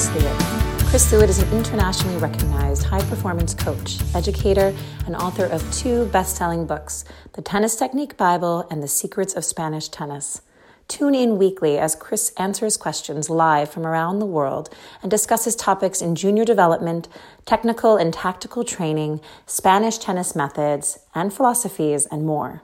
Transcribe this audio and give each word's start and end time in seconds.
Chris 0.00 0.22
Lewit. 0.22 0.88
Chris 0.88 1.12
is 1.12 1.42
an 1.42 1.52
internationally 1.52 2.16
recognized 2.16 2.84
high 2.84 3.02
performance 3.10 3.52
coach, 3.52 3.98
educator, 4.14 4.74
and 5.04 5.14
author 5.14 5.44
of 5.44 5.62
two 5.74 6.06
best 6.06 6.36
selling 6.36 6.64
books 6.64 7.04
The 7.34 7.42
Tennis 7.42 7.76
Technique 7.76 8.16
Bible 8.16 8.66
and 8.70 8.82
The 8.82 8.88
Secrets 8.88 9.34
of 9.34 9.44
Spanish 9.44 9.90
Tennis. 9.90 10.40
Tune 10.88 11.14
in 11.14 11.36
weekly 11.36 11.76
as 11.76 11.94
Chris 11.94 12.32
answers 12.38 12.78
questions 12.78 13.28
live 13.28 13.70
from 13.70 13.86
around 13.86 14.20
the 14.20 14.26
world 14.26 14.74
and 15.02 15.10
discusses 15.10 15.54
topics 15.54 16.00
in 16.00 16.14
junior 16.14 16.46
development, 16.46 17.06
technical 17.44 17.98
and 17.98 18.14
tactical 18.14 18.64
training, 18.64 19.20
Spanish 19.44 19.98
tennis 19.98 20.34
methods, 20.34 20.98
and 21.14 21.30
philosophies, 21.30 22.06
and 22.06 22.24
more. 22.24 22.62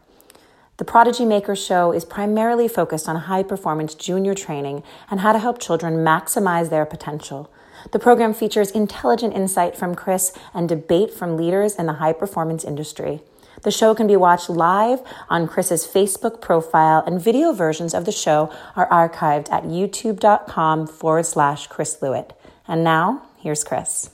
The 0.78 0.84
Prodigy 0.84 1.24
Maker 1.24 1.56
Show 1.56 1.92
is 1.92 2.04
primarily 2.04 2.68
focused 2.68 3.08
on 3.08 3.16
high 3.16 3.42
performance 3.42 3.94
junior 3.94 4.34
training 4.34 4.82
and 5.10 5.20
how 5.20 5.32
to 5.32 5.38
help 5.38 5.58
children 5.58 6.04
maximize 6.04 6.68
their 6.68 6.84
potential. 6.84 7.50
The 7.92 7.98
program 7.98 8.34
features 8.34 8.70
intelligent 8.72 9.34
insight 9.34 9.74
from 9.74 9.94
Chris 9.94 10.36
and 10.52 10.68
debate 10.68 11.14
from 11.14 11.38
leaders 11.38 11.76
in 11.76 11.86
the 11.86 11.94
high 11.94 12.12
performance 12.12 12.62
industry. 12.62 13.22
The 13.62 13.70
show 13.70 13.94
can 13.94 14.06
be 14.06 14.16
watched 14.16 14.50
live 14.50 15.00
on 15.30 15.48
Chris's 15.48 15.86
Facebook 15.86 16.42
profile, 16.42 17.02
and 17.06 17.22
video 17.22 17.54
versions 17.54 17.94
of 17.94 18.04
the 18.04 18.12
show 18.12 18.52
are 18.76 18.88
archived 18.90 19.50
at 19.50 19.64
youtube.com 19.64 20.88
forward 20.88 21.24
slash 21.24 21.68
Chris 21.68 21.96
Lewit. 22.02 22.32
And 22.68 22.84
now, 22.84 23.22
here's 23.38 23.64
Chris. 23.64 24.10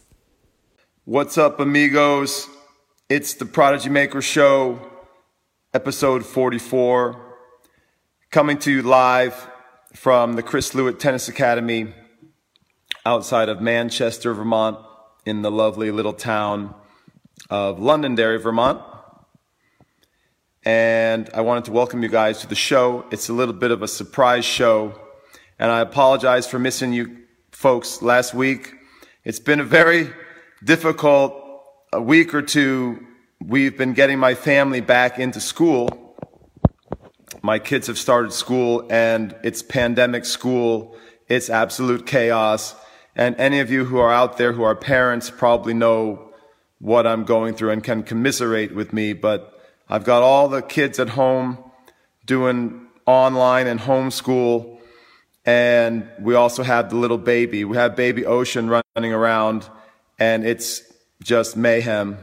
What's 1.06 1.36
up, 1.36 1.58
amigos? 1.58 2.48
It's 3.08 3.34
the 3.34 3.46
Prodigy 3.46 3.88
Maker 3.88 4.22
Show, 4.22 4.91
episode 5.74 6.24
44, 6.24 7.36
coming 8.30 8.58
to 8.58 8.70
you 8.70 8.82
live 8.82 9.48
from 9.94 10.34
the 10.34 10.42
Chris 10.42 10.72
Lewit 10.74 10.98
Tennis 10.98 11.28
Academy 11.28 11.92
outside 13.04 13.48
of 13.48 13.60
Manchester, 13.60 14.34
Vermont, 14.34 14.78
in 15.24 15.42
the 15.42 15.50
lovely 15.50 15.90
little 15.90 16.12
town 16.12 16.74
of 17.50 17.78
Londonderry, 17.78 18.38
Vermont 18.38 18.82
and 20.64 21.28
I 21.34 21.40
wanted 21.40 21.64
to 21.64 21.72
welcome 21.72 22.02
you 22.02 22.08
guys 22.08 22.40
to 22.40 22.46
the 22.46 22.54
show. 22.54 23.04
It's 23.10 23.28
a 23.28 23.32
little 23.32 23.54
bit 23.54 23.72
of 23.72 23.82
a 23.82 23.88
surprise 23.88 24.44
show, 24.44 24.98
and 25.58 25.70
I 25.70 25.80
apologize 25.80 26.46
for 26.46 26.58
missing 26.58 26.92
you 26.92 27.18
folks 27.50 28.00
last 28.00 28.32
week. 28.32 28.72
It's 29.24 29.40
been 29.40 29.58
a 29.58 29.64
very 29.64 30.10
difficult 30.62 31.34
week 31.98 32.32
or 32.32 32.42
two. 32.42 33.04
We've 33.46 33.76
been 33.76 33.92
getting 33.92 34.20
my 34.20 34.36
family 34.36 34.80
back 34.80 35.18
into 35.18 35.40
school. 35.40 36.14
My 37.42 37.58
kids 37.58 37.88
have 37.88 37.98
started 37.98 38.32
school, 38.32 38.86
and 38.88 39.34
it's 39.42 39.62
pandemic 39.62 40.26
school. 40.26 40.96
It's 41.28 41.50
absolute 41.50 42.06
chaos. 42.06 42.76
And 43.16 43.34
any 43.36 43.58
of 43.58 43.68
you 43.68 43.84
who 43.84 43.98
are 43.98 44.12
out 44.12 44.38
there 44.38 44.52
who 44.52 44.62
are 44.62 44.76
parents 44.76 45.28
probably 45.28 45.74
know 45.74 46.32
what 46.78 47.04
I'm 47.04 47.24
going 47.24 47.54
through 47.54 47.70
and 47.70 47.82
can 47.82 48.04
commiserate 48.04 48.76
with 48.76 48.92
me, 48.92 49.12
but 49.12 49.60
I've 49.88 50.04
got 50.04 50.22
all 50.22 50.46
the 50.48 50.62
kids 50.62 51.00
at 51.00 51.10
home 51.10 51.58
doing 52.24 52.86
online 53.06 53.66
and 53.66 53.80
homeschool. 53.80 54.78
And 55.44 56.08
we 56.20 56.36
also 56.36 56.62
have 56.62 56.90
the 56.90 56.96
little 56.96 57.18
baby. 57.18 57.64
We 57.64 57.76
have 57.76 57.96
baby 57.96 58.24
Ocean 58.24 58.68
running 58.68 59.12
around 59.12 59.68
and 60.18 60.46
it's 60.46 60.82
just 61.20 61.56
mayhem 61.56 62.18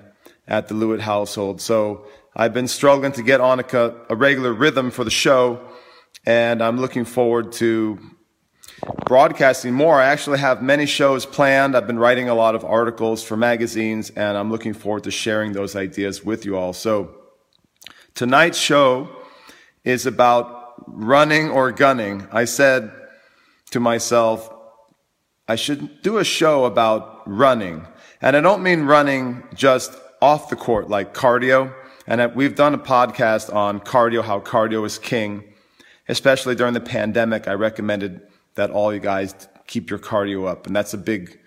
at 0.49 0.67
the 0.67 0.73
Lewit 0.73 0.99
household. 0.99 1.61
So 1.61 2.05
I've 2.35 2.53
been 2.53 2.67
struggling 2.67 3.11
to 3.13 3.23
get 3.23 3.39
on 3.39 3.59
a, 3.59 3.95
a 4.09 4.15
regular 4.15 4.51
rhythm 4.51 4.91
for 4.91 5.03
the 5.03 5.11
show 5.11 5.61
and 6.25 6.61
I'm 6.61 6.79
looking 6.79 7.05
forward 7.05 7.53
to 7.53 7.99
broadcasting 9.05 9.73
more. 9.73 10.01
I 10.01 10.07
actually 10.07 10.39
have 10.39 10.61
many 10.61 10.85
shows 10.85 11.25
planned. 11.25 11.77
I've 11.77 11.87
been 11.87 11.99
writing 11.99 12.29
a 12.29 12.33
lot 12.33 12.55
of 12.55 12.65
articles 12.65 13.23
for 13.23 13.37
magazines 13.37 14.09
and 14.09 14.37
I'm 14.37 14.51
looking 14.51 14.73
forward 14.73 15.03
to 15.03 15.11
sharing 15.11 15.53
those 15.53 15.75
ideas 15.75 16.25
with 16.25 16.45
you 16.45 16.57
all. 16.57 16.73
So 16.73 17.15
Tonight's 18.15 18.57
show 18.57 19.07
is 19.83 20.05
about 20.05 20.83
running 20.87 21.49
or 21.49 21.71
gunning. 21.71 22.27
I 22.31 22.45
said 22.45 22.91
to 23.71 23.79
myself, 23.79 24.51
I 25.47 25.55
should 25.55 26.01
do 26.01 26.17
a 26.17 26.23
show 26.23 26.65
about 26.65 27.21
running. 27.27 27.85
And 28.21 28.35
I 28.35 28.41
don't 28.41 28.63
mean 28.63 28.83
running 28.83 29.43
just 29.53 29.93
off 30.21 30.49
the 30.49 30.55
court 30.55 30.89
like 30.89 31.13
cardio. 31.13 31.73
And 32.07 32.35
we've 32.35 32.55
done 32.55 32.73
a 32.73 32.79
podcast 32.79 33.53
on 33.53 33.79
cardio, 33.79 34.23
how 34.23 34.39
cardio 34.39 34.85
is 34.85 34.97
king. 34.97 35.43
Especially 36.07 36.55
during 36.55 36.73
the 36.73 36.81
pandemic, 36.81 37.47
I 37.47 37.53
recommended 37.53 38.21
that 38.55 38.71
all 38.71 38.93
you 38.93 38.99
guys 38.99 39.35
keep 39.67 39.89
your 39.89 39.99
cardio 39.99 40.47
up. 40.47 40.65
And 40.65 40.75
that's 40.75 40.93
a 40.93 40.97
big 40.97 41.39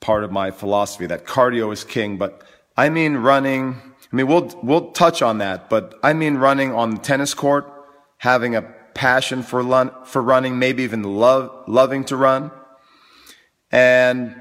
part 0.00 0.22
of 0.22 0.30
my 0.30 0.50
philosophy 0.50 1.06
that 1.06 1.24
cardio 1.24 1.72
is 1.72 1.82
king. 1.82 2.18
But 2.18 2.42
I 2.76 2.90
mean 2.90 3.16
running, 3.16 3.80
I 4.12 4.16
mean, 4.16 4.26
we'll, 4.26 4.50
we'll 4.62 4.90
touch 4.92 5.22
on 5.22 5.38
that, 5.38 5.70
but 5.70 5.94
I 6.02 6.12
mean 6.12 6.36
running 6.36 6.72
on 6.72 6.90
the 6.90 6.98
tennis 6.98 7.32
court, 7.32 7.72
having 8.18 8.54
a 8.54 8.62
passion 8.94 9.42
for, 9.42 9.62
run, 9.62 9.90
for 10.04 10.20
running, 10.22 10.58
maybe 10.58 10.82
even 10.82 11.02
love, 11.02 11.64
loving 11.66 12.04
to 12.04 12.16
run. 12.16 12.50
And 13.72 14.40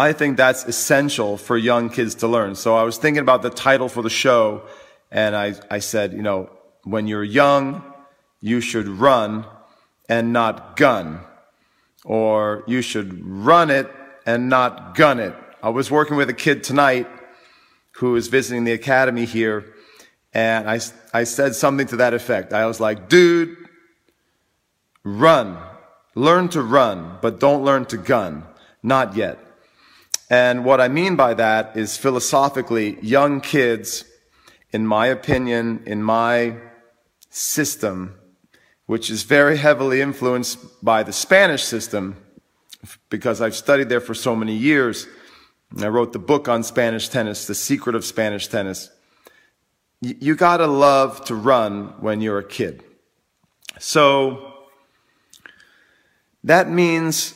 I 0.00 0.14
think 0.14 0.38
that's 0.38 0.64
essential 0.64 1.36
for 1.36 1.58
young 1.58 1.90
kids 1.90 2.14
to 2.16 2.26
learn. 2.26 2.54
So 2.54 2.74
I 2.74 2.84
was 2.84 2.96
thinking 2.96 3.20
about 3.20 3.42
the 3.42 3.50
title 3.50 3.86
for 3.86 4.02
the 4.02 4.08
show 4.08 4.62
and 5.10 5.36
I, 5.36 5.56
I 5.70 5.80
said, 5.80 6.14
you 6.14 6.22
know, 6.22 6.48
when 6.84 7.06
you're 7.06 7.22
young, 7.22 7.84
you 8.40 8.62
should 8.62 8.88
run 8.88 9.44
and 10.08 10.32
not 10.32 10.76
gun. 10.76 11.20
Or 12.02 12.64
you 12.66 12.80
should 12.80 13.22
run 13.22 13.68
it 13.68 13.92
and 14.24 14.48
not 14.48 14.94
gun 14.94 15.20
it. 15.20 15.34
I 15.62 15.68
was 15.68 15.90
working 15.90 16.16
with 16.16 16.30
a 16.30 16.34
kid 16.34 16.64
tonight 16.64 17.06
who 17.96 18.12
was 18.12 18.28
visiting 18.28 18.64
the 18.64 18.72
academy 18.72 19.26
here. 19.26 19.74
And 20.32 20.66
I, 20.66 20.80
I 21.12 21.24
said 21.24 21.54
something 21.54 21.88
to 21.88 21.96
that 21.96 22.14
effect. 22.14 22.54
I 22.54 22.64
was 22.64 22.80
like, 22.80 23.10
dude, 23.10 23.54
run. 25.04 25.58
Learn 26.14 26.48
to 26.56 26.62
run, 26.62 27.18
but 27.20 27.38
don't 27.38 27.62
learn 27.64 27.84
to 27.86 27.98
gun. 27.98 28.44
Not 28.82 29.14
yet. 29.14 29.38
And 30.30 30.64
what 30.64 30.80
I 30.80 30.86
mean 30.86 31.16
by 31.16 31.34
that 31.34 31.76
is 31.76 31.96
philosophically, 31.96 33.00
young 33.02 33.40
kids, 33.40 34.04
in 34.70 34.86
my 34.86 35.08
opinion, 35.08 35.82
in 35.86 36.04
my 36.04 36.54
system, 37.30 38.14
which 38.86 39.10
is 39.10 39.24
very 39.24 39.56
heavily 39.56 40.00
influenced 40.00 40.84
by 40.84 41.02
the 41.02 41.12
Spanish 41.12 41.64
system, 41.64 42.16
because 43.08 43.40
I've 43.40 43.56
studied 43.56 43.88
there 43.88 44.00
for 44.00 44.14
so 44.14 44.36
many 44.36 44.54
years, 44.54 45.08
and 45.72 45.84
I 45.84 45.88
wrote 45.88 46.12
the 46.12 46.20
book 46.20 46.48
on 46.48 46.62
Spanish 46.62 47.08
tennis, 47.08 47.46
The 47.46 47.54
Secret 47.54 47.96
of 47.96 48.04
Spanish 48.04 48.46
Tennis. 48.46 48.88
You, 50.00 50.34
gotta 50.34 50.66
love 50.66 51.24
to 51.26 51.34
run 51.34 51.94
when 52.00 52.20
you're 52.20 52.38
a 52.38 52.44
kid. 52.44 52.82
So, 53.78 54.54
that 56.44 56.70
means 56.70 57.34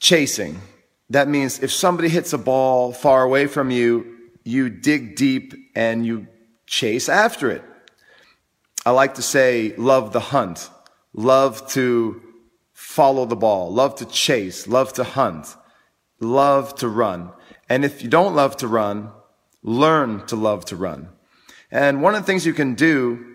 chasing. 0.00 0.60
That 1.10 1.28
means 1.28 1.62
if 1.62 1.72
somebody 1.72 2.08
hits 2.08 2.32
a 2.32 2.38
ball 2.38 2.92
far 2.92 3.22
away 3.22 3.46
from 3.46 3.70
you, 3.70 4.16
you 4.44 4.68
dig 4.68 5.16
deep 5.16 5.54
and 5.74 6.04
you 6.04 6.26
chase 6.66 7.08
after 7.08 7.50
it. 7.50 7.62
I 8.84 8.90
like 8.90 9.14
to 9.14 9.22
say, 9.22 9.74
love 9.76 10.12
the 10.12 10.20
hunt, 10.20 10.70
love 11.12 11.68
to 11.70 12.22
follow 12.72 13.26
the 13.26 13.36
ball, 13.36 13.72
love 13.72 13.96
to 13.96 14.04
chase, 14.06 14.66
love 14.66 14.92
to 14.94 15.04
hunt 15.04 15.56
love 16.20 16.74
to 16.76 16.88
run. 16.88 17.30
And 17.68 17.84
if 17.84 18.02
you 18.02 18.08
don't 18.08 18.34
love 18.34 18.56
to 18.58 18.68
run, 18.68 19.10
learn 19.62 20.26
to 20.26 20.36
love 20.36 20.64
to 20.66 20.76
run. 20.76 21.08
And 21.70 22.02
one 22.02 22.14
of 22.14 22.22
the 22.22 22.26
things 22.26 22.46
you 22.46 22.54
can 22.54 22.74
do 22.74 23.27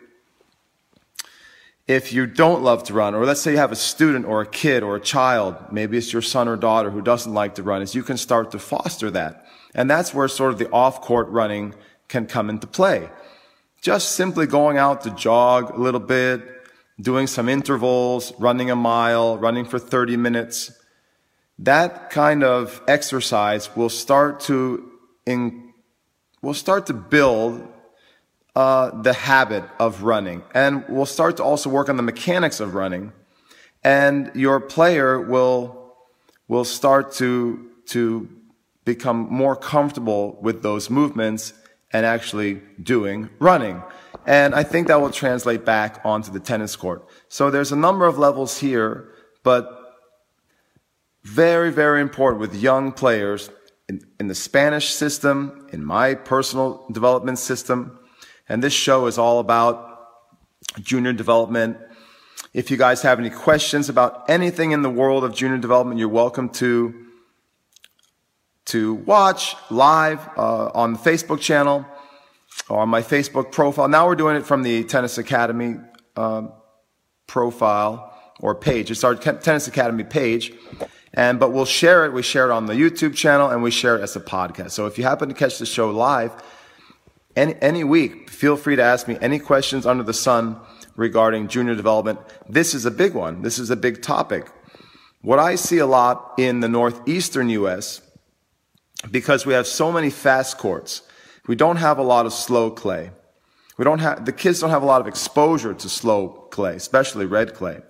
if 1.88 2.14
you 2.14 2.26
don't 2.26 2.64
love 2.64 2.84
to 2.84 2.94
run, 2.94 3.14
or 3.14 3.26
let's 3.26 3.42
say 3.42 3.52
you 3.52 3.58
have 3.58 3.72
a 3.72 3.76
student 3.76 4.26
or 4.26 4.42
a 4.42 4.46
kid 4.46 4.84
or 4.84 4.96
a 4.96 5.02
child, 5.02 5.56
maybe 5.72 5.98
it's 5.98 6.14
your 6.14 6.22
son 6.22 6.48
or 6.48 6.56
daughter 6.56 6.90
who 6.90 7.02
doesn't 7.02 7.34
like 7.34 7.56
to 7.56 7.64
run, 7.64 7.82
is 7.82 7.94
you 7.94 8.04
can 8.04 8.18
start 8.18 8.52
to 8.52 8.60
foster 8.60 9.12
that. 9.12 9.46
And 9.76 9.90
that's 9.90 10.14
where 10.14 10.28
sort 10.28 10.54
of 10.54 10.60
the 10.60 10.70
off-court 10.70 11.28
running 11.30 11.76
can 12.08 12.26
come 12.26 12.50
into 12.50 12.68
play. 12.68 13.10
Just 13.82 14.14
simply 14.14 14.46
going 14.48 14.78
out 14.78 15.02
to 15.02 15.10
jog 15.12 15.72
a 15.72 15.82
little 15.82 16.00
bit, 16.00 16.42
doing 17.02 17.28
some 17.28 17.50
intervals, 17.50 18.32
running 18.40 18.72
a 18.72 18.76
mile, 18.76 19.38
running 19.38 19.66
for 19.66 19.80
30 19.80 20.16
minutes, 20.16 20.72
that 21.60 22.10
kind 22.10 22.44
of 22.44 22.82
exercise 22.88 23.76
will 23.76 23.90
start 23.90 24.40
to 24.42 24.90
in, 25.26 25.74
will 26.42 26.54
start 26.54 26.86
to 26.88 26.94
build 26.94 27.68
uh, 28.56 29.02
the 29.02 29.14
habit 29.14 29.64
of 29.80 30.04
running, 30.04 30.44
and 30.54 30.86
we'll 30.88 31.06
start 31.06 31.38
to 31.38 31.44
also 31.44 31.70
work 31.70 31.90
on 31.90 31.98
the 31.98 32.04
mechanics 32.04 32.60
of 32.60 32.76
running, 32.76 33.12
and 33.84 34.32
your 34.36 34.60
player 34.60 35.20
will 35.20 35.96
will 36.48 36.66
start 36.66 37.12
to 37.14 37.70
to 37.88 38.30
become 38.86 39.28
more 39.30 39.56
comfortable 39.56 40.38
with 40.42 40.62
those 40.62 40.90
movements 40.90 41.54
and 41.92 42.06
actually 42.06 42.62
doing 42.82 43.30
running. 43.40 43.82
And 44.26 44.56
I 44.56 44.64
think 44.64 44.88
that 44.88 45.00
will 45.02 45.12
translate 45.12 45.66
back 45.66 46.02
onto 46.04 46.32
the 46.32 46.40
tennis 46.40 46.76
court. 46.76 47.08
So 47.30 47.50
there's 47.50 47.72
a 47.72 47.76
number 47.76 48.06
of 48.06 48.18
levels 48.18 48.60
here, 48.60 49.10
but 49.44 49.80
very, 51.24 51.72
very 51.72 52.02
important 52.02 52.40
with 52.42 52.56
young 52.56 52.92
players 52.92 53.50
in, 53.88 54.06
in 54.20 54.28
the 54.28 54.36
Spanish 54.36 54.94
system, 54.94 55.68
in 55.72 55.84
my 55.84 56.16
personal 56.16 56.86
development 56.92 57.40
system. 57.40 58.00
And 58.50 58.64
this 58.64 58.74
show 58.74 59.08
is 59.08 59.18
all 59.18 59.40
about 59.40 59.94
junior 60.82 61.14
development. 61.14 61.78
If 62.54 62.70
you 62.70 62.78
guys 62.78 63.02
have 63.02 63.20
any 63.20 63.30
questions 63.30 63.90
about 63.90 64.30
anything 64.30 64.72
in 64.72 64.82
the 64.82 64.90
world 64.90 65.24
of 65.24 65.34
junior 65.34 65.58
development, 65.58 66.00
you're 66.00 66.10
welcome 66.10 66.50
to 66.50 67.00
to 68.66 68.94
watch 68.94 69.56
live 69.70 70.28
uh, 70.38 70.72
on 70.74 70.94
the 70.94 71.00
Facebook 71.00 71.42
channel 71.42 71.86
or 72.70 72.80
on 72.80 72.90
my 72.90 73.02
Facebook 73.02 73.52
profile. 73.52 73.88
Now 73.88 74.08
we're 74.08 74.16
doing 74.16 74.38
it 74.38 74.46
from 74.46 74.64
the 74.64 74.86
Tennis 74.86 75.18
Academy 75.18 75.80
uh, 76.16 76.48
profile 77.28 78.14
or 78.40 78.56
page. 78.56 78.90
It's 78.90 79.04
our 79.04 79.16
Tennis 79.16 79.68
Academy 79.68 80.04
page. 80.04 80.54
And, 81.14 81.40
but 81.40 81.52
we'll 81.52 81.66
share 81.66 82.06
it. 82.06 82.14
We 82.14 82.24
share 82.24 82.50
it 82.50 82.52
on 82.52 82.66
the 82.66 82.74
YouTube 82.74 83.16
channel 83.16 83.50
and 83.50 83.62
we 83.62 83.70
share 83.70 83.98
it 83.98 84.02
as 84.02 84.16
a 84.16 84.20
podcast. 84.20 84.72
So 84.72 84.88
if 84.88 84.98
you 84.98 85.04
happen 85.04 85.30
to 85.30 85.36
catch 85.36 85.60
the 85.60 85.66
show 85.66 85.92
live 85.92 86.32
any, 87.36 87.56
any 87.62 87.84
week, 87.84 88.30
feel 88.30 88.58
free 88.58 88.76
to 88.76 88.84
ask 88.84 89.08
me 89.08 89.18
any 89.22 89.40
questions 89.40 89.86
under 89.86 90.04
the 90.04 90.14
sun 90.14 90.60
regarding 90.96 91.48
junior 91.48 91.76
development. 91.76 92.20
This 92.48 92.74
is 92.74 92.86
a 92.86 92.92
big 92.92 93.14
one. 93.14 93.42
This 93.42 93.58
is 93.58 93.70
a 93.70 93.76
big 93.76 94.02
topic. 94.02 94.48
What 95.22 95.40
I 95.40 95.56
see 95.56 95.78
a 95.78 95.86
lot 95.86 96.34
in 96.38 96.60
the 96.60 96.68
northeastern 96.68 97.50
U.S., 97.50 98.02
because 99.10 99.46
we 99.46 99.54
have 99.54 99.68
so 99.68 99.92
many 99.92 100.10
fast 100.10 100.58
courts, 100.58 101.02
we 101.48 101.56
don't 101.56 101.78
have 101.78 101.98
a 101.98 102.04
lot 102.04 102.26
of 102.26 102.34
slow 102.34 102.70
clay. 102.70 103.12
We 103.78 103.86
don't 103.86 104.00
have, 104.00 104.26
the 104.26 104.32
kids 104.32 104.60
don't 104.60 104.70
have 104.70 104.84
a 104.84 104.86
lot 104.86 105.02
of 105.02 105.08
exposure 105.08 105.74
to 105.74 105.90
slow 105.90 106.48
clay, 106.52 106.76
especially 106.76 107.26
red 107.26 107.54
clay. 107.54 107.82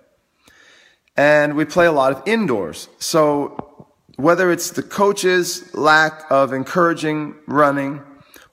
And 1.16 1.56
we 1.56 1.64
play 1.64 1.86
a 1.86 1.92
lot 1.92 2.12
of 2.12 2.22
indoors. 2.26 2.88
So 2.98 3.88
whether 4.16 4.50
it's 4.50 4.70
the 4.70 4.82
coaches' 4.82 5.74
lack 5.74 6.24
of 6.30 6.52
encouraging 6.52 7.34
running, 7.46 8.02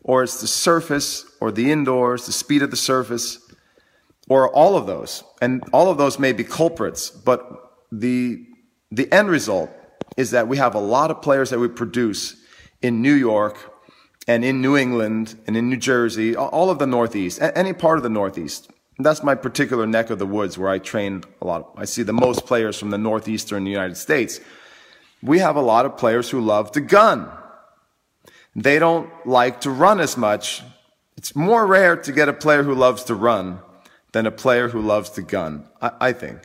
or 0.03 0.23
it's 0.23 0.41
the 0.41 0.47
surface, 0.47 1.25
or 1.39 1.51
the 1.51 1.71
indoors, 1.71 2.25
the 2.25 2.31
speed 2.31 2.61
of 2.61 2.71
the 2.71 2.77
surface, 2.77 3.39
or 4.27 4.49
all 4.49 4.75
of 4.75 4.87
those. 4.87 5.23
And 5.41 5.63
all 5.73 5.89
of 5.89 5.97
those 5.97 6.17
may 6.17 6.33
be 6.33 6.43
culprits, 6.43 7.09
but 7.09 7.41
the, 7.91 8.45
the 8.91 9.11
end 9.11 9.29
result 9.29 9.69
is 10.17 10.31
that 10.31 10.47
we 10.47 10.57
have 10.57 10.75
a 10.75 10.79
lot 10.79 11.11
of 11.11 11.21
players 11.21 11.49
that 11.49 11.59
we 11.59 11.67
produce 11.67 12.35
in 12.81 13.01
New 13.01 13.13
York 13.13 13.57
and 14.27 14.43
in 14.43 14.61
New 14.61 14.77
England 14.77 15.37
and 15.47 15.57
in 15.57 15.69
New 15.69 15.77
Jersey, 15.77 16.35
all 16.35 16.69
of 16.69 16.79
the 16.79 16.87
Northeast, 16.87 17.39
any 17.41 17.73
part 17.73 17.97
of 17.97 18.03
the 18.03 18.09
Northeast. 18.09 18.71
That's 18.99 19.23
my 19.23 19.35
particular 19.35 19.87
neck 19.87 20.09
of 20.09 20.19
the 20.19 20.25
woods 20.25 20.57
where 20.57 20.69
I 20.69 20.77
train 20.77 21.23
a 21.41 21.47
lot. 21.47 21.71
I 21.75 21.85
see 21.85 22.03
the 22.03 22.13
most 22.13 22.45
players 22.45 22.77
from 22.77 22.91
the 22.91 22.97
Northeastern 22.97 23.65
United 23.65 23.97
States. 23.97 24.39
We 25.23 25.39
have 25.39 25.55
a 25.55 25.61
lot 25.61 25.85
of 25.85 25.97
players 25.97 26.29
who 26.29 26.39
love 26.39 26.71
to 26.73 26.81
gun. 26.81 27.29
They 28.55 28.79
don't 28.79 29.09
like 29.25 29.61
to 29.61 29.69
run 29.69 29.99
as 29.99 30.17
much. 30.17 30.61
It's 31.17 31.35
more 31.35 31.65
rare 31.65 31.95
to 31.95 32.11
get 32.11 32.29
a 32.29 32.33
player 32.33 32.63
who 32.63 32.75
loves 32.75 33.03
to 33.05 33.15
run 33.15 33.59
than 34.11 34.25
a 34.25 34.31
player 34.31 34.69
who 34.69 34.81
loves 34.81 35.09
to 35.11 35.21
gun, 35.21 35.67
I, 35.81 35.91
I 36.01 36.13
think. 36.13 36.39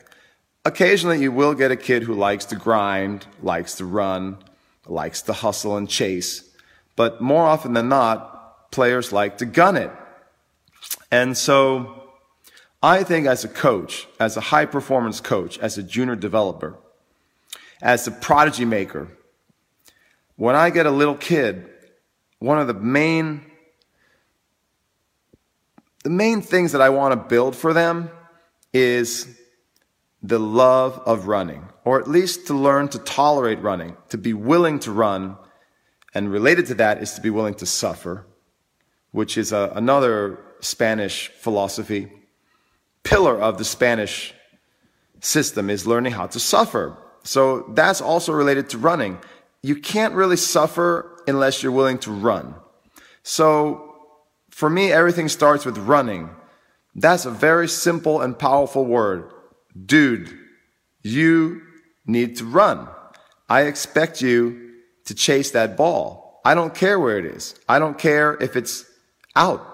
Occasionally 0.65 1.21
you 1.21 1.33
will 1.33 1.55
get 1.55 1.71
a 1.71 1.77
kid 1.77 2.03
who 2.03 2.15
likes 2.15 2.45
to 2.47 2.57
grind, 2.57 3.27
likes 3.43 3.75
to 3.77 3.85
run, 3.85 4.39
likes 4.87 5.23
to 5.23 5.33
hustle 5.33 5.77
and 5.77 5.89
chase. 5.89 6.49
But 6.95 7.21
more 7.21 7.45
often 7.45 7.73
than 7.73 7.89
not, 7.89 8.71
players 8.71 9.13
like 9.13 9.39
to 9.39 9.47
gun 9.47 9.77
it. 9.77 9.91
And 11.11 11.37
so 11.37 12.05
I 12.83 13.03
think 13.03 13.27
as 13.27 13.45
a 13.45 13.49
coach, 13.49 14.07
as 14.21 14.37
a 14.37 14.41
high 14.41 14.67
performance 14.67 15.21
coach, 15.21 15.59
as 15.59 15.79
a 15.79 15.83
junior 15.83 16.17
developer, 16.17 16.77
as 17.83 18.07
a 18.07 18.11
prodigy 18.11 18.65
maker, 18.65 19.09
when 20.37 20.55
I 20.55 20.71
get 20.71 20.87
a 20.87 20.91
little 20.91 21.15
kid, 21.15 21.69
one 22.39 22.59
of 22.59 22.67
the 22.67 22.75
main 22.75 23.43
the 26.07 26.11
main 26.11 26.41
things 26.41 26.71
that 26.71 26.81
I 26.81 26.91
want 26.91 27.15
to 27.15 27.29
build 27.29 27.57
for 27.57 27.73
them 27.73 28.11
is 28.73 29.27
the 30.23 30.39
love 30.39 31.01
of 31.05 31.27
running, 31.27 31.69
or 31.85 31.99
at 31.99 32.07
least 32.09 32.47
to 32.47 32.55
learn 32.55 32.87
to 32.91 33.01
tolerate 33.01 33.61
running, 33.61 33.97
to 34.11 34.17
be 34.17 34.33
willing 34.33 34.79
to 34.81 34.93
run. 34.93 35.37
And 36.15 36.31
related 36.31 36.67
to 36.67 36.75
that 36.75 37.03
is 37.03 37.15
to 37.15 37.21
be 37.21 37.31
willing 37.31 37.55
to 37.55 37.67
suffer, 37.67 38.25
which 39.11 39.37
is 39.37 39.51
a, 39.51 39.73
another 39.75 40.39
Spanish 40.61 41.29
philosophy. 41.41 42.09
Pillar 43.03 43.41
of 43.41 43.59
the 43.59 43.65
Spanish 43.65 44.33
system 45.21 45.69
is 45.71 45.89
learning 45.89 46.13
how 46.13 46.29
to 46.29 46.39
suffer. 46.39 46.97
So 47.25 47.65
that's 47.75 48.01
also 48.01 48.33
related 48.33 48.71
to 48.71 48.79
running. 48.79 49.19
You 49.63 49.75
can't 49.75 50.15
really 50.15 50.37
suffer 50.37 51.16
unless 51.27 51.63
you're 51.63 51.73
willing 51.73 51.99
to 51.99 52.11
run. 52.11 52.55
So 53.23 53.95
for 54.51 54.71
me, 54.71 54.93
everything 54.93 55.29
starts 55.29 55.65
with 55.65 55.79
running. 55.79 56.31
That's 56.95 57.27
a 57.27 57.31
very 57.31 57.69
simple 57.69 58.21
and 58.21 58.39
powerful 58.39 58.85
word. 58.85 59.31
Dude, 59.85 60.37
you 61.03 61.63
need 62.07 62.37
to 62.37 62.45
run. 62.45 62.89
I 63.49 63.63
expect 63.63 64.23
you 64.23 64.73
to 65.05 65.15
chase 65.15 65.51
that 65.51 65.77
ball. 65.77 66.41
I 66.45 66.55
don't 66.55 66.75
care 66.75 66.99
where 66.99 67.19
it 67.19 67.25
is. 67.25 67.55
I 67.69 67.79
don't 67.79 67.99
care 67.99 68.37
if 68.41 68.57
it's 68.57 68.85
out. 69.35 69.65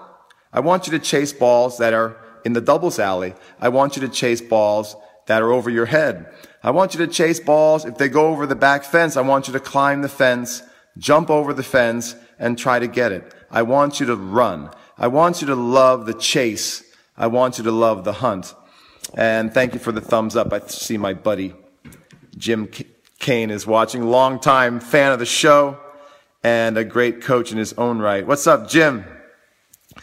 I 0.51 0.59
want 0.59 0.87
you 0.87 0.91
to 0.91 0.99
chase 0.99 1.31
balls 1.31 1.77
that 1.77 1.93
are 1.93 2.17
in 2.43 2.53
the 2.53 2.61
doubles 2.61 2.99
alley. 2.99 3.35
I 3.59 3.69
want 3.69 3.95
you 3.95 4.01
to 4.01 4.09
chase 4.09 4.41
balls 4.41 4.95
that 5.27 5.41
are 5.41 5.51
over 5.51 5.69
your 5.69 5.85
head. 5.85 6.31
I 6.61 6.71
want 6.71 6.93
you 6.93 7.05
to 7.05 7.11
chase 7.11 7.39
balls. 7.39 7.85
If 7.85 7.97
they 7.97 8.09
go 8.09 8.27
over 8.27 8.45
the 8.45 8.55
back 8.55 8.83
fence, 8.83 9.15
I 9.17 9.21
want 9.21 9.47
you 9.47 9.53
to 9.53 9.59
climb 9.59 10.01
the 10.01 10.09
fence, 10.09 10.61
jump 10.97 11.29
over 11.29 11.53
the 11.53 11.63
fence, 11.63 12.15
and 12.39 12.57
try 12.57 12.79
to 12.79 12.87
get 12.87 13.11
it. 13.11 13.33
I 13.49 13.61
want 13.61 13.99
you 13.99 14.05
to 14.07 14.15
run. 14.15 14.69
I 14.97 15.07
want 15.07 15.41
you 15.41 15.47
to 15.47 15.55
love 15.55 16.05
the 16.05 16.13
chase. 16.13 16.83
I 17.17 17.27
want 17.27 17.57
you 17.57 17.63
to 17.65 17.71
love 17.71 18.03
the 18.03 18.13
hunt. 18.13 18.53
And 19.13 19.53
thank 19.53 19.73
you 19.73 19.79
for 19.79 19.91
the 19.91 20.01
thumbs 20.01 20.35
up. 20.35 20.51
I 20.51 20.59
see 20.59 20.97
my 20.97 21.13
buddy 21.13 21.53
Jim 22.37 22.69
Kane 23.19 23.49
is 23.49 23.67
watching. 23.67 24.03
Long-time 24.03 24.79
fan 24.79 25.11
of 25.11 25.19
the 25.19 25.25
show 25.25 25.77
and 26.43 26.77
a 26.77 26.83
great 26.83 27.21
coach 27.21 27.51
in 27.51 27.57
his 27.57 27.73
own 27.73 27.99
right. 27.99 28.25
What's 28.25 28.47
up, 28.47 28.67
Jim? 28.67 29.05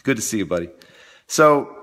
Good 0.03 0.15
to 0.15 0.21
see 0.21 0.39
you, 0.39 0.45
buddy. 0.45 0.69
So 1.27 1.75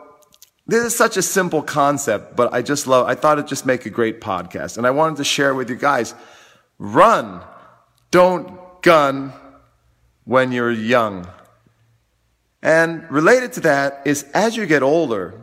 this 0.66 0.84
is 0.84 0.96
such 0.96 1.16
a 1.16 1.22
simple 1.22 1.62
concept, 1.62 2.36
but 2.36 2.52
I 2.52 2.62
just 2.62 2.86
love, 2.86 3.06
I 3.06 3.14
thought 3.14 3.38
it'd 3.38 3.48
just 3.48 3.66
make 3.66 3.86
a 3.86 3.90
great 3.90 4.20
podcast. 4.20 4.78
And 4.78 4.86
I 4.86 4.90
wanted 4.90 5.16
to 5.18 5.24
share 5.24 5.54
with 5.54 5.70
you 5.70 5.76
guys, 5.76 6.14
run. 6.78 7.42
Don't 8.10 8.58
gun 8.82 9.32
when 10.24 10.52
you're 10.52 10.70
young. 10.70 11.26
And 12.62 13.08
related 13.10 13.52
to 13.54 13.60
that 13.60 14.02
is 14.04 14.24
as 14.34 14.56
you 14.56 14.66
get 14.66 14.82
older, 14.82 15.42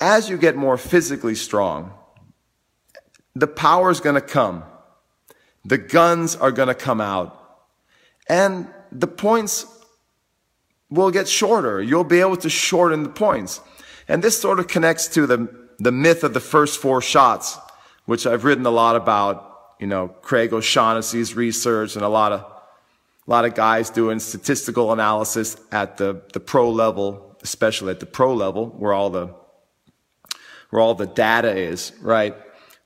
as 0.00 0.28
you 0.28 0.36
get 0.36 0.56
more 0.56 0.76
physically 0.76 1.34
strong, 1.34 1.92
the 3.34 3.46
power 3.46 3.90
is 3.90 4.00
going 4.00 4.16
to 4.16 4.20
come. 4.20 4.64
The 5.64 5.78
guns 5.78 6.36
are 6.36 6.52
going 6.52 6.68
to 6.68 6.74
come 6.74 7.00
out. 7.00 7.40
And 8.28 8.68
the 8.92 9.06
points 9.06 9.66
will 10.90 11.10
get 11.10 11.28
shorter. 11.28 11.82
You'll 11.82 12.04
be 12.04 12.20
able 12.20 12.36
to 12.38 12.50
shorten 12.50 13.02
the 13.02 13.08
points. 13.08 13.60
And 14.06 14.22
this 14.22 14.38
sort 14.40 14.58
of 14.58 14.68
connects 14.68 15.08
to 15.08 15.26
the, 15.26 15.48
the 15.78 15.92
myth 15.92 16.24
of 16.24 16.34
the 16.34 16.40
first 16.40 16.78
four 16.78 17.00
shots, 17.00 17.58
which 18.04 18.26
I've 18.26 18.44
written 18.44 18.66
a 18.66 18.70
lot 18.70 18.96
about, 18.96 19.53
you 19.84 19.88
know, 19.88 20.08
Craig 20.08 20.54
O'Shannessy's 20.54 21.36
research 21.36 21.94
and 21.94 22.02
a 22.02 22.08
lot 22.08 22.32
of 22.32 22.40
a 22.40 23.30
lot 23.30 23.44
of 23.44 23.54
guys 23.54 23.90
doing 23.90 24.18
statistical 24.18 24.94
analysis 24.94 25.58
at 25.72 25.98
the, 25.98 26.22
the 26.32 26.40
pro 26.40 26.70
level, 26.70 27.36
especially 27.42 27.90
at 27.90 28.00
the 28.00 28.06
pro 28.06 28.32
level, 28.32 28.70
where 28.78 28.94
all 28.94 29.10
the 29.10 29.26
where 30.70 30.80
all 30.80 30.94
the 30.94 31.06
data 31.06 31.54
is, 31.54 31.92
right? 32.00 32.34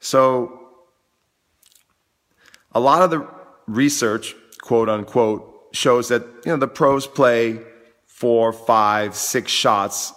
So 0.01 0.71
a 2.73 2.81
lot 2.81 3.03
of 3.03 3.11
the 3.11 3.25
research, 3.69 4.35
quote 4.61 4.89
unquote, 4.89 5.69
shows 5.73 6.09
that 6.09 6.23
you 6.45 6.51
know 6.51 6.57
the 6.57 6.67
pros 6.67 7.07
play 7.07 7.61
four, 8.07 8.53
five, 8.53 9.15
six 9.15 9.53
shots 9.53 10.13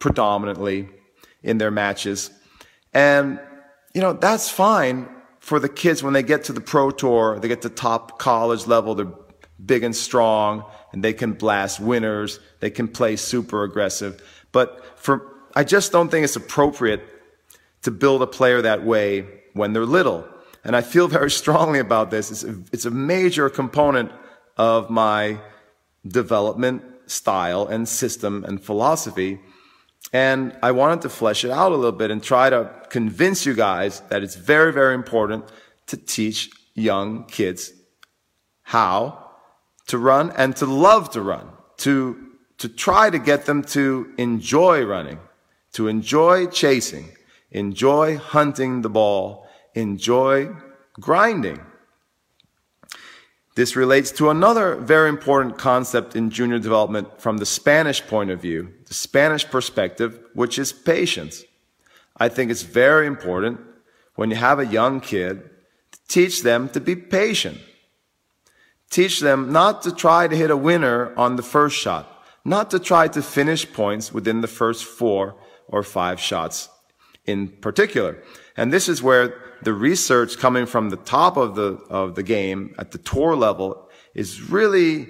predominantly 0.00 0.88
in 1.44 1.58
their 1.58 1.70
matches. 1.70 2.32
And 2.92 3.38
you 3.94 4.00
know, 4.00 4.12
that's 4.12 4.50
fine 4.50 5.06
for 5.46 5.60
the 5.60 5.68
kids 5.68 6.02
when 6.02 6.12
they 6.12 6.24
get 6.24 6.42
to 6.42 6.52
the 6.52 6.60
pro 6.60 6.90
tour, 6.90 7.38
they 7.38 7.46
get 7.46 7.62
to 7.62 7.68
top 7.68 8.18
college 8.18 8.66
level, 8.66 8.96
they're 8.96 9.12
big 9.64 9.84
and 9.84 9.94
strong 9.94 10.64
and 10.90 11.04
they 11.04 11.12
can 11.12 11.34
blast 11.34 11.78
winners. 11.78 12.40
They 12.58 12.68
can 12.68 12.88
play 12.88 13.14
super 13.14 13.62
aggressive. 13.62 14.20
But 14.50 14.98
for, 14.98 15.36
I 15.54 15.62
just 15.62 15.92
don't 15.92 16.08
think 16.08 16.24
it's 16.24 16.34
appropriate 16.34 17.00
to 17.82 17.92
build 17.92 18.22
a 18.22 18.26
player 18.26 18.60
that 18.60 18.84
way 18.84 19.24
when 19.52 19.72
they're 19.72 19.86
little. 19.86 20.26
And 20.64 20.74
I 20.74 20.80
feel 20.80 21.06
very 21.18 21.30
strongly 21.30 21.78
about 21.78 22.10
this. 22.10 22.32
It's 22.32 22.42
a, 22.42 22.60
it's 22.72 22.84
a 22.84 22.90
major 22.90 23.48
component 23.48 24.10
of 24.56 24.90
my 24.90 25.38
development 26.04 26.82
style 27.06 27.68
and 27.68 27.88
system 27.88 28.44
and 28.44 28.60
philosophy. 28.60 29.38
And 30.12 30.56
I 30.62 30.72
wanted 30.72 31.02
to 31.02 31.08
flesh 31.08 31.44
it 31.44 31.50
out 31.50 31.72
a 31.72 31.76
little 31.76 31.92
bit 31.92 32.10
and 32.10 32.22
try 32.22 32.48
to 32.50 32.70
convince 32.90 33.44
you 33.44 33.54
guys 33.54 34.00
that 34.08 34.22
it's 34.22 34.36
very, 34.36 34.72
very 34.72 34.94
important 34.94 35.44
to 35.86 35.96
teach 35.96 36.50
young 36.74 37.24
kids 37.24 37.72
how 38.62 39.30
to 39.86 39.98
run 39.98 40.30
and 40.36 40.56
to 40.56 40.66
love 40.66 41.10
to 41.10 41.20
run, 41.20 41.48
to, 41.78 42.28
to 42.58 42.68
try 42.68 43.10
to 43.10 43.18
get 43.18 43.46
them 43.46 43.62
to 43.62 44.12
enjoy 44.18 44.84
running, 44.84 45.18
to 45.72 45.88
enjoy 45.88 46.46
chasing, 46.46 47.10
enjoy 47.50 48.16
hunting 48.16 48.82
the 48.82 48.90
ball, 48.90 49.48
enjoy 49.74 50.54
grinding. 50.94 51.60
This 53.54 53.76
relates 53.76 54.10
to 54.12 54.28
another 54.28 54.76
very 54.76 55.08
important 55.08 55.56
concept 55.56 56.14
in 56.14 56.30
junior 56.30 56.58
development 56.58 57.20
from 57.20 57.38
the 57.38 57.46
Spanish 57.46 58.06
point 58.06 58.30
of 58.30 58.40
view, 58.40 58.72
Spanish 58.94 59.44
perspective, 59.44 60.18
which 60.34 60.58
is 60.58 60.72
patience. 60.72 61.44
I 62.16 62.28
think 62.28 62.50
it's 62.50 62.62
very 62.62 63.06
important 63.06 63.60
when 64.14 64.30
you 64.30 64.36
have 64.36 64.58
a 64.58 64.66
young 64.66 65.00
kid 65.00 65.50
to 65.92 65.98
teach 66.08 66.42
them 66.42 66.68
to 66.70 66.80
be 66.80 66.96
patient. 66.96 67.58
Teach 68.90 69.20
them 69.20 69.52
not 69.52 69.82
to 69.82 69.94
try 69.94 70.28
to 70.28 70.36
hit 70.36 70.50
a 70.50 70.56
winner 70.56 71.14
on 71.16 71.36
the 71.36 71.42
first 71.42 71.76
shot, 71.76 72.24
not 72.44 72.70
to 72.70 72.78
try 72.78 73.08
to 73.08 73.22
finish 73.22 73.70
points 73.70 74.12
within 74.12 74.40
the 74.40 74.48
first 74.48 74.84
four 74.84 75.34
or 75.68 75.82
five 75.82 76.20
shots 76.20 76.68
in 77.26 77.48
particular. 77.48 78.22
And 78.56 78.72
this 78.72 78.88
is 78.88 79.02
where 79.02 79.34
the 79.62 79.72
research 79.72 80.38
coming 80.38 80.66
from 80.66 80.90
the 80.90 80.96
top 80.96 81.36
of 81.36 81.54
the, 81.56 81.78
of 81.90 82.14
the 82.14 82.22
game 82.22 82.74
at 82.78 82.92
the 82.92 82.98
tour 82.98 83.34
level 83.34 83.88
is 84.14 84.40
really 84.40 85.08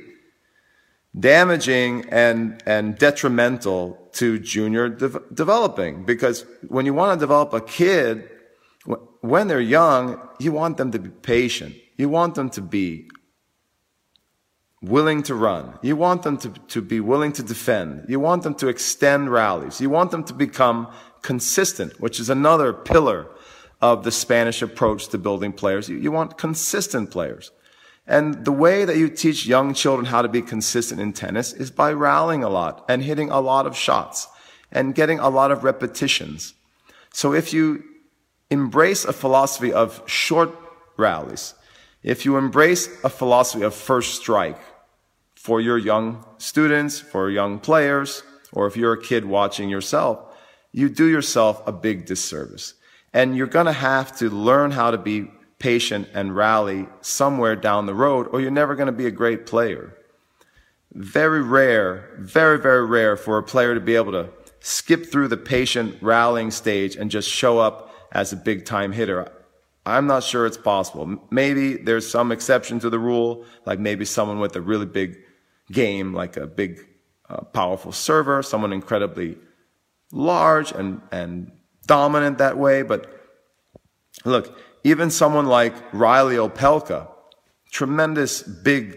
damaging 1.18 2.04
and, 2.10 2.62
and 2.66 2.98
detrimental 2.98 4.08
to 4.12 4.38
junior 4.38 4.88
de- 4.88 5.22
developing. 5.32 6.04
Because 6.04 6.44
when 6.68 6.86
you 6.86 6.94
want 6.94 7.18
to 7.18 7.22
develop 7.22 7.52
a 7.52 7.60
kid, 7.60 8.28
when 9.20 9.48
they're 9.48 9.60
young, 9.60 10.20
you 10.38 10.52
want 10.52 10.76
them 10.76 10.90
to 10.92 10.98
be 10.98 11.08
patient. 11.08 11.74
You 11.96 12.08
want 12.08 12.34
them 12.34 12.50
to 12.50 12.60
be 12.60 13.08
willing 14.82 15.22
to 15.24 15.34
run. 15.34 15.78
You 15.82 15.96
want 15.96 16.22
them 16.22 16.36
to, 16.38 16.50
to 16.50 16.82
be 16.82 17.00
willing 17.00 17.32
to 17.32 17.42
defend. 17.42 18.06
You 18.08 18.20
want 18.20 18.42
them 18.42 18.54
to 18.56 18.68
extend 18.68 19.32
rallies. 19.32 19.80
You 19.80 19.90
want 19.90 20.10
them 20.10 20.22
to 20.24 20.34
become 20.34 20.88
consistent, 21.22 21.98
which 22.00 22.20
is 22.20 22.30
another 22.30 22.72
pillar 22.72 23.26
of 23.80 24.04
the 24.04 24.10
Spanish 24.10 24.62
approach 24.62 25.08
to 25.08 25.18
building 25.18 25.52
players. 25.52 25.88
You, 25.88 25.96
you 25.96 26.12
want 26.12 26.38
consistent 26.38 27.10
players. 27.10 27.50
And 28.06 28.44
the 28.44 28.52
way 28.52 28.84
that 28.84 28.96
you 28.96 29.08
teach 29.08 29.46
young 29.46 29.74
children 29.74 30.06
how 30.06 30.22
to 30.22 30.28
be 30.28 30.42
consistent 30.42 31.00
in 31.00 31.12
tennis 31.12 31.52
is 31.52 31.70
by 31.70 31.92
rallying 31.92 32.44
a 32.44 32.48
lot 32.48 32.84
and 32.88 33.02
hitting 33.02 33.30
a 33.30 33.40
lot 33.40 33.66
of 33.66 33.76
shots 33.76 34.28
and 34.70 34.94
getting 34.94 35.18
a 35.18 35.28
lot 35.28 35.50
of 35.50 35.64
repetitions. 35.64 36.54
So 37.12 37.32
if 37.32 37.52
you 37.52 37.82
embrace 38.50 39.04
a 39.04 39.12
philosophy 39.12 39.72
of 39.72 40.02
short 40.06 40.50
rallies, 40.96 41.54
if 42.02 42.24
you 42.24 42.36
embrace 42.36 42.88
a 43.02 43.08
philosophy 43.08 43.64
of 43.64 43.74
first 43.74 44.14
strike 44.14 44.58
for 45.34 45.60
your 45.60 45.78
young 45.78 46.24
students, 46.38 47.00
for 47.00 47.30
young 47.30 47.58
players, 47.58 48.22
or 48.52 48.66
if 48.66 48.76
you're 48.76 48.92
a 48.92 49.02
kid 49.02 49.24
watching 49.24 49.68
yourself, 49.68 50.20
you 50.72 50.88
do 50.88 51.06
yourself 51.06 51.66
a 51.66 51.72
big 51.72 52.06
disservice. 52.06 52.74
And 53.12 53.36
you're 53.36 53.46
going 53.46 53.66
to 53.66 53.72
have 53.72 54.16
to 54.18 54.30
learn 54.30 54.70
how 54.70 54.90
to 54.90 54.98
be 54.98 55.30
patient 55.58 56.08
and 56.12 56.36
rally 56.36 56.86
somewhere 57.00 57.56
down 57.56 57.86
the 57.86 57.94
road, 57.94 58.28
or 58.30 58.40
you're 58.40 58.50
never 58.50 58.74
going 58.74 58.86
to 58.86 58.92
be 58.92 59.06
a 59.06 59.10
great 59.10 59.46
player. 59.46 59.96
Very 60.92 61.42
rare, 61.42 62.16
very, 62.18 62.58
very 62.58 62.84
rare 62.84 63.16
for 63.16 63.38
a 63.38 63.42
player 63.42 63.74
to 63.74 63.80
be 63.80 63.96
able 63.96 64.12
to 64.12 64.30
skip 64.60 65.06
through 65.06 65.28
the 65.28 65.36
patient 65.36 65.96
rallying 66.00 66.50
stage 66.50 66.96
and 66.96 67.10
just 67.10 67.28
show 67.28 67.58
up 67.58 67.90
as 68.12 68.32
a 68.32 68.36
big 68.36 68.64
time 68.64 68.92
hitter. 68.92 69.30
I'm 69.84 70.06
not 70.06 70.24
sure 70.24 70.46
it's 70.46 70.56
possible. 70.56 71.22
Maybe 71.30 71.76
there's 71.76 72.08
some 72.08 72.32
exception 72.32 72.80
to 72.80 72.90
the 72.90 72.98
rule, 72.98 73.44
like 73.64 73.78
maybe 73.78 74.04
someone 74.04 74.40
with 74.40 74.56
a 74.56 74.60
really 74.60 74.86
big 74.86 75.18
game, 75.70 76.12
like 76.12 76.36
a 76.36 76.46
big, 76.46 76.84
uh, 77.28 77.42
powerful 77.42 77.92
server, 77.92 78.42
someone 78.42 78.72
incredibly 78.72 79.38
large 80.12 80.72
and, 80.72 81.00
and 81.12 81.52
dominant 81.86 82.38
that 82.38 82.58
way. 82.58 82.82
But 82.82 83.06
look, 84.24 84.58
even 84.86 85.10
someone 85.10 85.46
like 85.46 85.74
Reilly 85.92 86.36
Opelka, 86.36 87.08
tremendous 87.72 88.42
big 88.42 88.96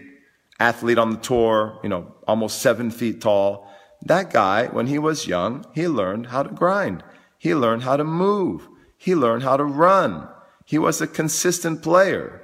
athlete 0.60 0.98
on 0.98 1.10
the 1.10 1.16
tour, 1.16 1.80
you 1.82 1.88
know, 1.88 2.14
almost 2.28 2.62
seven 2.62 2.92
feet 2.92 3.20
tall. 3.20 3.68
That 4.02 4.30
guy, 4.30 4.66
when 4.68 4.86
he 4.86 5.00
was 5.00 5.26
young, 5.26 5.66
he 5.74 5.88
learned 5.88 6.28
how 6.28 6.44
to 6.44 6.54
grind. 6.54 7.02
He 7.38 7.56
learned 7.56 7.82
how 7.82 7.96
to 7.96 8.04
move. 8.04 8.68
He 8.96 9.16
learned 9.16 9.42
how 9.42 9.56
to 9.56 9.64
run. 9.64 10.28
He 10.64 10.78
was 10.78 11.00
a 11.00 11.08
consistent 11.08 11.82
player. 11.82 12.40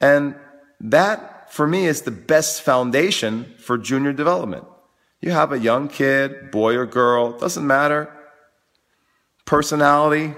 And 0.00 0.36
that, 0.78 1.52
for 1.52 1.66
me, 1.66 1.86
is 1.86 2.02
the 2.02 2.12
best 2.12 2.62
foundation 2.62 3.52
for 3.58 3.78
junior 3.78 4.12
development. 4.12 4.64
You 5.20 5.32
have 5.32 5.50
a 5.50 5.58
young 5.58 5.88
kid, 5.88 6.52
boy 6.52 6.76
or 6.76 6.86
girl, 6.86 7.36
doesn't 7.36 7.66
matter 7.66 8.16
personality, 9.44 10.32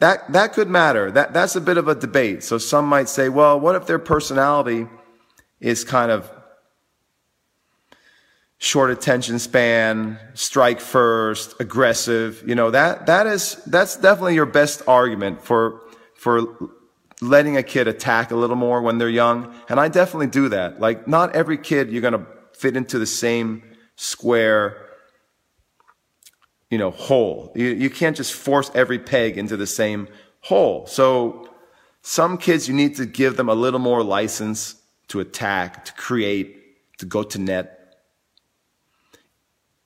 that, 0.00 0.32
that 0.32 0.54
could 0.54 0.68
matter. 0.68 1.10
That, 1.10 1.32
that's 1.32 1.56
a 1.56 1.60
bit 1.60 1.76
of 1.76 1.86
a 1.86 1.94
debate. 1.94 2.42
So 2.42 2.58
some 2.58 2.86
might 2.86 3.08
say, 3.08 3.28
well, 3.28 3.60
what 3.60 3.76
if 3.76 3.86
their 3.86 3.98
personality 3.98 4.86
is 5.60 5.84
kind 5.84 6.10
of 6.10 6.30
short 8.56 8.90
attention 8.90 9.38
span, 9.38 10.18
strike 10.32 10.80
first, 10.80 11.60
aggressive? 11.60 12.42
You 12.46 12.54
know, 12.54 12.70
that, 12.70 13.06
that 13.06 13.26
is, 13.26 13.56
that's 13.66 13.96
definitely 13.96 14.34
your 14.34 14.46
best 14.46 14.82
argument 14.88 15.44
for, 15.44 15.82
for 16.14 16.46
letting 17.20 17.58
a 17.58 17.62
kid 17.62 17.86
attack 17.86 18.30
a 18.30 18.36
little 18.36 18.56
more 18.56 18.80
when 18.80 18.96
they're 18.96 19.08
young. 19.10 19.54
And 19.68 19.78
I 19.78 19.88
definitely 19.88 20.28
do 20.28 20.48
that. 20.48 20.80
Like, 20.80 21.06
not 21.06 21.36
every 21.36 21.58
kid 21.58 21.90
you're 21.90 22.02
going 22.02 22.14
to 22.14 22.26
fit 22.54 22.74
into 22.74 22.98
the 22.98 23.06
same 23.06 23.62
square 23.96 24.79
you 26.70 26.78
know, 26.78 26.92
hole. 26.92 27.52
You, 27.54 27.66
you 27.66 27.90
can't 27.90 28.16
just 28.16 28.32
force 28.32 28.70
every 28.74 28.98
peg 28.98 29.36
into 29.36 29.56
the 29.56 29.66
same 29.66 30.08
hole. 30.40 30.86
So 30.86 31.48
some 32.02 32.38
kids, 32.38 32.68
you 32.68 32.74
need 32.74 32.96
to 32.96 33.06
give 33.06 33.36
them 33.36 33.48
a 33.48 33.54
little 33.54 33.80
more 33.80 34.02
license 34.02 34.76
to 35.08 35.20
attack, 35.20 35.84
to 35.86 35.92
create, 35.94 36.56
to 36.98 37.06
go 37.06 37.24
to 37.24 37.38
net. 37.38 37.76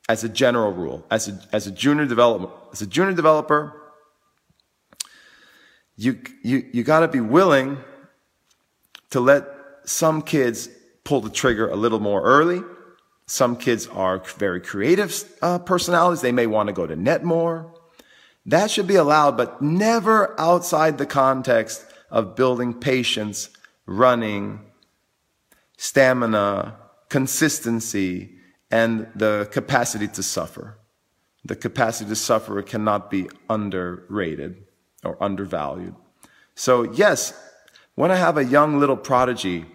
As 0.06 0.22
a 0.22 0.28
general 0.28 0.72
rule, 0.72 1.06
as 1.10 1.28
a, 1.28 1.40
as 1.50 1.66
a 1.66 1.70
junior 1.70 2.04
developer, 2.04 2.52
as 2.72 2.82
a 2.82 2.86
junior 2.86 3.14
developer, 3.14 3.80
you, 5.96 6.20
you, 6.42 6.68
you 6.72 6.82
gotta 6.82 7.08
be 7.08 7.20
willing 7.20 7.78
to 9.10 9.20
let 9.20 9.48
some 9.84 10.20
kids 10.20 10.68
pull 11.04 11.22
the 11.22 11.30
trigger 11.30 11.70
a 11.70 11.76
little 11.76 12.00
more 12.00 12.20
early 12.22 12.62
some 13.26 13.56
kids 13.56 13.86
are 13.86 14.18
very 14.18 14.60
creative 14.60 15.24
uh, 15.40 15.58
personalities. 15.58 16.20
They 16.20 16.32
may 16.32 16.46
want 16.46 16.66
to 16.68 16.72
go 16.72 16.86
to 16.86 16.96
net 16.96 17.24
more. 17.24 17.72
That 18.46 18.70
should 18.70 18.86
be 18.86 18.96
allowed, 18.96 19.36
but 19.36 19.62
never 19.62 20.38
outside 20.38 20.98
the 20.98 21.06
context 21.06 21.86
of 22.10 22.36
building 22.36 22.74
patience, 22.74 23.48
running, 23.86 24.60
stamina, 25.78 26.76
consistency, 27.08 28.38
and 28.70 29.08
the 29.14 29.48
capacity 29.50 30.08
to 30.08 30.22
suffer. 30.22 30.78
The 31.44 31.56
capacity 31.56 32.10
to 32.10 32.16
suffer 32.16 32.60
cannot 32.62 33.10
be 33.10 33.28
underrated 33.48 34.64
or 35.02 35.22
undervalued. 35.22 35.94
So 36.54 36.82
yes, 36.82 37.32
when 37.94 38.10
I 38.10 38.16
have 38.16 38.36
a 38.36 38.44
young 38.44 38.78
little 38.78 38.96
prodigy 38.96 39.66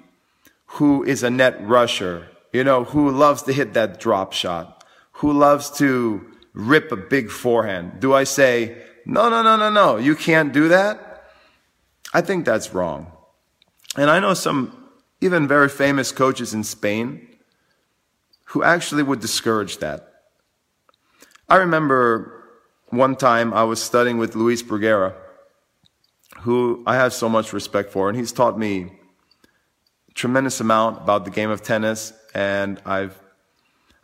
who 0.66 1.04
is 1.04 1.24
a 1.24 1.30
net 1.30 1.58
rusher, 1.62 2.28
you 2.52 2.64
know, 2.64 2.84
who 2.84 3.12
loves 3.12 3.44
to 3.44 3.54
hit 3.54 3.74
that 3.74 4.00
drop 4.00 4.34
shot, 4.34 4.84
who 5.14 5.32
loves 5.32 5.70
to 5.72 6.26
rip 6.54 6.92
a 6.92 6.98
big 6.98 7.30
forehand. 7.30 8.00
Do 8.00 8.14
I 8.14 8.24
say, 8.24 8.82
no, 9.06 9.30
no, 9.30 9.42
no, 9.44 9.58
no, 9.58 9.70
no, 9.70 9.98
you 9.98 10.16
can't 10.16 10.52
do 10.52 10.68
that? 10.70 11.24
I 12.14 12.22
think 12.22 12.46
that's 12.46 12.74
wrong. 12.74 13.12
And 13.96 14.10
I 14.10 14.20
know 14.20 14.34
some 14.34 14.90
even 15.22 15.48
very 15.48 15.70
famous 15.70 16.12
coaches 16.12 16.54
in 16.54 16.64
Spain 16.64 17.28
who 18.46 18.64
actually 18.64 19.04
would 19.04 19.20
discourage 19.20 19.78
that. 19.78 20.06
I 21.48 21.58
remember 21.58 22.44
one 22.88 23.16
time 23.16 23.54
I 23.54 23.64
was 23.64 23.82
studying 23.82 24.18
with 24.18 24.34
Lluis 24.34 24.64
Bruguera, 24.64 25.14
who 26.42 26.84
I 26.88 26.96
have 26.96 27.14
so 27.14 27.30
much 27.30 27.54
respect 27.54 27.92
for, 27.92 28.10
and 28.10 28.18
he's 28.18 28.32
taught 28.32 28.58
me 28.58 28.94
tremendous 30.16 30.60
amount 30.60 31.02
about 31.02 31.26
the 31.26 31.32
game 31.32 31.50
of 31.50 31.62
tennis 31.62 32.14
and 32.34 32.82
I've 32.86 33.20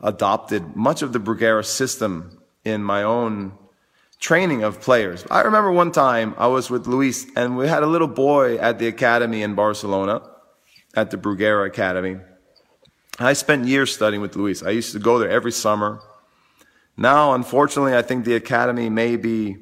adopted 0.02 0.76
much 0.76 1.02
of 1.02 1.14
the 1.14 1.20
Bruguera 1.20 1.66
system 1.66 2.40
in 2.64 2.84
my 2.84 3.04
own 3.04 3.54
training 4.20 4.64
of 4.64 4.82
players. 4.82 5.26
I 5.30 5.42
remember 5.42 5.72
one 5.72 5.92
time 5.92 6.36
I 6.38 6.48
was 6.48 6.70
with 6.70 6.86
Lluis 6.86 7.28
and 7.36 7.58
we 7.58 7.68
had 7.68 7.84
a 7.84 7.88
little 7.88 8.08
boy 8.08 8.58
at 8.58 8.80
the 8.80 8.88
academy 8.88 9.44
in 9.44 9.56
Barcelona, 9.56 10.22
at 10.96 11.12
the 11.12 11.18
Bruguera 11.18 11.68
Academy. 11.68 12.18
I 13.20 13.34
spent 13.34 13.66
years 13.66 13.94
studying 13.94 14.22
with 14.22 14.34
Lluis. 14.34 14.66
I 14.66 14.72
used 14.72 14.92
to 14.94 15.00
go 15.00 15.20
there 15.20 15.30
every 15.30 15.52
summer. 15.52 16.02
Now, 16.98 17.34
unfortunately, 17.34 17.96
I 17.96 18.02
think 18.02 18.26
the 18.26 18.36
academy 18.36 18.90
may 18.90 19.16
be 19.16 19.58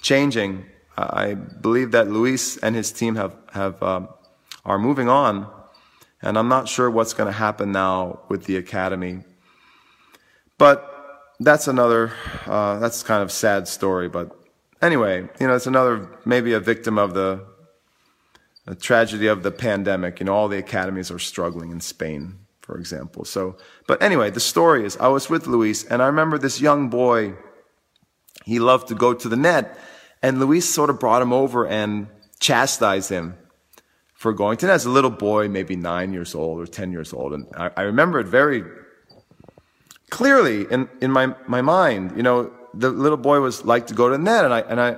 changing. 0.00 0.66
I 0.96 1.34
believe 1.34 1.92
that 1.92 2.08
Lluis 2.08 2.58
and 2.62 2.74
his 2.74 2.92
team 2.92 3.14
have, 3.16 3.36
have 3.52 3.82
um, 3.82 4.08
are 4.64 4.78
moving 4.78 5.08
on. 5.08 5.46
And 6.22 6.36
I'm 6.36 6.48
not 6.48 6.68
sure 6.68 6.90
what's 6.90 7.14
going 7.14 7.28
to 7.28 7.38
happen 7.38 7.72
now 7.72 8.20
with 8.28 8.44
the 8.44 8.56
academy. 8.56 9.20
But 10.56 10.84
that's 11.38 11.68
another, 11.68 12.12
uh, 12.46 12.78
that's 12.80 13.02
kind 13.02 13.22
of 13.22 13.30
sad 13.30 13.68
story. 13.68 14.08
But 14.08 14.36
anyway, 14.82 15.28
you 15.40 15.46
know, 15.46 15.54
it's 15.54 15.68
another, 15.68 16.18
maybe 16.24 16.52
a 16.52 16.60
victim 16.60 16.98
of 16.98 17.14
the, 17.14 17.44
the 18.64 18.74
tragedy 18.74 19.28
of 19.28 19.42
the 19.42 19.52
pandemic. 19.52 20.18
You 20.18 20.26
know, 20.26 20.34
all 20.34 20.48
the 20.48 20.58
academies 20.58 21.10
are 21.10 21.20
struggling 21.20 21.70
in 21.70 21.80
Spain, 21.80 22.38
for 22.60 22.76
example. 22.78 23.24
So, 23.24 23.56
but 23.86 24.02
anyway, 24.02 24.30
the 24.30 24.40
story 24.40 24.84
is 24.84 24.96
I 24.96 25.08
was 25.08 25.30
with 25.30 25.44
Lluis 25.44 25.88
and 25.88 26.02
I 26.02 26.06
remember 26.06 26.38
this 26.38 26.60
young 26.60 26.88
boy, 26.88 27.34
he 28.44 28.58
loved 28.58 28.88
to 28.88 28.94
go 28.96 29.14
to 29.14 29.28
the 29.28 29.36
net 29.36 29.78
and 30.22 30.38
Lluis 30.38 30.62
sort 30.62 30.90
of 30.90 30.98
brought 30.98 31.22
him 31.22 31.32
over 31.32 31.66
and 31.66 32.08
chastised 32.40 33.10
him 33.10 33.36
for 34.18 34.32
going 34.32 34.56
to 34.56 34.68
as 34.68 34.84
a 34.84 34.90
little 34.90 35.12
boy, 35.12 35.48
maybe 35.48 35.76
nine 35.76 36.12
years 36.12 36.34
old 36.34 36.58
or 36.58 36.66
10 36.66 36.90
years 36.90 37.12
old. 37.12 37.32
And 37.32 37.46
I, 37.56 37.70
I 37.76 37.82
remember 37.82 38.18
it 38.18 38.26
very 38.26 38.64
clearly 40.10 40.66
in, 40.72 40.88
in 41.00 41.12
my, 41.12 41.36
my 41.46 41.62
mind, 41.62 42.16
you 42.16 42.24
know, 42.24 42.52
the 42.74 42.90
little 42.90 43.16
boy 43.16 43.38
was 43.38 43.64
like 43.64 43.86
to 43.86 43.94
go 43.94 44.08
to 44.08 44.16
the 44.16 44.22
net 44.22 44.44
and 44.44 44.52
I, 44.52 44.60
and 44.62 44.80
I, 44.80 44.96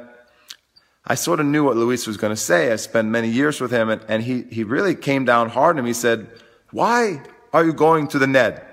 I 1.05 1.17
sort 1.17 1.39
of 1.39 1.45
knew 1.45 1.65
what 1.65 1.77
Lluis 1.77 2.07
was 2.07 2.17
going 2.17 2.33
to 2.33 2.37
say. 2.37 2.73
I 2.73 2.77
spent 2.77 3.09
many 3.09 3.29
years 3.29 3.61
with 3.61 3.71
him 3.71 3.91
and, 3.91 4.03
and 4.09 4.23
he, 4.23 4.45
he 4.45 4.65
really 4.65 4.95
came 4.95 5.27
down 5.27 5.51
hard 5.51 5.79
on. 5.79 5.85
He 5.85 5.93
said, 5.93 6.27
why 6.71 7.21
are 7.53 7.63
you 7.63 7.75
going 7.75 8.09
to 8.09 8.19
the 8.19 8.27
net? 8.27 8.67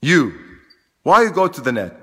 You, 0.00 0.38
why 1.02 1.22
you 1.22 1.32
go 1.32 1.48
to 1.48 1.60
the 1.60 1.72
net? 1.72 1.96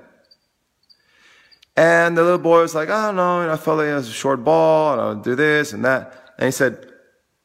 And 1.74 2.18
the 2.18 2.22
little 2.22 2.38
boy 2.38 2.60
was 2.60 2.74
like, 2.74 2.90
I 2.90 3.06
don't 3.06 3.16
know, 3.16 3.50
I 3.50 3.56
felt 3.56 3.78
like 3.78 3.86
it 3.86 3.94
was 3.94 4.10
a 4.10 4.12
short 4.12 4.44
ball 4.44 4.92
and 4.92 5.00
I'll 5.00 5.14
do 5.14 5.34
this 5.34 5.72
and 5.72 5.86
that. 5.86 6.34
And 6.36 6.44
he 6.44 6.52
said, 6.52 6.89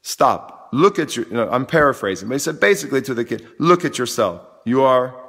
stop, 0.06 0.70
look 0.72 1.00
at 1.00 1.16
your, 1.16 1.26
you 1.26 1.34
know, 1.34 1.50
I'm 1.50 1.66
paraphrasing, 1.66 2.30
but 2.30 2.36
he 2.36 2.40
said 2.40 2.60
basically 2.60 3.02
to 3.02 3.16
the 3.16 3.26
kid, 3.26 3.48
look 3.58 3.84
at 3.84 3.98
yourself. 3.98 4.46
You 4.64 4.84
are 4.84 5.20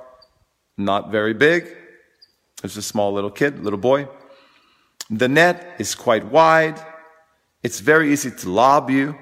not 0.77 1.11
very 1.11 1.33
big. 1.33 1.75
It's 2.63 2.77
a 2.77 2.83
small 2.83 3.13
little 3.13 3.31
kid, 3.31 3.65
little 3.65 3.79
boy. 3.79 4.07
The 5.09 5.29
net 5.29 5.77
is 5.79 5.95
quite 5.95 6.27
wide. 6.27 6.79
It's 7.63 7.81
very 7.81 8.13
easy 8.13 8.31
to 8.31 8.51
lob 8.51 8.91
you. 8.91 9.17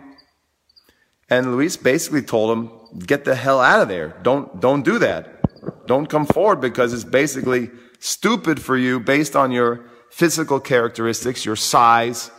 And 1.30 1.46
Lluis 1.46 1.80
basically 1.80 2.22
told 2.22 2.50
him, 2.50 2.70
get 3.06 3.24
the 3.24 3.36
hell 3.36 3.60
out 3.60 3.80
of 3.80 3.88
there. 3.88 4.16
Don't, 4.22 4.60
don't 4.60 4.84
do 4.84 4.98
that. 4.98 5.86
Don't 5.86 6.06
come 6.06 6.26
forward 6.26 6.60
because 6.60 6.92
it's 6.92 7.04
basically 7.04 7.70
stupid 8.00 8.60
for 8.60 8.76
you 8.76 8.98
based 8.98 9.36
on 9.36 9.52
your 9.52 9.84
physical 10.10 10.58
characteristics, 10.58 11.44
your 11.44 11.56
size, 11.56 12.30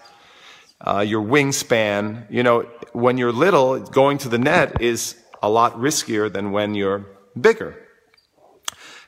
uh, 0.81 0.99
your 0.99 1.23
wingspan. 1.23 2.29
You 2.29 2.43
know, 2.43 2.69
when 2.95 3.17
you're 3.17 3.31
little, 3.31 3.79
going 3.79 4.17
to 4.19 4.29
the 4.29 4.37
net 4.37 4.81
is 4.81 5.15
a 5.43 5.49
lot 5.49 5.75
riskier 5.75 6.31
than 6.31 6.51
when 6.51 6.75
you're 6.75 7.05
bigger. 7.39 7.75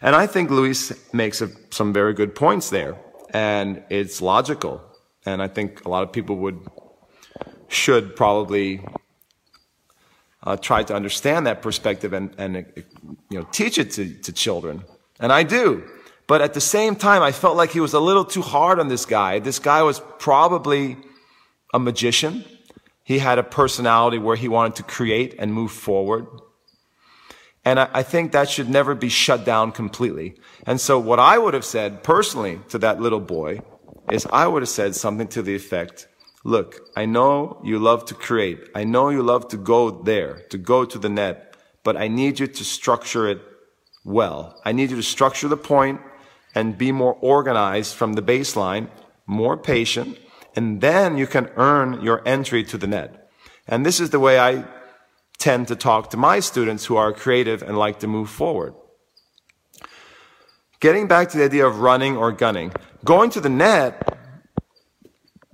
And 0.01 0.15
I 0.15 0.27
think 0.27 0.49
Lluis 0.49 0.95
makes 1.13 1.41
a, 1.41 1.49
some 1.71 1.93
very 1.93 2.13
good 2.13 2.35
points 2.35 2.69
there. 2.69 2.97
And 3.33 3.83
it's 3.89 4.21
logical. 4.21 4.81
And 5.25 5.41
I 5.41 5.47
think 5.47 5.85
a 5.85 5.89
lot 5.89 6.03
of 6.03 6.11
people 6.11 6.35
would, 6.37 6.59
should 7.67 8.15
probably 8.15 8.85
uh, 10.43 10.57
try 10.57 10.83
to 10.83 10.93
understand 10.95 11.47
that 11.47 11.61
perspective 11.61 12.13
and, 12.13 12.33
and 12.37 12.65
you 13.29 13.39
know, 13.39 13.47
teach 13.51 13.77
it 13.77 13.91
to, 13.91 14.13
to 14.21 14.31
children. 14.31 14.83
And 15.19 15.31
I 15.31 15.43
do. 15.43 15.83
But 16.27 16.41
at 16.41 16.53
the 16.53 16.61
same 16.61 16.95
time, 16.95 17.21
I 17.23 17.31
felt 17.31 17.55
like 17.55 17.71
he 17.71 17.79
was 17.79 17.93
a 17.93 17.99
little 17.99 18.25
too 18.25 18.41
hard 18.41 18.79
on 18.79 18.89
this 18.89 19.05
guy. 19.05 19.39
This 19.39 19.59
guy 19.59 19.81
was 19.81 20.01
probably 20.19 20.97
a 21.73 21.79
magician. 21.79 22.43
He 23.07 23.19
had 23.19 23.39
a 23.39 23.43
personality 23.43 24.17
where 24.17 24.35
he 24.35 24.49
wanted 24.49 24.75
to 24.75 24.83
create 24.83 25.33
and 25.39 25.53
move 25.53 25.71
forward. 25.71 26.27
And 27.63 27.79
I, 27.79 28.03
think 28.03 28.33
that 28.33 28.49
should 28.49 28.67
never 28.67 28.95
be 28.95 29.07
shut 29.07 29.45
down 29.45 29.71
completely. 29.71 30.35
And 30.65 30.81
so 30.81 30.99
what 30.99 31.17
I 31.17 31.37
would 31.37 31.53
have 31.53 31.63
said 31.63 32.03
personally 32.03 32.59
to 32.67 32.77
that 32.79 32.99
little 32.99 33.21
boy 33.21 33.61
is 34.11 34.27
I 34.29 34.45
would 34.47 34.61
have 34.61 34.67
said 34.67 34.93
something 34.93 35.29
to 35.29 35.41
the 35.41 35.55
effect, 35.55 36.09
look, 36.43 36.81
I 36.97 37.05
know 37.05 37.61
you 37.63 37.79
love 37.79 38.03
to 38.07 38.13
create. 38.13 38.67
I 38.75 38.83
know 38.83 39.07
you 39.07 39.23
love 39.23 39.47
to 39.49 39.57
go 39.57 39.89
there, 39.89 40.41
to 40.49 40.57
go 40.57 40.83
to 40.83 40.99
the 40.99 41.07
net, 41.07 41.55
but 41.85 41.95
I 41.95 42.09
need 42.09 42.41
you 42.41 42.47
to 42.47 42.63
structure 42.65 43.29
it 43.29 43.39
well. 44.03 44.59
I 44.65 44.73
need 44.73 44.89
you 44.89 44.97
to 44.97 45.01
structure 45.15 45.47
the 45.47 45.55
point 45.55 46.01
and 46.53 46.77
be 46.77 46.91
more 46.91 47.17
organized 47.21 47.95
from 47.95 48.13
the 48.13 48.21
baseline, 48.21 48.89
more 49.25 49.55
patient, 49.55 50.17
and 50.57 50.81
then 50.81 51.17
you 51.17 51.27
can 51.27 51.51
earn 51.55 52.01
your 52.01 52.27
entry 52.27 52.63
to 52.63 52.79
the 52.79 52.87
net. 52.87 53.29
And 53.67 53.85
this 53.85 53.99
is 53.99 54.09
the 54.09 54.19
way 54.19 54.39
I 54.39 54.65
tend 55.37 55.67
to 55.67 55.75
talk 55.75 56.09
to 56.09 56.17
my 56.17 56.39
students 56.39 56.85
who 56.85 56.97
are 56.97 57.13
creative 57.13 57.61
and 57.61 57.77
like 57.77 57.99
to 57.99 58.07
move 58.07 58.27
forward. 58.27 58.73
Getting 60.79 61.07
back 61.07 61.29
to 61.29 61.37
the 61.37 61.43
idea 61.43 61.67
of 61.67 61.79
running 61.79 62.17
or 62.17 62.31
gunning, 62.31 62.73
going 63.05 63.29
to 63.31 63.39
the 63.39 63.49
net, 63.49 64.17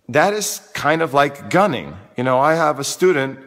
that 0.07 0.33
is 0.33 0.61
kind 0.73 1.01
of 1.01 1.13
like 1.13 1.49
gunning. 1.49 1.97
You 2.15 2.23
know, 2.23 2.39
I 2.39 2.55
have 2.55 2.79
a 2.79 2.85
student 2.85 3.39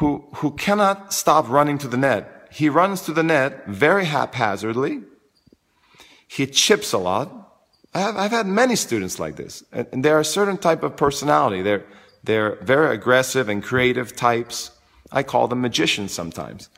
who, 0.00 0.26
who 0.36 0.52
cannot 0.52 1.12
stop 1.12 1.50
running 1.50 1.76
to 1.78 1.88
the 1.88 1.98
net. 1.98 2.48
He 2.50 2.70
runs 2.70 3.02
to 3.02 3.12
the 3.12 3.22
net 3.22 3.66
very 3.66 4.06
haphazardly. 4.06 5.02
He 6.26 6.46
chips 6.46 6.94
a 6.94 6.98
lot. 6.98 7.47
I 7.94 8.00
have, 8.00 8.16
I've 8.16 8.30
had 8.30 8.46
many 8.46 8.76
students 8.76 9.18
like 9.18 9.36
this. 9.36 9.64
And, 9.72 9.86
and 9.92 10.04
they're 10.04 10.20
a 10.20 10.24
certain 10.24 10.58
type 10.58 10.82
of 10.82 10.96
personality. 10.96 11.62
They're, 11.62 11.84
they're 12.24 12.56
very 12.56 12.94
aggressive 12.94 13.48
and 13.48 13.62
creative 13.62 14.14
types. 14.14 14.70
I 15.10 15.22
call 15.22 15.48
them 15.48 15.60
magicians 15.60 16.12
sometimes. 16.12 16.68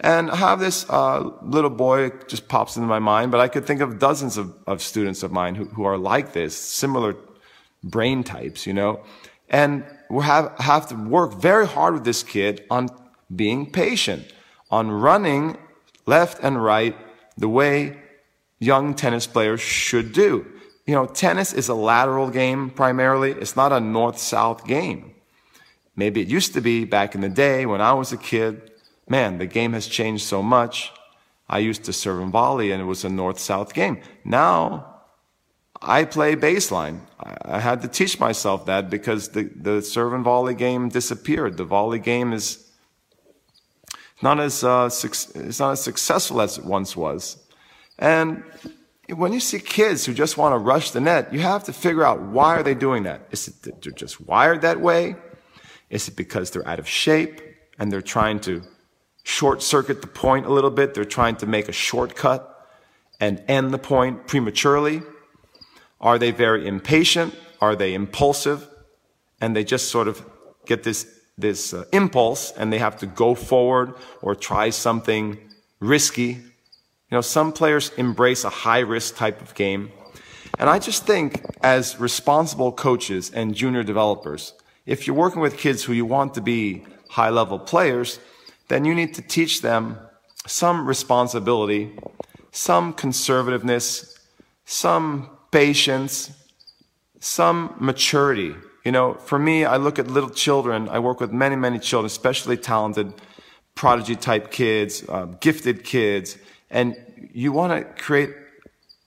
And 0.00 0.30
I 0.30 0.36
have 0.36 0.58
this 0.58 0.88
uh, 0.88 1.30
little 1.42 1.70
boy 1.70 2.10
just 2.26 2.48
pops 2.48 2.76
into 2.76 2.88
my 2.88 2.98
mind, 2.98 3.30
but 3.30 3.40
I 3.40 3.48
could 3.48 3.66
think 3.66 3.80
of 3.80 3.98
dozens 3.98 4.36
of, 4.36 4.54
of 4.66 4.82
students 4.82 5.22
of 5.22 5.30
mine 5.30 5.54
who, 5.54 5.66
who 5.66 5.84
are 5.84 5.96
like 5.96 6.32
this, 6.32 6.56
similar 6.56 7.14
brain 7.84 8.24
types, 8.24 8.66
you 8.66 8.72
know. 8.72 9.04
And 9.48 9.84
we 10.10 10.24
have, 10.24 10.52
have 10.58 10.88
to 10.88 10.96
work 10.96 11.34
very 11.34 11.66
hard 11.66 11.94
with 11.94 12.04
this 12.04 12.22
kid 12.22 12.64
on 12.70 12.88
being 13.34 13.70
patient, 13.70 14.32
on 14.70 14.90
running 14.90 15.56
left 16.06 16.42
and 16.42 16.62
right 16.62 16.96
the 17.36 17.48
way 17.48 18.01
young 18.62 18.94
tennis 18.94 19.26
players 19.26 19.60
should 19.60 20.12
do. 20.12 20.46
You 20.86 20.94
know, 20.94 21.06
tennis 21.06 21.52
is 21.52 21.68
a 21.68 21.74
lateral 21.74 22.30
game 22.30 22.70
primarily. 22.70 23.32
It's 23.32 23.56
not 23.56 23.72
a 23.72 23.80
north-south 23.80 24.66
game. 24.66 25.14
Maybe 25.96 26.20
it 26.22 26.28
used 26.28 26.54
to 26.54 26.60
be 26.60 26.84
back 26.84 27.14
in 27.14 27.20
the 27.20 27.28
day 27.28 27.66
when 27.66 27.80
I 27.80 27.92
was 27.92 28.12
a 28.12 28.16
kid. 28.16 28.70
Man, 29.08 29.38
the 29.38 29.46
game 29.46 29.72
has 29.72 29.86
changed 29.86 30.24
so 30.24 30.42
much. 30.42 30.92
I 31.48 31.58
used 31.58 31.84
to 31.84 31.92
serve 31.92 32.22
in 32.22 32.30
volley 32.30 32.70
and 32.70 32.80
it 32.80 32.86
was 32.86 33.04
a 33.04 33.08
north-south 33.08 33.74
game. 33.74 34.00
Now, 34.24 35.02
I 35.82 36.04
play 36.04 36.36
baseline. 36.36 37.00
I 37.18 37.58
had 37.58 37.82
to 37.82 37.88
teach 37.88 38.20
myself 38.20 38.66
that 38.66 38.88
because 38.88 39.30
the, 39.30 39.50
the 39.54 39.82
serve 39.82 40.12
and 40.12 40.24
volley 40.24 40.54
game 40.54 40.88
disappeared. 40.88 41.56
The 41.56 41.64
volley 41.64 41.98
game 41.98 42.32
is 42.32 42.70
not 44.22 44.38
as, 44.38 44.62
uh, 44.62 44.86
it's 44.86 45.58
not 45.58 45.72
as 45.72 45.82
successful 45.82 46.40
as 46.40 46.58
it 46.58 46.64
once 46.64 46.96
was. 46.96 47.41
And 48.02 48.42
when 49.14 49.32
you 49.32 49.38
see 49.38 49.60
kids 49.60 50.04
who 50.04 50.12
just 50.12 50.36
want 50.36 50.54
to 50.54 50.58
rush 50.58 50.90
the 50.90 51.00
net, 51.00 51.32
you 51.32 51.38
have 51.38 51.62
to 51.64 51.72
figure 51.72 52.04
out 52.04 52.20
why 52.20 52.56
are 52.56 52.64
they 52.64 52.74
doing 52.74 53.04
that? 53.04 53.28
Is 53.30 53.46
it 53.46 53.62
that 53.62 53.80
they're 53.80 53.92
just 53.92 54.20
wired 54.20 54.62
that 54.62 54.80
way? 54.80 55.14
Is 55.88 56.08
it 56.08 56.16
because 56.16 56.50
they're 56.50 56.66
out 56.66 56.80
of 56.80 56.88
shape 56.88 57.40
and 57.78 57.92
they're 57.92 58.02
trying 58.02 58.40
to 58.40 58.62
short 59.22 59.62
circuit 59.62 60.00
the 60.00 60.08
point 60.08 60.46
a 60.46 60.52
little 60.52 60.70
bit? 60.70 60.94
They're 60.94 61.04
trying 61.04 61.36
to 61.36 61.46
make 61.46 61.68
a 61.68 61.72
shortcut 61.72 62.48
and 63.20 63.40
end 63.46 63.72
the 63.72 63.78
point 63.78 64.26
prematurely? 64.26 65.02
Are 66.00 66.18
they 66.18 66.32
very 66.32 66.66
impatient? 66.66 67.36
Are 67.60 67.76
they 67.76 67.94
impulsive? 67.94 68.68
And 69.40 69.54
they 69.54 69.62
just 69.62 69.90
sort 69.90 70.08
of 70.08 70.26
get 70.66 70.82
this, 70.82 71.06
this 71.38 71.72
uh, 71.72 71.84
impulse 71.92 72.50
and 72.50 72.72
they 72.72 72.78
have 72.78 72.96
to 72.98 73.06
go 73.06 73.36
forward 73.36 73.94
or 74.22 74.34
try 74.34 74.70
something 74.70 75.38
risky. 75.78 76.40
You 77.12 77.18
know, 77.18 77.20
some 77.20 77.52
players 77.52 77.90
embrace 77.98 78.42
a 78.42 78.48
high 78.48 78.78
risk 78.78 79.16
type 79.16 79.42
of 79.42 79.54
game. 79.54 79.92
And 80.58 80.70
I 80.70 80.78
just 80.78 81.04
think 81.04 81.44
as 81.62 82.00
responsible 82.00 82.72
coaches 82.72 83.30
and 83.30 83.54
junior 83.54 83.82
developers, 83.82 84.54
if 84.86 85.06
you're 85.06 85.14
working 85.14 85.42
with 85.42 85.58
kids 85.58 85.84
who 85.84 85.92
you 85.92 86.06
want 86.06 86.32
to 86.36 86.40
be 86.40 86.86
high 87.10 87.28
level 87.28 87.58
players, 87.58 88.18
then 88.68 88.86
you 88.86 88.94
need 88.94 89.12
to 89.12 89.20
teach 89.20 89.60
them 89.60 89.98
some 90.46 90.88
responsibility, 90.88 91.92
some 92.50 92.94
conservativeness, 92.94 94.18
some 94.64 95.28
patience, 95.50 96.30
some 97.20 97.74
maturity. 97.78 98.54
You 98.86 98.92
know, 98.92 99.14
for 99.16 99.38
me, 99.38 99.66
I 99.66 99.76
look 99.76 99.98
at 99.98 100.06
little 100.06 100.30
children. 100.30 100.88
I 100.88 100.98
work 100.98 101.20
with 101.20 101.30
many, 101.30 101.56
many 101.56 101.78
children, 101.78 102.06
especially 102.06 102.56
talented, 102.56 103.12
prodigy 103.74 104.16
type 104.16 104.50
kids, 104.50 105.04
uh, 105.10 105.26
gifted 105.40 105.84
kids, 105.84 106.38
and 106.72 106.96
you 107.32 107.52
want 107.52 107.72
to 107.72 108.02
create 108.02 108.34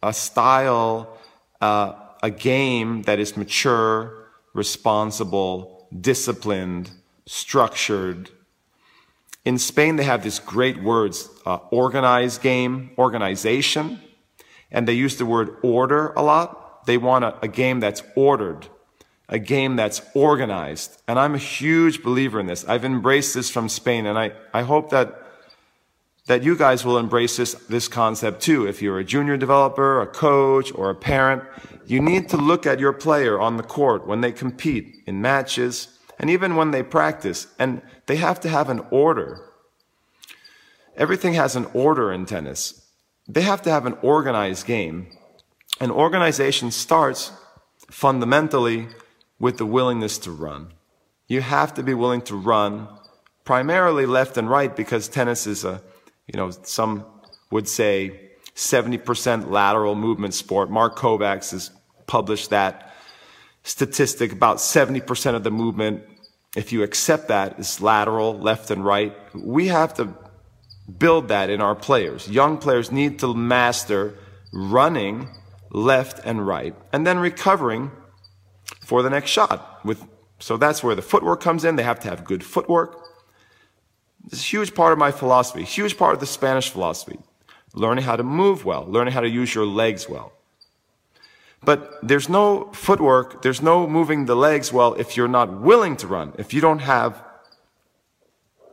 a 0.01 0.13
style, 0.13 1.17
uh, 1.59 1.93
a 2.23 2.29
game 2.29 3.01
that 3.03 3.19
is 3.19 3.35
mature, 3.35 4.29
responsible, 4.53 5.87
disciplined, 5.99 6.91
structured, 7.25 8.29
In 9.45 9.59
Spain, 9.59 9.95
they 9.95 10.03
have 10.03 10.23
these 10.23 10.39
great 10.39 10.81
words, 10.81 11.29
uh, 11.45 11.57
organized 11.69 12.41
game, 12.41 12.89
organization, 12.97 14.01
and 14.71 14.87
they 14.87 14.93
use 14.93 15.17
the 15.17 15.25
word 15.25 15.55
order 15.61 16.11
a 16.17 16.23
lot. 16.23 16.85
They 16.87 16.97
want 16.97 17.23
a, 17.23 17.39
a 17.43 17.47
game 17.47 17.79
that's 17.79 18.01
ordered, 18.15 18.67
a 19.29 19.37
game 19.37 19.75
that's 19.75 20.01
organized. 20.15 20.99
And 21.07 21.19
I'm 21.19 21.35
a 21.35 21.39
huge 21.39 22.01
believer 22.01 22.39
in 22.39 22.47
this. 22.47 22.65
I've 22.67 22.83
embraced 22.83 23.35
this 23.35 23.51
from 23.51 23.69
Spain, 23.69 24.07
and 24.07 24.17
I, 24.17 24.31
I 24.51 24.63
hope 24.63 24.89
that 24.89 25.21
that 26.27 26.43
you 26.43 26.57
guys 26.57 26.83
will 26.83 26.97
embrace 26.97 27.37
this, 27.37 27.53
this 27.69 27.87
concept 27.87 28.41
too. 28.41 28.67
If 28.67 28.81
you're 28.81 28.99
a 28.99 29.03
junior 29.03 29.37
developer, 29.37 30.01
a 30.01 30.07
coach, 30.07 30.71
or 30.73 30.89
a 30.89 30.95
parent, 30.95 31.43
you 31.85 32.01
need 32.01 32.29
to 32.29 32.37
look 32.37 32.65
at 32.65 32.79
your 32.79 32.93
player 32.93 33.39
on 33.39 33.57
the 33.57 33.63
court 33.63 34.07
when 34.07 34.21
they 34.21 34.31
compete 34.31 35.03
in 35.05 35.21
matches 35.21 35.99
and 36.17 36.29
even 36.29 36.55
when 36.55 36.71
they 36.71 36.81
practice, 36.81 37.47
and 37.59 37.81
they 38.05 38.15
have 38.15 38.39
to 38.39 38.49
have 38.49 38.69
an 38.69 38.79
order. 38.89 39.49
Everything 40.95 41.33
has 41.33 41.55
an 41.55 41.65
order 41.73 42.11
in 42.11 42.25
tennis. 42.25 42.89
They 43.27 43.41
have 43.41 43.61
to 43.63 43.69
have 43.69 43.85
an 43.85 43.97
organized 44.01 44.65
game. 44.65 45.07
And 45.79 45.91
organization 45.91 46.71
starts 46.71 47.33
fundamentally 47.91 48.87
with 49.39 49.57
the 49.57 49.65
willingness 49.65 50.17
to 50.19 50.31
run. 50.31 50.71
You 51.27 51.41
have 51.41 51.73
to 51.73 51.83
be 51.83 51.93
willing 51.93 52.21
to 52.23 52.35
run 52.35 52.87
primarily 53.43 54.05
left 54.05 54.37
and 54.37 54.49
right 54.49 54.73
because 54.73 55.09
tennis 55.09 55.45
is 55.45 55.65
a, 55.65 55.81
you 56.27 56.37
know, 56.37 56.49
some 56.49 57.05
would 57.51 57.67
say 57.67 58.31
70% 58.55 59.49
lateral 59.49 59.95
movement 59.95 60.33
sport. 60.33 60.69
Mark 60.69 60.97
Kovacs 60.97 61.51
has 61.51 61.71
published 62.07 62.49
that 62.49 62.93
statistic. 63.63 64.31
About 64.31 64.57
70% 64.57 65.35
of 65.35 65.43
the 65.43 65.51
movement, 65.51 66.03
if 66.55 66.71
you 66.71 66.83
accept 66.83 67.27
that, 67.27 67.59
is 67.59 67.81
lateral, 67.81 68.37
left 68.37 68.71
and 68.71 68.83
right. 68.83 69.15
We 69.33 69.67
have 69.67 69.93
to 69.95 70.13
build 70.97 71.27
that 71.29 71.49
in 71.49 71.61
our 71.61 71.75
players. 71.75 72.27
Young 72.29 72.57
players 72.57 72.91
need 72.91 73.19
to 73.19 73.33
master 73.33 74.17
running 74.53 75.29
left 75.71 76.21
and 76.23 76.45
right 76.45 76.73
and 76.93 77.05
then 77.05 77.19
recovering 77.19 77.91
for 78.85 79.01
the 79.01 79.09
next 79.09 79.29
shot 79.29 79.83
with 79.83 80.05
so 80.39 80.57
that's 80.57 80.83
where 80.83 80.95
the 80.95 81.01
footwork 81.01 81.41
comes 81.41 81.63
in. 81.63 81.75
They 81.75 81.83
have 81.83 81.99
to 82.01 82.09
have 82.09 82.23
good 82.23 82.43
footwork. 82.43 83.04
It's 84.27 84.41
a 84.41 84.43
huge 84.43 84.73
part 84.73 84.93
of 84.93 84.99
my 84.99 85.11
philosophy, 85.11 85.63
huge 85.63 85.97
part 85.97 86.13
of 86.13 86.19
the 86.19 86.25
Spanish 86.25 86.69
philosophy. 86.69 87.19
Learning 87.73 88.03
how 88.03 88.15
to 88.15 88.23
move 88.23 88.65
well, 88.65 88.85
learning 88.87 89.13
how 89.13 89.21
to 89.21 89.29
use 89.29 89.53
your 89.53 89.65
legs 89.65 90.07
well. 90.09 90.31
But 91.63 91.99
there's 92.01 92.29
no 92.29 92.69
footwork, 92.73 93.41
there's 93.41 93.61
no 93.61 93.87
moving 93.87 94.25
the 94.25 94.35
legs 94.35 94.71
well 94.71 94.93
if 94.93 95.17
you're 95.17 95.27
not 95.27 95.61
willing 95.61 95.97
to 95.97 96.07
run, 96.07 96.33
if 96.37 96.53
you 96.53 96.61
don't 96.61 96.79
have 96.79 97.21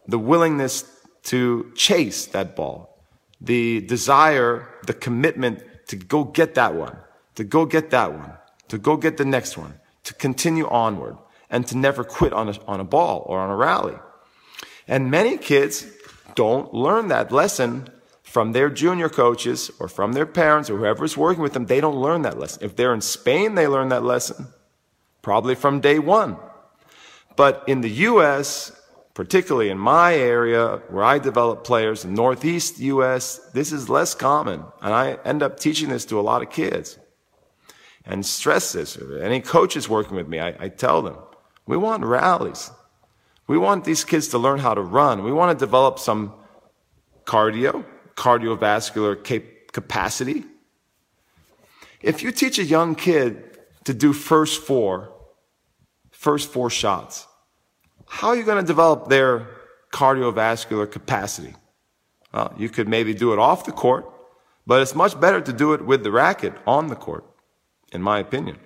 the 0.07 0.19
willingness 0.19 0.85
to 1.25 1.73
chase 1.75 2.27
that 2.27 2.55
ball, 2.55 2.99
the 3.41 3.81
desire, 3.81 4.69
the 4.87 4.95
commitment 4.95 5.63
to 5.89 5.97
go 5.97 6.25
get 6.25 6.55
that 6.55 6.75
one, 6.75 6.97
to 7.35 7.45
go 7.45 7.65
get 7.65 7.91
that 7.91 8.13
one, 8.13 8.33
to 8.69 8.79
go 8.79 8.97
get 8.97 9.17
the 9.17 9.25
next 9.25 9.57
one, 9.57 9.75
to 10.05 10.15
continue 10.15 10.69
onward, 10.69 11.17
and 11.51 11.67
to 11.67 11.77
never 11.77 12.05
quit 12.05 12.33
on 12.33 12.49
a, 12.49 12.55
on 12.67 12.81
a 12.81 12.85
ball 12.85 13.25
or 13.27 13.41
on 13.41 13.51
a 13.51 13.57
rally. 13.57 13.95
And 14.89 15.11
many 15.11 15.39
kids 15.39 15.87
don't 16.35 16.73
learn 16.73 17.09
that 17.09 17.33
lesson 17.33 17.89
from 18.23 18.53
their 18.53 18.71
junior 18.71 19.09
coaches 19.09 19.71
or 19.79 19.89
from 19.89 20.15
their 20.15 20.27
parents 20.27 20.71
or 20.71 20.79
whoever's 20.79 21.17
working 21.17 21.43
with 21.43 21.53
them. 21.53 21.67
They 21.67 21.81
don't 21.81 22.01
learn 22.01 22.23
that 22.23 22.39
lesson. 22.39 22.65
If 22.65 22.77
they're 22.77 22.95
in 22.95 23.03
Spain, 23.03 23.55
they 23.55 23.67
learn 23.69 23.91
that 23.91 24.05
lesson, 24.05 24.47
probably 25.21 25.55
from 25.55 25.81
day 25.81 25.99
one. 25.99 26.37
But 27.37 27.63
in 27.67 27.83
the 27.83 27.91
U.S., 27.91 28.73
particularly 29.15 29.69
in 29.69 29.79
my 29.79 30.15
area 30.15 30.81
where 30.89 31.05
I 31.05 31.19
develop 31.19 31.65
players 31.65 32.05
in 32.05 32.15
Northeast 32.15 32.79
U.S., 32.79 33.39
this 33.53 33.73
is 33.73 33.89
less 33.89 34.15
common. 34.15 34.65
And 34.81 34.95
I 34.95 35.19
end 35.25 35.43
up 35.43 35.61
teaching 35.61 35.91
this 35.91 36.07
to 36.07 36.19
a 36.19 36.23
lot 36.23 36.43
of 36.43 36.51
kids 36.51 36.99
and 38.05 38.25
stress 38.25 38.73
this. 38.73 38.99
Any 39.21 39.41
coaches 39.41 39.89
working 39.89 40.17
with 40.17 40.29
me, 40.29 40.41
I, 40.41 40.55
I 40.59 40.69
tell 40.69 41.03
them, 41.03 41.17
we 41.67 41.77
want 41.77 42.05
rallies. 42.05 42.71
We 43.47 43.59
want 43.59 43.85
these 43.85 44.05
kids 44.05 44.29
to 44.29 44.39
learn 44.39 44.59
how 44.61 44.75
to 44.75 44.83
run. 44.83 45.25
We 45.25 45.33
want 45.33 45.59
to 45.59 45.65
develop 45.65 45.99
some 45.99 46.35
cardio, 47.25 47.85
cardiovascular 48.15 49.23
cap- 49.23 49.73
capacity. 49.73 50.45
If 52.01 52.23
you 52.23 52.33
teach 52.33 52.59
a 52.59 52.65
young 52.65 52.95
kid 52.95 53.59
to 53.85 53.95
do 53.95 54.13
first 54.13 54.63
four, 54.63 55.13
first 56.11 56.51
four 56.51 56.71
shots, 56.71 57.27
how 58.07 58.29
are 58.29 58.37
you 58.37 58.45
going 58.45 58.63
to 58.63 58.67
develop 58.67 59.09
their 59.09 59.49
cardiovascular 59.93 60.91
capacity? 60.91 61.55
Well, 62.33 62.55
you 62.57 62.69
could 62.69 62.89
maybe 62.89 63.15
do 63.15 63.33
it 63.33 63.39
off 63.39 63.65
the 63.65 63.73
court, 63.73 64.07
but 64.67 64.81
it's 64.81 64.95
much 64.95 65.19
better 65.21 65.41
to 65.41 65.53
do 65.53 65.75
it 65.75 65.85
with 65.85 66.03
the 66.03 66.11
racket 66.11 66.55
on 66.67 66.89
the 66.89 66.97
court, 66.97 67.25
in 67.93 68.03
my 68.03 68.19
opinion. 68.19 68.59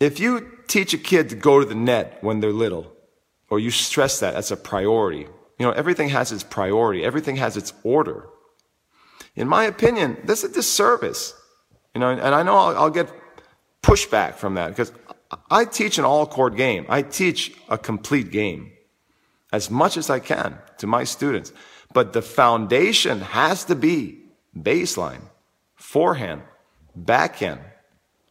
If 0.00 0.20
you 0.20 0.57
teach 0.68 0.94
a 0.94 0.98
kid 0.98 1.30
to 1.30 1.36
go 1.36 1.60
to 1.60 1.66
the 1.66 1.74
net 1.74 2.18
when 2.20 2.40
they're 2.40 2.52
little, 2.52 2.92
or 3.50 3.58
you 3.58 3.70
stress 3.70 4.20
that 4.20 4.34
as 4.34 4.50
a 4.50 4.56
priority, 4.56 5.26
you 5.58 5.66
know, 5.66 5.72
everything 5.72 6.10
has 6.10 6.30
its 6.30 6.44
priority, 6.44 7.04
everything 7.04 7.36
has 7.36 7.56
its 7.56 7.72
order. 7.82 8.28
In 9.34 9.48
my 9.48 9.64
opinion, 9.64 10.16
that's 10.24 10.44
a 10.44 10.48
disservice. 10.48 11.34
You 11.94 12.00
know, 12.00 12.10
and 12.10 12.34
I 12.34 12.42
know 12.42 12.56
I'll, 12.56 12.76
I'll 12.78 12.90
get 12.90 13.10
pushback 13.82 14.34
from 14.34 14.54
that 14.54 14.68
because 14.68 14.92
I 15.50 15.64
teach 15.64 15.98
an 15.98 16.04
all 16.04 16.26
court 16.26 16.56
game. 16.56 16.86
I 16.88 17.02
teach 17.02 17.54
a 17.68 17.78
complete 17.78 18.30
game 18.30 18.72
as 19.52 19.70
much 19.70 19.96
as 19.96 20.10
I 20.10 20.20
can 20.20 20.58
to 20.78 20.86
my 20.86 21.04
students. 21.04 21.52
But 21.92 22.12
the 22.12 22.22
foundation 22.22 23.20
has 23.20 23.64
to 23.64 23.74
be 23.74 24.20
baseline, 24.56 25.22
forehand, 25.74 26.42
backhand, 26.94 27.60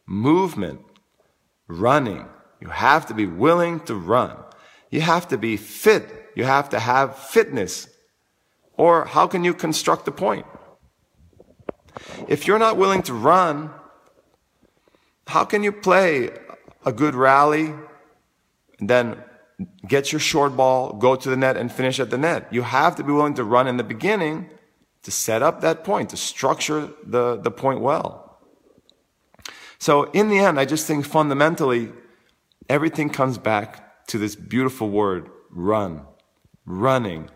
movement, 0.06 0.80
running. 1.68 2.26
You 2.60 2.68
have 2.68 3.06
to 3.06 3.14
be 3.14 3.26
willing 3.26 3.80
to 3.80 3.94
run. 3.94 4.36
You 4.90 5.00
have 5.02 5.28
to 5.28 5.38
be 5.38 5.56
fit. 5.56 6.30
You 6.34 6.44
have 6.44 6.70
to 6.70 6.80
have 6.80 7.16
fitness. 7.16 7.88
Or 8.76 9.04
how 9.04 9.26
can 9.26 9.44
you 9.44 9.54
construct 9.54 10.08
a 10.08 10.12
point? 10.12 10.46
If 12.26 12.46
you're 12.46 12.58
not 12.58 12.76
willing 12.76 13.02
to 13.02 13.14
run, 13.14 13.70
how 15.26 15.44
can 15.44 15.62
you 15.62 15.72
play 15.72 16.30
a 16.84 16.92
good 16.92 17.14
rally, 17.14 17.74
then 18.78 19.22
get 19.86 20.12
your 20.12 20.20
short 20.20 20.56
ball, 20.56 20.92
go 20.94 21.16
to 21.16 21.28
the 21.28 21.36
net 21.36 21.56
and 21.56 21.70
finish 21.70 21.98
at 22.00 22.10
the 22.10 22.18
net. 22.18 22.48
You 22.50 22.62
have 22.62 22.96
to 22.96 23.04
be 23.04 23.12
willing 23.12 23.34
to 23.34 23.44
run 23.44 23.66
in 23.66 23.76
the 23.76 23.84
beginning 23.84 24.50
to 25.02 25.10
set 25.10 25.42
up 25.42 25.60
that 25.60 25.84
point, 25.84 26.10
to 26.10 26.16
structure 26.16 26.88
the, 27.04 27.36
the 27.36 27.50
point 27.50 27.80
well. 27.80 28.27
So 29.78 30.04
in 30.12 30.28
the 30.28 30.38
end, 30.38 30.58
I 30.58 30.64
just 30.64 30.86
think 30.86 31.06
fundamentally, 31.06 31.92
everything 32.68 33.10
comes 33.10 33.38
back 33.38 34.06
to 34.08 34.18
this 34.18 34.34
beautiful 34.34 34.90
word, 34.90 35.28
run. 35.50 36.02
Running. 36.66 37.30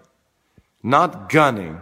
Not 0.83 1.28
gunning. 1.28 1.81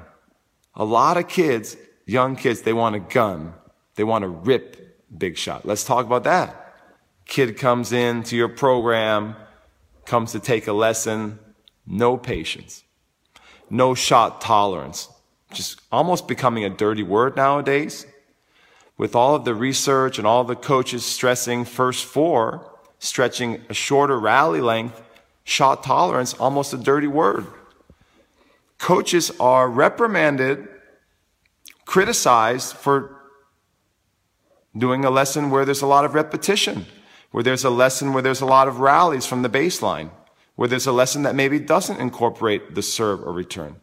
A 0.75 0.85
lot 0.85 1.16
of 1.16 1.29
kids, 1.29 1.77
young 2.07 2.37
kids, 2.37 2.62
they 2.62 2.73
want 2.73 2.94
to 2.94 3.14
gun. 3.14 3.55
They 3.96 4.05
want 4.05 4.23
to 4.23 4.29
rip 4.29 4.99
big 5.16 5.37
shot. 5.37 5.64
Let's 5.64 5.85
talk 5.85 6.07
about 6.07 6.25
that 6.25 6.61
kid 7.31 7.57
comes 7.57 7.92
in 7.92 8.25
to 8.25 8.37
your 8.37 8.49
program, 8.49 9.37
comes 10.05 10.33
to 10.33 10.40
take 10.40 10.66
a 10.66 10.73
lesson, 10.73 11.38
no 11.87 12.16
patience, 12.16 12.83
no 13.70 13.94
shot 13.94 14.40
tolerance, 14.40 15.09
just 15.53 15.81
almost 15.92 16.27
becoming 16.27 16.64
a 16.64 16.70
dirty 16.70 17.05
word 17.05 17.37
nowadays. 17.37 18.05
With 19.01 19.17
all 19.17 19.35
of 19.35 19.47
the 19.47 19.55
research 19.55 20.19
and 20.19 20.27
all 20.27 20.45
the 20.45 20.55
coaches 20.55 21.07
stressing 21.07 21.65
first 21.65 22.05
four, 22.05 22.71
stretching 22.99 23.63
a 23.71 23.73
shorter 23.73 24.21
rally 24.21 24.61
length, 24.61 25.01
shot 25.43 25.83
tolerance, 25.83 26.35
almost 26.35 26.75
a 26.75 26.77
dirty 26.77 27.07
word. 27.07 27.47
Coaches 28.77 29.33
are 29.41 29.71
reprimanded, 29.71 30.69
criticized 31.87 32.77
for 32.77 33.17
doing 34.77 35.07
a 35.07 35.11
lesson 35.11 35.49
where 35.49 35.65
there's 35.65 35.81
a 35.81 35.87
lot 35.87 36.05
of 36.05 36.13
repetition 36.13 36.85
where 37.31 37.43
there's 37.43 37.65
a 37.65 37.71
lesson 37.71 38.13
where 38.13 38.23
there's 38.23 38.43
a 38.43 38.53
lot 38.59 38.69
of 38.69 38.81
rallies 38.81 39.25
from 39.25 39.41
the 39.41 39.49
baseline, 39.49 40.11
where 40.57 40.69
there's 40.69 40.87
a 40.87 40.93
lesson 40.93 41.23
that 41.23 41.35
maybe 41.35 41.59
doesn't 41.59 41.99
incorporate 41.99 42.75
the 42.75 42.83
serve 42.83 43.23
or 43.23 43.33
return. 43.33 43.77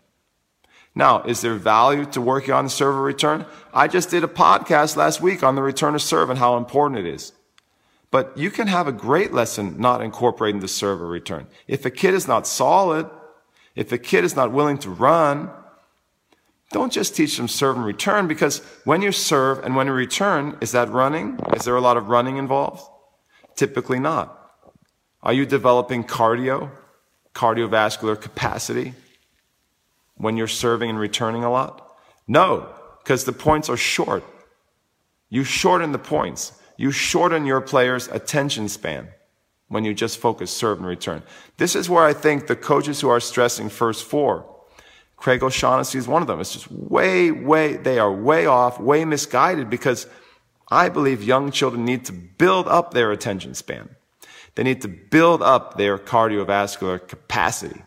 Now, 0.97 1.21
is 1.21 1.41
there 1.41 1.53
value 1.53 2.05
to 2.05 2.19
working 2.19 2.55
on 2.55 2.63
the 2.63 2.71
serve 2.71 2.95
or 2.95 3.03
return? 3.03 3.45
I 3.71 3.87
just 3.87 4.09
did 4.09 4.23
a 4.23 4.27
podcast 4.27 4.95
last 4.95 5.21
week 5.21 5.43
on 5.43 5.53
the 5.53 5.61
return 5.61 5.93
of 5.93 6.01
serve 6.01 6.31
and 6.31 6.39
how 6.39 6.57
important 6.57 6.99
it 6.99 7.05
is. 7.05 7.33
But 8.09 8.35
you 8.35 8.49
can 8.49 8.65
have 8.65 8.87
a 8.87 8.91
great 8.91 9.31
lesson 9.31 9.79
not 9.79 10.01
incorporating 10.01 10.59
the 10.59 10.67
serve 10.67 10.99
or 10.99 11.07
return. 11.07 11.45
If 11.67 11.85
a 11.85 11.91
kid 11.91 12.15
is 12.15 12.27
not 12.27 12.47
solid, 12.47 13.07
if 13.75 13.91
a 13.91 13.99
kid 13.99 14.23
is 14.23 14.35
not 14.35 14.51
willing 14.51 14.79
to 14.79 14.89
run, 14.89 15.51
don't 16.71 16.91
just 16.91 17.15
teach 17.15 17.37
them 17.37 17.47
serve 17.47 17.75
and 17.75 17.85
return 17.85 18.27
because 18.27 18.65
when 18.83 19.03
you 19.03 19.11
serve 19.11 19.63
and 19.63 19.75
when 19.75 19.85
you 19.85 19.93
return, 19.93 20.57
is 20.61 20.71
that 20.71 20.89
running? 20.89 21.39
Is 21.55 21.65
there 21.65 21.75
a 21.75 21.81
lot 21.81 21.97
of 21.97 22.09
running 22.09 22.37
involved? 22.37 22.81
Typically 23.55 23.99
not. 23.99 24.33
Are 25.21 25.33
you 25.33 25.45
developing 25.45 26.03
cardio, 26.03 26.71
cardiovascular 27.35 28.19
capacity 28.19 28.95
when 30.17 30.37
you're 30.37 30.47
serving 30.47 30.89
and 30.89 30.99
returning 30.99 31.43
a 31.43 31.51
lot? 31.51 31.95
No, 32.27 32.73
because 33.03 33.23
the 33.23 33.33
points 33.33 33.69
are 33.69 33.77
short. 33.77 34.23
You 35.29 35.43
shorten 35.43 35.91
the 35.91 35.99
points. 35.99 36.53
You 36.77 36.91
shorten 36.91 37.45
your 37.45 37.61
player's 37.61 38.07
attention 38.07 38.69
span 38.69 39.09
when 39.67 39.83
you 39.83 39.93
just 39.93 40.19
focus 40.19 40.51
serve 40.51 40.77
and 40.77 40.87
return. 40.87 41.23
This 41.57 41.75
is 41.75 41.89
where 41.89 42.03
I 42.03 42.13
think 42.13 42.47
the 42.47 42.55
coaches 42.55 43.01
who 43.01 43.09
are 43.09 43.19
stressing 43.19 43.69
first 43.69 44.05
four, 44.05 44.45
Craig 45.17 45.41
O'Shannessy 45.41 45.95
is 45.95 46.07
one 46.07 46.21
of 46.21 46.27
them. 46.27 46.39
It's 46.39 46.53
just 46.53 46.71
way, 46.71 47.31
way, 47.31 47.75
they 47.75 47.99
are 47.99 48.11
way 48.11 48.45
off, 48.45 48.79
way 48.79 49.03
misguided 49.03 49.69
because 49.69 50.07
I 50.69 50.89
believe 50.89 51.23
young 51.23 51.51
children 51.51 51.85
need 51.85 52.05
to 52.05 52.13
build 52.13 52.67
up 52.67 52.93
their 52.93 53.11
attention 53.11 53.55
span. 53.55 53.89
They 54.55 54.63
need 54.63 54.81
to 54.83 54.87
build 54.87 55.41
up 55.41 55.77
their 55.77 55.97
cardiovascular 55.97 57.05
capacity. 57.07 57.81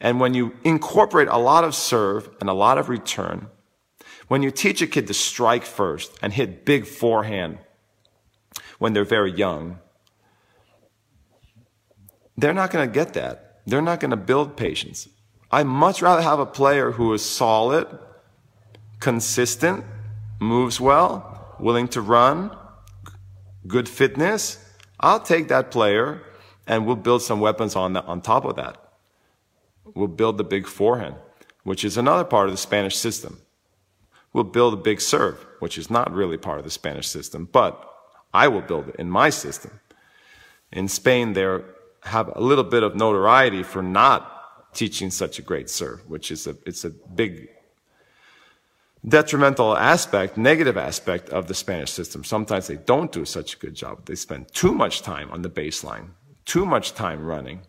And 0.00 0.18
when 0.18 0.34
you 0.34 0.54
incorporate 0.64 1.28
a 1.28 1.36
lot 1.36 1.64
of 1.64 1.74
serve 1.74 2.30
and 2.40 2.48
a 2.48 2.54
lot 2.54 2.78
of 2.78 2.88
return, 2.88 3.48
when 4.28 4.42
you 4.42 4.50
teach 4.50 4.80
a 4.80 4.86
kid 4.86 5.06
to 5.08 5.14
strike 5.14 5.64
first 5.64 6.16
and 6.22 6.32
hit 6.32 6.64
big 6.64 6.86
forehand 6.86 7.58
when 8.78 8.92
they're 8.92 9.04
very 9.04 9.32
young, 9.32 9.78
they're 12.36 12.54
not 12.54 12.70
going 12.70 12.88
to 12.88 12.92
get 12.92 13.12
that. 13.14 13.60
They're 13.66 13.82
not 13.82 14.00
going 14.00 14.12
to 14.12 14.16
build 14.16 14.56
patience. 14.56 15.08
I 15.50 15.64
much 15.64 16.00
rather 16.00 16.22
have 16.22 16.38
a 16.38 16.46
player 16.46 16.92
who 16.92 17.12
is 17.12 17.22
solid, 17.22 17.86
consistent, 19.00 19.84
moves 20.38 20.80
well, 20.80 21.56
willing 21.58 21.88
to 21.88 22.00
run, 22.00 22.56
good 23.66 23.88
fitness. 23.88 24.64
I'll 24.98 25.20
take 25.20 25.48
that 25.48 25.70
player 25.70 26.22
and 26.66 26.86
we'll 26.86 26.96
build 26.96 27.22
some 27.22 27.40
weapons 27.40 27.76
on, 27.76 27.92
the, 27.92 28.04
on 28.04 28.22
top 28.22 28.44
of 28.44 28.56
that. 28.56 28.89
We'll 29.94 30.08
build 30.08 30.38
the 30.38 30.44
big 30.44 30.66
forehand, 30.66 31.16
which 31.64 31.84
is 31.84 31.96
another 31.96 32.24
part 32.24 32.48
of 32.48 32.52
the 32.52 32.58
Spanish 32.58 32.96
system. 32.96 33.40
We'll 34.32 34.44
build 34.44 34.74
a 34.74 34.76
big 34.76 35.00
serve, 35.00 35.44
which 35.58 35.76
is 35.76 35.90
not 35.90 36.12
really 36.12 36.36
part 36.36 36.58
of 36.58 36.64
the 36.64 36.70
Spanish 36.70 37.08
system, 37.08 37.48
but 37.50 37.86
I 38.32 38.48
will 38.48 38.60
build 38.60 38.88
it 38.88 38.96
in 38.96 39.10
my 39.10 39.30
system. 39.30 39.80
In 40.72 40.86
Spain, 40.88 41.32
they 41.32 41.58
have 42.04 42.30
a 42.34 42.40
little 42.40 42.64
bit 42.64 42.82
of 42.82 42.94
notoriety 42.94 43.62
for 43.62 43.82
not 43.82 44.72
teaching 44.72 45.10
such 45.10 45.38
a 45.38 45.42
great 45.42 45.68
serve, 45.68 46.08
which 46.08 46.30
is 46.30 46.46
a, 46.46 46.56
it's 46.64 46.84
a 46.84 46.90
big 46.90 47.48
detrimental 49.06 49.76
aspect, 49.76 50.36
negative 50.36 50.76
aspect 50.76 51.28
of 51.30 51.48
the 51.48 51.54
Spanish 51.54 51.90
system. 51.90 52.22
Sometimes 52.22 52.66
they 52.66 52.76
don't 52.76 53.10
do 53.10 53.24
such 53.24 53.54
a 53.54 53.58
good 53.58 53.74
job. 53.74 54.06
They 54.06 54.14
spend 54.14 54.52
too 54.52 54.72
much 54.72 55.02
time 55.02 55.30
on 55.32 55.42
the 55.42 55.50
baseline, 55.50 56.10
too 56.44 56.66
much 56.66 56.94
time 56.94 57.24
running, 57.24 57.62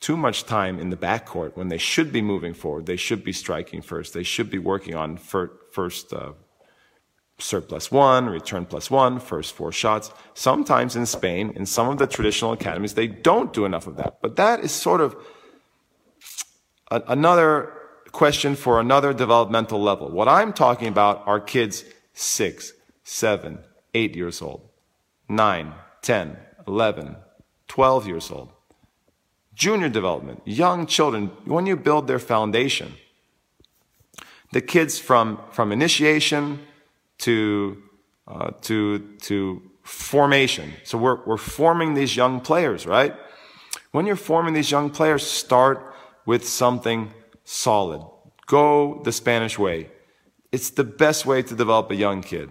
too 0.00 0.16
much 0.16 0.44
time 0.44 0.78
in 0.78 0.88
the 0.88 0.96
backcourt 0.96 1.56
when 1.56 1.68
they 1.68 1.78
should 1.78 2.10
be 2.10 2.22
moving 2.22 2.54
forward. 2.54 2.86
They 2.86 2.96
should 2.96 3.22
be 3.22 3.32
striking 3.32 3.82
first. 3.82 4.14
They 4.14 4.22
should 4.22 4.50
be 4.50 4.58
working 4.58 4.94
on 4.94 5.18
fir- 5.18 5.52
first 5.72 6.12
uh, 6.12 6.32
serve 7.38 7.68
plus 7.68 7.90
one, 7.90 8.26
return 8.26 8.64
plus 8.64 8.90
one, 8.90 9.20
first 9.20 9.52
four 9.52 9.72
shots. 9.72 10.10
Sometimes 10.32 10.96
in 10.96 11.04
Spain, 11.04 11.52
in 11.54 11.66
some 11.66 11.88
of 11.88 11.98
the 11.98 12.06
traditional 12.06 12.52
academies, 12.52 12.94
they 12.94 13.06
don't 13.06 13.52
do 13.52 13.66
enough 13.66 13.86
of 13.86 13.96
that. 13.96 14.18
But 14.22 14.36
that 14.36 14.60
is 14.60 14.72
sort 14.72 15.02
of 15.02 15.16
a- 16.90 17.02
another 17.06 17.72
question 18.10 18.56
for 18.56 18.80
another 18.80 19.12
developmental 19.12 19.80
level. 19.80 20.10
What 20.10 20.28
I'm 20.28 20.54
talking 20.54 20.88
about 20.88 21.22
are 21.26 21.40
kids 21.40 21.84
six, 22.14 22.72
seven, 23.04 23.58
eight 23.94 24.16
years 24.16 24.40
old, 24.40 24.62
nine, 25.28 25.74
10, 26.00 26.38
11, 26.66 27.16
12 27.68 28.06
years 28.06 28.30
old 28.30 28.52
junior 29.54 29.88
development, 29.88 30.42
young 30.44 30.86
children, 30.86 31.30
when 31.44 31.66
you 31.66 31.76
build 31.76 32.06
their 32.06 32.18
foundation, 32.18 32.94
the 34.52 34.60
kids 34.60 34.98
from, 34.98 35.40
from 35.52 35.72
initiation 35.72 36.60
to, 37.18 37.82
uh, 38.26 38.50
to, 38.62 38.98
to 39.22 39.62
formation. 39.82 40.72
So 40.84 40.98
we're, 40.98 41.24
we're 41.24 41.36
forming 41.36 41.94
these 41.94 42.16
young 42.16 42.40
players, 42.40 42.86
right? 42.86 43.14
When 43.92 44.06
you're 44.06 44.16
forming 44.16 44.54
these 44.54 44.70
young 44.70 44.90
players, 44.90 45.26
start 45.26 45.94
with 46.26 46.46
something 46.46 47.12
solid. 47.44 48.02
Go 48.46 49.00
the 49.04 49.12
Spanish 49.12 49.58
way. 49.58 49.90
It's 50.52 50.70
the 50.70 50.84
best 50.84 51.26
way 51.26 51.42
to 51.42 51.54
develop 51.54 51.90
a 51.90 51.96
young 51.96 52.22
kid. 52.22 52.50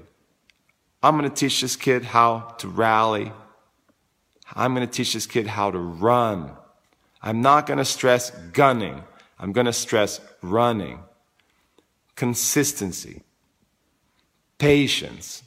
I'm 1.02 1.18
going 1.18 1.30
to 1.30 1.36
teach 1.36 1.62
this 1.62 1.76
kid 1.76 2.04
how 2.04 2.56
to 2.60 2.68
rally. 2.68 3.32
I'm 4.54 4.74
going 4.74 4.86
to 4.86 4.92
teach 4.92 5.14
this 5.14 5.28
kid 5.28 5.48
how 5.48 5.72
to 5.72 5.80
run. 5.80 6.52
I'm 7.22 7.42
not 7.42 7.66
going 7.66 7.80
to 7.80 7.86
stress 7.86 8.32
gunning. 8.54 9.04
I'm 9.40 9.52
going 9.52 9.66
to 9.66 9.74
stress 9.74 10.22
running. 10.42 11.00
Consistency. 12.16 13.24
Patience. 14.58 15.44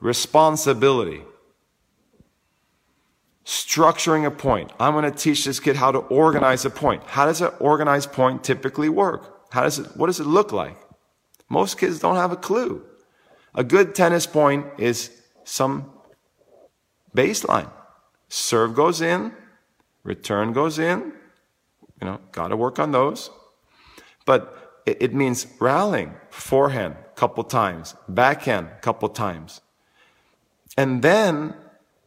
Responsibility. 0.00 1.22
Structuring 3.44 4.26
a 4.26 4.30
point. 4.30 4.72
I'm 4.80 4.94
going 4.94 5.10
to 5.10 5.16
teach 5.16 5.44
this 5.44 5.60
kid 5.60 5.76
how 5.76 5.92
to 5.92 5.98
organize 5.98 6.64
a 6.64 6.70
point. 6.70 7.02
How 7.04 7.26
does 7.26 7.40
an 7.40 7.52
organized 7.60 8.12
point 8.12 8.42
typically 8.42 8.88
work? 8.88 9.52
How 9.52 9.62
does 9.62 9.78
it, 9.78 9.96
what 9.96 10.06
does 10.06 10.20
it 10.20 10.26
look 10.26 10.52
like? 10.52 10.76
Most 11.48 11.78
kids 11.78 11.98
don't 11.98 12.16
have 12.16 12.32
a 12.32 12.36
clue. 12.36 12.84
A 13.54 13.62
good 13.62 13.94
tennis 13.94 14.26
point 14.26 14.66
is 14.78 15.10
some 15.44 15.90
baseline. 17.14 17.70
Serve 18.28 18.74
goes 18.74 19.00
in, 19.00 19.32
Return 20.04 20.52
goes 20.52 20.78
in. 20.78 21.12
You 22.00 22.06
know, 22.06 22.20
got 22.32 22.48
to 22.48 22.56
work 22.56 22.78
on 22.78 22.92
those. 22.92 23.30
But 24.26 24.82
it, 24.86 24.98
it 25.00 25.14
means 25.14 25.46
rallying, 25.58 26.14
forehand, 26.30 26.96
a 27.00 27.14
couple 27.14 27.42
times, 27.44 27.94
backhand, 28.08 28.68
a 28.68 28.80
couple 28.80 29.08
times. 29.08 29.60
And 30.76 31.02
then, 31.02 31.54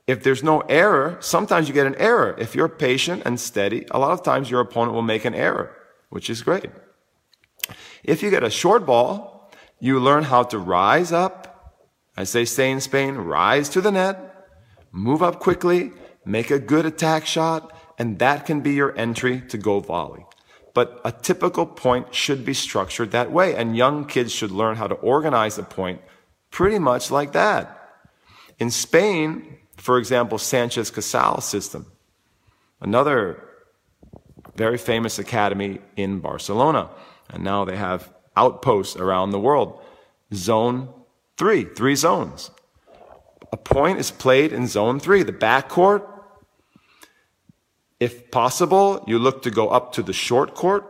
if 0.05 0.23
there's 0.23 0.43
no 0.43 0.62
error, 0.62 1.17
sometimes 1.19 1.67
you 1.67 1.73
get 1.73 1.88
an 1.88 1.95
error. 1.95 2.36
If 2.38 2.55
you're 2.55 2.69
patient 2.69 3.23
and 3.25 3.39
steady, 3.39 3.86
a 3.91 3.99
lot 3.99 4.12
of 4.12 4.23
times 4.23 4.49
your 4.49 4.62
opponent 4.62 4.93
will 4.93 5.01
make 5.01 5.25
an 5.25 5.36
error, 5.36 5.75
which 6.10 6.29
is 6.29 6.41
great. 6.41 6.69
If 8.03 8.23
you 8.23 8.29
get 8.29 8.43
a 8.43 8.49
short 8.49 8.86
ball, 8.86 9.51
you 9.79 9.99
learn 9.99 10.23
how 10.23 10.43
to 10.43 10.57
rise 10.57 11.12
up, 11.12 11.47
they 12.15 12.45
say 12.45 12.71
in 12.71 12.81
Spain, 12.81 13.15
rise 13.15 13.69
to 13.69 13.81
the 13.81 13.91
net, 13.91 14.47
move 14.91 15.21
up 15.21 15.39
quickly, 15.39 15.91
make 16.25 16.49
a 16.49 16.60
good 16.60 16.86
attack 16.86 17.25
shot, 17.25 17.76
and 17.97 18.19
that 18.19 18.45
can 18.45 18.62
be 18.62 18.73
your 18.73 18.97
entry 18.97 19.41
to 19.49 19.57
go 19.57 19.79
volley. 19.79 20.25
But 20.73 21.01
a 21.03 21.12
typical 21.12 21.65
point 21.65 22.13
should 22.13 22.45
be 22.45 22.53
structured 22.53 23.12
that 23.12 23.31
way, 23.31 23.55
and 23.55 23.75
young 23.75 24.05
kids 24.05 24.31
should 24.31 24.51
learn 24.51 24.75
how 24.75 24.88
to 24.88 24.95
organize 24.95 25.57
a 25.57 25.63
point 25.63 26.01
pretty 26.51 26.79
much 26.79 27.10
like 27.10 27.33
that. 27.33 27.73
In 28.60 28.69
Spain, 28.69 29.57
for 29.75 29.97
example, 29.97 30.38
Sanchez 30.38 30.91
Casal 30.91 31.41
system, 31.41 31.88
another 32.79 33.43
very 34.55 34.77
famous 34.77 35.19
academy 35.19 35.79
in 35.95 36.19
Barcelona, 36.19 36.89
and 37.29 37.43
now 37.43 37.65
they 37.65 37.75
have 37.75 38.12
outposts 38.36 38.95
around 38.95 39.31
the 39.31 39.39
world. 39.39 39.79
Zone 40.33 40.89
three, 41.38 41.63
three 41.63 41.95
zones. 41.95 42.51
A 43.51 43.57
point 43.57 43.99
is 43.99 44.12
played 44.12 44.51
in 44.51 44.67
zone 44.67 44.99
three, 44.99 45.23
the 45.23 45.31
backcourt 45.31 46.03
if 47.99 48.31
possible, 48.31 49.03
you 49.07 49.17
look 49.19 49.41
to 49.43 49.51
go 49.51 49.69
up 49.69 49.93
to 49.93 50.03
the 50.03 50.13
short 50.13 50.53
court 50.53 50.86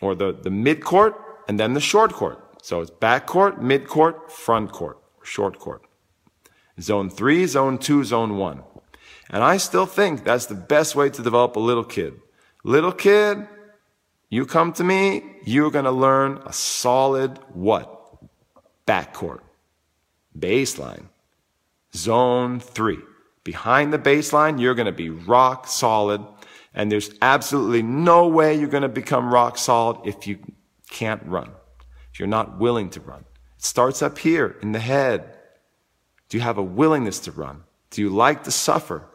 or 0.00 0.14
the, 0.14 0.32
the 0.32 0.50
mid 0.50 0.84
court 0.84 1.14
and 1.48 1.58
then 1.58 1.74
the 1.74 1.80
short 1.80 2.12
court. 2.12 2.38
So 2.62 2.80
it's 2.80 2.90
back 2.90 3.26
court, 3.26 3.62
mid 3.62 3.88
court, 3.88 4.30
front 4.30 4.72
court, 4.72 4.98
or 5.18 5.24
short 5.24 5.58
court. 5.58 5.82
Zone 6.80 7.10
three, 7.10 7.46
zone 7.46 7.78
two, 7.78 8.04
zone 8.04 8.36
one. 8.36 8.62
And 9.30 9.42
I 9.42 9.56
still 9.56 9.86
think 9.86 10.24
that's 10.24 10.46
the 10.46 10.54
best 10.54 10.94
way 10.94 11.10
to 11.10 11.22
develop 11.22 11.56
a 11.56 11.60
little 11.60 11.84
kid. 11.84 12.20
Little 12.64 12.92
kid, 12.92 13.46
you 14.30 14.46
come 14.46 14.72
to 14.74 14.84
me, 14.84 15.22
you're 15.44 15.70
going 15.70 15.84
to 15.84 15.90
learn 15.90 16.42
a 16.44 16.52
solid 16.52 17.38
what? 17.52 17.94
Backcourt. 18.86 19.40
Baseline. 20.38 21.06
Zone 21.94 22.60
three. 22.60 22.98
Behind 23.48 23.94
the 23.94 23.98
baseline, 23.98 24.60
you're 24.60 24.74
going 24.74 24.84
to 24.84 24.92
be 24.92 25.08
rock 25.08 25.66
solid. 25.66 26.22
And 26.74 26.92
there's 26.92 27.14
absolutely 27.22 27.80
no 27.80 28.28
way 28.28 28.54
you're 28.54 28.68
going 28.68 28.82
to 28.82 28.90
become 28.90 29.32
rock 29.32 29.56
solid 29.56 30.06
if 30.06 30.26
you 30.26 30.38
can't 30.90 31.22
run, 31.24 31.52
if 32.12 32.18
you're 32.18 32.28
not 32.28 32.58
willing 32.58 32.90
to 32.90 33.00
run. 33.00 33.24
It 33.56 33.64
starts 33.64 34.02
up 34.02 34.18
here 34.18 34.58
in 34.60 34.72
the 34.72 34.78
head. 34.80 35.34
Do 36.28 36.36
you 36.36 36.42
have 36.42 36.58
a 36.58 36.62
willingness 36.62 37.20
to 37.20 37.32
run? 37.32 37.62
Do 37.88 38.02
you 38.02 38.10
like 38.10 38.44
to 38.44 38.50
suffer? 38.50 39.08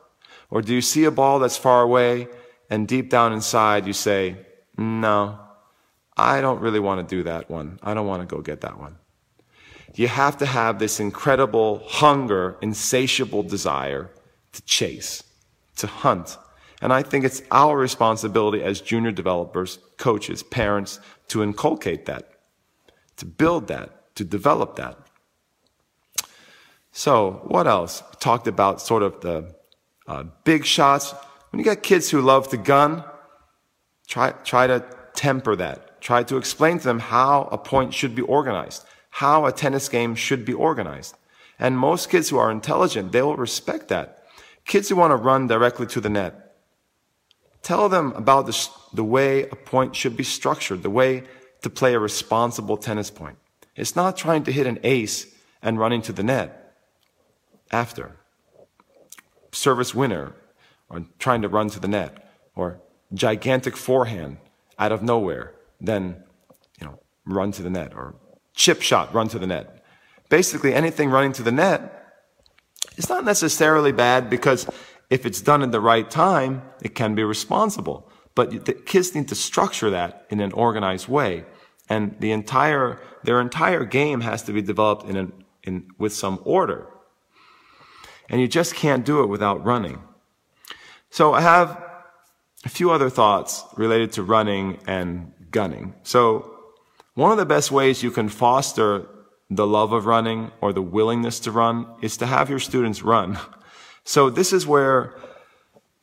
Or 0.49 0.63
do 0.63 0.73
you 0.73 0.81
see 0.81 1.03
a 1.03 1.11
ball 1.11 1.37
that's 1.37 1.55
far 1.55 1.83
away 1.83 2.27
and 2.71 2.87
deep 2.87 3.11
down 3.11 3.33
inside 3.33 3.85
you 3.85 3.93
say, 3.93 4.37
no, 4.79 5.37
I 6.17 6.41
don't 6.41 6.59
really 6.59 6.79
want 6.79 7.07
to 7.07 7.15
do 7.15 7.21
that 7.21 7.51
one. 7.51 7.77
I 7.83 7.93
don't 7.93 8.07
want 8.07 8.27
to 8.27 8.35
go 8.35 8.41
get 8.41 8.61
that 8.61 8.79
one. 8.79 8.97
You 9.93 10.07
have 10.07 10.37
to 10.37 10.47
have 10.47 10.79
this 10.79 10.99
incredible 10.99 11.83
hunger, 11.85 12.57
insatiable 12.63 13.43
desire 13.43 14.09
to 14.53 14.61
chase, 14.63 15.23
to 15.77 15.87
hunt. 15.87 16.37
And 16.81 16.91
I 16.91 17.03
think 17.03 17.25
it's 17.25 17.41
our 17.51 17.77
responsibility 17.77 18.63
as 18.63 18.81
junior 18.81 19.11
developers, 19.11 19.79
coaches, 19.97 20.43
parents, 20.43 20.99
to 21.29 21.43
inculcate 21.43 22.05
that, 22.05 22.29
to 23.17 23.25
build 23.25 23.67
that, 23.67 24.15
to 24.15 24.23
develop 24.23 24.75
that. 24.77 24.97
So, 26.91 27.41
what 27.45 27.67
else? 27.67 28.03
We 28.11 28.17
talked 28.19 28.47
about 28.47 28.81
sort 28.81 29.01
of 29.01 29.21
the 29.21 29.55
uh, 30.07 30.25
big 30.43 30.65
shots. 30.65 31.13
When 31.49 31.59
you 31.59 31.65
got 31.65 31.81
kids 31.81 32.09
who 32.09 32.21
love 32.21 32.49
to 32.49 32.57
gun, 32.57 33.03
try, 34.07 34.31
try 34.43 34.67
to 34.67 34.85
temper 35.15 35.55
that. 35.55 36.01
Try 36.01 36.23
to 36.23 36.37
explain 36.37 36.79
to 36.79 36.83
them 36.83 36.99
how 36.99 37.47
a 37.51 37.57
point 37.57 37.93
should 37.93 38.13
be 38.13 38.21
organized, 38.21 38.83
how 39.09 39.45
a 39.45 39.51
tennis 39.51 39.87
game 39.87 40.15
should 40.15 40.43
be 40.43 40.53
organized. 40.53 41.15
And 41.57 41.77
most 41.77 42.09
kids 42.09 42.29
who 42.29 42.37
are 42.37 42.51
intelligent, 42.51 43.11
they 43.11 43.21
will 43.21 43.37
respect 43.37 43.87
that. 43.87 44.22
Kids 44.65 44.89
who 44.89 44.95
want 44.95 45.11
to 45.11 45.15
run 45.15 45.47
directly 45.47 45.85
to 45.87 46.01
the 46.01 46.09
net, 46.09 46.43
Tell 47.63 47.87
them 47.87 48.11
about 48.17 48.45
the, 48.45 48.69
the 48.93 49.05
way 49.05 49.43
a 49.43 49.55
point 49.55 49.95
should 49.95 50.17
be 50.17 50.23
structured, 50.23 50.83
the 50.83 50.89
way 50.89 51.23
to 51.61 51.69
play 51.69 51.93
a 51.93 51.99
responsible 51.99 52.75
tennis 52.75 53.09
point. 53.09 53.37
It's 53.75 53.95
not 53.95 54.17
trying 54.17 54.43
to 54.43 54.51
hit 54.51 54.67
an 54.67 54.79
ace 54.83 55.33
and 55.61 55.79
running 55.79 56.01
to 56.03 56.13
the 56.13 56.23
net 56.23 56.75
after. 57.71 58.17
Service 59.53 59.95
winner, 59.95 60.33
or 60.89 61.05
trying 61.19 61.41
to 61.41 61.47
run 61.47 61.69
to 61.69 61.79
the 61.79 61.87
net, 61.87 62.33
or 62.53 62.81
gigantic 63.13 63.77
forehand 63.77 64.37
out 64.77 64.91
of 64.91 65.01
nowhere, 65.01 65.53
then, 65.79 66.21
you 66.79 66.85
know, 66.85 66.99
run 67.25 67.53
to 67.53 67.63
the 67.63 67.69
net, 67.69 67.93
or 67.95 68.15
chip 68.55 68.81
shot, 68.81 69.13
run 69.13 69.29
to 69.29 69.39
the 69.39 69.47
net. 69.47 69.85
Basically, 70.27 70.73
anything 70.73 71.09
running 71.09 71.31
to 71.33 71.43
the 71.43 71.51
net 71.51 72.02
is 72.97 73.09
not 73.09 73.25
necessarily 73.25 73.91
bad 73.91 74.29
because 74.29 74.67
if 75.09 75.25
it's 75.25 75.41
done 75.41 75.61
in 75.61 75.71
the 75.71 75.81
right 75.81 76.09
time, 76.09 76.61
it 76.81 76.95
can 76.95 77.15
be 77.15 77.23
responsible. 77.23 78.09
But 78.35 78.65
the 78.65 78.73
kids 78.73 79.13
need 79.13 79.27
to 79.27 79.35
structure 79.35 79.89
that 79.91 80.25
in 80.29 80.39
an 80.39 80.51
organized 80.53 81.07
way. 81.07 81.45
And 81.89 82.15
the 82.19 82.31
entire, 82.31 82.99
their 83.23 83.39
entire 83.39 83.85
game 83.85 84.21
has 84.21 84.43
to 84.43 84.53
be 84.53 84.61
developed 84.61 85.07
in, 85.07 85.15
an, 85.15 85.33
in 85.63 85.87
with 85.97 86.13
some 86.13 86.39
order. 86.43 86.87
And 88.29 88.41
you 88.41 88.47
just 88.47 88.73
can't 88.73 89.05
do 89.05 89.21
it 89.21 89.27
without 89.27 89.63
running. 89.63 90.01
So 91.09 91.33
I 91.33 91.41
have 91.41 91.79
a 92.65 92.69
few 92.69 92.89
other 92.89 93.09
thoughts 93.09 93.63
related 93.75 94.13
to 94.13 94.23
running 94.23 94.79
and 94.87 95.33
gunning. 95.51 95.93
So 96.03 96.57
one 97.13 97.31
of 97.31 97.37
the 97.37 97.45
best 97.45 97.71
ways 97.71 98.01
you 98.01 98.09
can 98.09 98.29
foster 98.29 99.07
the 99.55 99.67
love 99.67 99.93
of 99.93 100.05
running 100.05 100.51
or 100.61 100.73
the 100.73 100.81
willingness 100.81 101.39
to 101.41 101.51
run 101.51 101.87
is 102.01 102.17
to 102.17 102.25
have 102.25 102.49
your 102.49 102.59
students 102.59 103.01
run. 103.01 103.39
So 104.03 104.29
this 104.29 104.53
is 104.53 104.67
where 104.67 105.15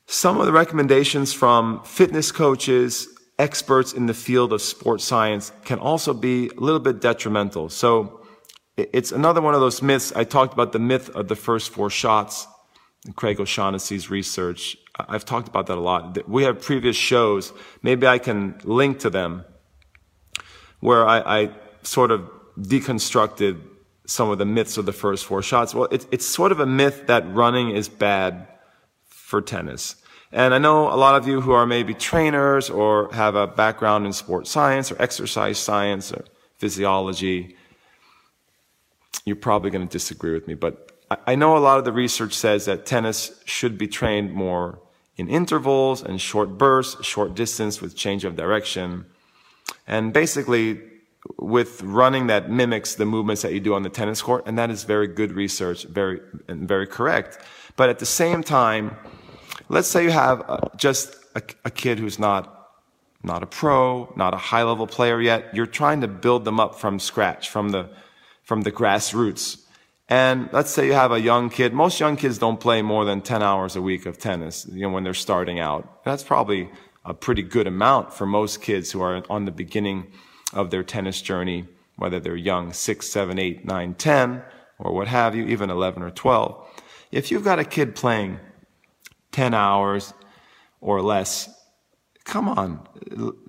some 0.05 0.39
of 0.39 0.45
the 0.45 0.51
recommendations 0.51 1.33
from 1.33 1.83
fitness 1.83 2.31
coaches, 2.31 3.07
experts 3.39 3.93
in 3.93 4.05
the 4.05 4.13
field 4.13 4.53
of 4.53 4.61
sports 4.61 5.03
science 5.03 5.51
can 5.65 5.79
also 5.79 6.13
be 6.13 6.49
a 6.49 6.59
little 6.59 6.79
bit 6.79 7.01
detrimental. 7.01 7.69
So 7.69 8.21
it's 8.77 9.11
another 9.11 9.41
one 9.41 9.53
of 9.53 9.61
those 9.61 9.81
myths. 9.81 10.11
I 10.15 10.23
talked 10.23 10.53
about 10.53 10.71
the 10.71 10.79
myth 10.79 11.09
of 11.09 11.27
the 11.27 11.35
first 11.35 11.71
four 11.71 11.89
shots, 11.89 12.47
Craig 13.15 13.39
O'Shannessy's 13.39 14.09
research. 14.09 14.77
I've 14.99 15.25
talked 15.25 15.47
about 15.47 15.67
that 15.67 15.77
a 15.77 15.81
lot. 15.81 16.27
We 16.29 16.43
have 16.43 16.61
previous 16.61 16.95
shows. 16.95 17.53
Maybe 17.81 18.05
I 18.05 18.19
can 18.19 18.59
link 18.63 18.99
to 18.99 19.09
them 19.09 19.45
where 20.79 21.07
I, 21.07 21.41
I 21.41 21.49
sort 21.83 22.11
of 22.11 22.29
deconstructed 22.61 23.61
some 24.05 24.29
of 24.29 24.37
the 24.37 24.45
myths 24.45 24.77
of 24.77 24.85
the 24.85 24.93
first 24.93 25.25
four 25.25 25.41
shots. 25.41 25.73
Well, 25.73 25.87
it, 25.91 26.05
it's 26.11 26.25
sort 26.25 26.51
of 26.51 26.59
a 26.59 26.65
myth 26.65 27.07
that 27.07 27.31
running 27.33 27.71
is 27.71 27.87
bad 27.87 28.47
for 29.05 29.41
tennis. 29.41 29.95
And 30.31 30.53
I 30.53 30.57
know 30.57 30.87
a 30.87 30.95
lot 30.95 31.15
of 31.15 31.27
you 31.27 31.41
who 31.41 31.51
are 31.51 31.65
maybe 31.65 31.93
trainers 31.93 32.69
or 32.69 33.11
have 33.13 33.35
a 33.35 33.47
background 33.47 34.05
in 34.05 34.13
sports 34.13 34.49
science 34.49 34.91
or 34.91 35.01
exercise 35.01 35.57
science 35.57 36.11
or 36.11 36.25
physiology. 36.57 37.55
You're 39.25 39.35
probably 39.35 39.69
going 39.71 39.87
to 39.87 39.91
disagree 39.91 40.33
with 40.33 40.47
me, 40.47 40.53
but 40.53 40.91
I 41.27 41.35
know 41.35 41.57
a 41.57 41.59
lot 41.59 41.77
of 41.77 41.85
the 41.85 41.91
research 41.91 42.33
says 42.33 42.65
that 42.65 42.85
tennis 42.85 43.41
should 43.45 43.77
be 43.77 43.87
trained 43.87 44.31
more 44.31 44.79
in 45.17 45.27
intervals 45.27 46.01
and 46.01 46.21
short 46.21 46.57
bursts, 46.57 47.05
short 47.05 47.35
distance 47.35 47.81
with 47.81 47.95
change 47.95 48.23
of 48.23 48.37
direction. 48.37 49.05
And 49.85 50.13
basically, 50.13 50.79
with 51.37 51.81
running 51.83 52.27
that 52.27 52.49
mimics 52.49 52.95
the 52.95 53.05
movements 53.05 53.41
that 53.43 53.53
you 53.53 53.59
do 53.59 53.73
on 53.73 53.83
the 53.83 53.89
tennis 53.89 54.21
court, 54.21 54.43
and 54.47 54.57
that 54.57 54.69
is 54.69 54.83
very 54.83 55.07
good 55.07 55.31
research, 55.31 55.83
very 55.83 56.19
and 56.47 56.67
very 56.67 56.87
correct. 56.87 57.39
But 57.75 57.89
at 57.89 57.99
the 57.99 58.05
same 58.05 58.43
time, 58.43 58.95
let's 59.69 59.87
say 59.87 60.03
you 60.03 60.11
have 60.11 60.43
uh, 60.47 60.59
just 60.75 61.15
a, 61.35 61.41
a 61.65 61.71
kid 61.71 61.99
who's 61.99 62.19
not 62.19 62.57
not 63.23 63.43
a 63.43 63.45
pro, 63.45 64.11
not 64.15 64.33
a 64.33 64.37
high 64.37 64.63
level 64.63 64.87
player 64.87 65.21
yet. 65.21 65.55
You're 65.55 65.67
trying 65.67 66.01
to 66.01 66.07
build 66.07 66.43
them 66.43 66.59
up 66.59 66.75
from 66.75 66.99
scratch, 66.99 67.49
from 67.49 67.69
the 67.69 67.89
from 68.43 68.61
the 68.61 68.71
grassroots. 68.71 69.61
And 70.09 70.49
let's 70.51 70.71
say 70.71 70.87
you 70.87 70.93
have 70.93 71.13
a 71.13 71.21
young 71.21 71.49
kid. 71.49 71.71
Most 71.71 71.99
young 71.99 72.17
kids 72.17 72.37
don't 72.37 72.59
play 72.59 72.81
more 72.81 73.05
than 73.05 73.21
10 73.21 73.41
hours 73.41 73.77
a 73.77 73.81
week 73.81 74.05
of 74.05 74.17
tennis, 74.17 74.67
you 74.69 74.81
know, 74.81 74.89
when 74.89 75.05
they're 75.05 75.13
starting 75.13 75.59
out. 75.61 76.03
That's 76.03 76.21
probably 76.21 76.69
a 77.05 77.13
pretty 77.13 77.43
good 77.43 77.65
amount 77.65 78.13
for 78.13 78.25
most 78.25 78.61
kids 78.61 78.91
who 78.91 79.01
are 79.01 79.23
on 79.29 79.45
the 79.45 79.51
beginning 79.51 80.11
of 80.53 80.69
their 80.69 80.83
tennis 80.83 81.21
journey, 81.21 81.65
whether 81.97 82.19
they're 82.19 82.35
young, 82.35 82.73
six, 82.73 83.09
seven, 83.09 83.39
eight, 83.39 83.65
nine, 83.65 83.93
10, 83.93 84.41
or 84.79 84.93
what 84.93 85.07
have 85.07 85.35
you, 85.35 85.45
even 85.45 85.69
11 85.69 86.03
or 86.03 86.09
12. 86.09 86.67
If 87.11 87.31
you've 87.31 87.43
got 87.43 87.59
a 87.59 87.65
kid 87.65 87.95
playing 87.95 88.39
10 89.31 89.53
hours 89.53 90.13
or 90.79 91.01
less, 91.01 91.49
come 92.23 92.47
on, 92.49 92.87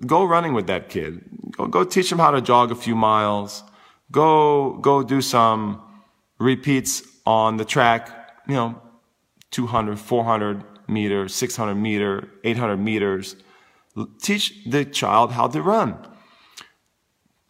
go 0.05 0.23
running 0.23 0.53
with 0.53 0.67
that 0.67 0.89
kid. 0.89 1.21
Go, 1.51 1.67
go 1.67 1.83
teach 1.83 2.11
him 2.11 2.19
how 2.19 2.31
to 2.31 2.41
jog 2.41 2.71
a 2.71 2.75
few 2.75 2.95
miles. 2.95 3.63
Go, 4.11 4.77
go 4.77 5.03
do 5.03 5.21
some 5.21 5.81
repeats 6.39 7.03
on 7.25 7.57
the 7.57 7.65
track, 7.65 8.09
you 8.47 8.55
know, 8.55 8.81
200, 9.51 9.99
400 9.99 10.63
meters, 10.87 11.33
600 11.33 11.75
meter, 11.75 12.29
800 12.43 12.77
meters. 12.77 13.35
Teach 14.21 14.63
the 14.65 14.85
child 14.85 15.31
how 15.31 15.47
to 15.47 15.61
run. 15.61 15.97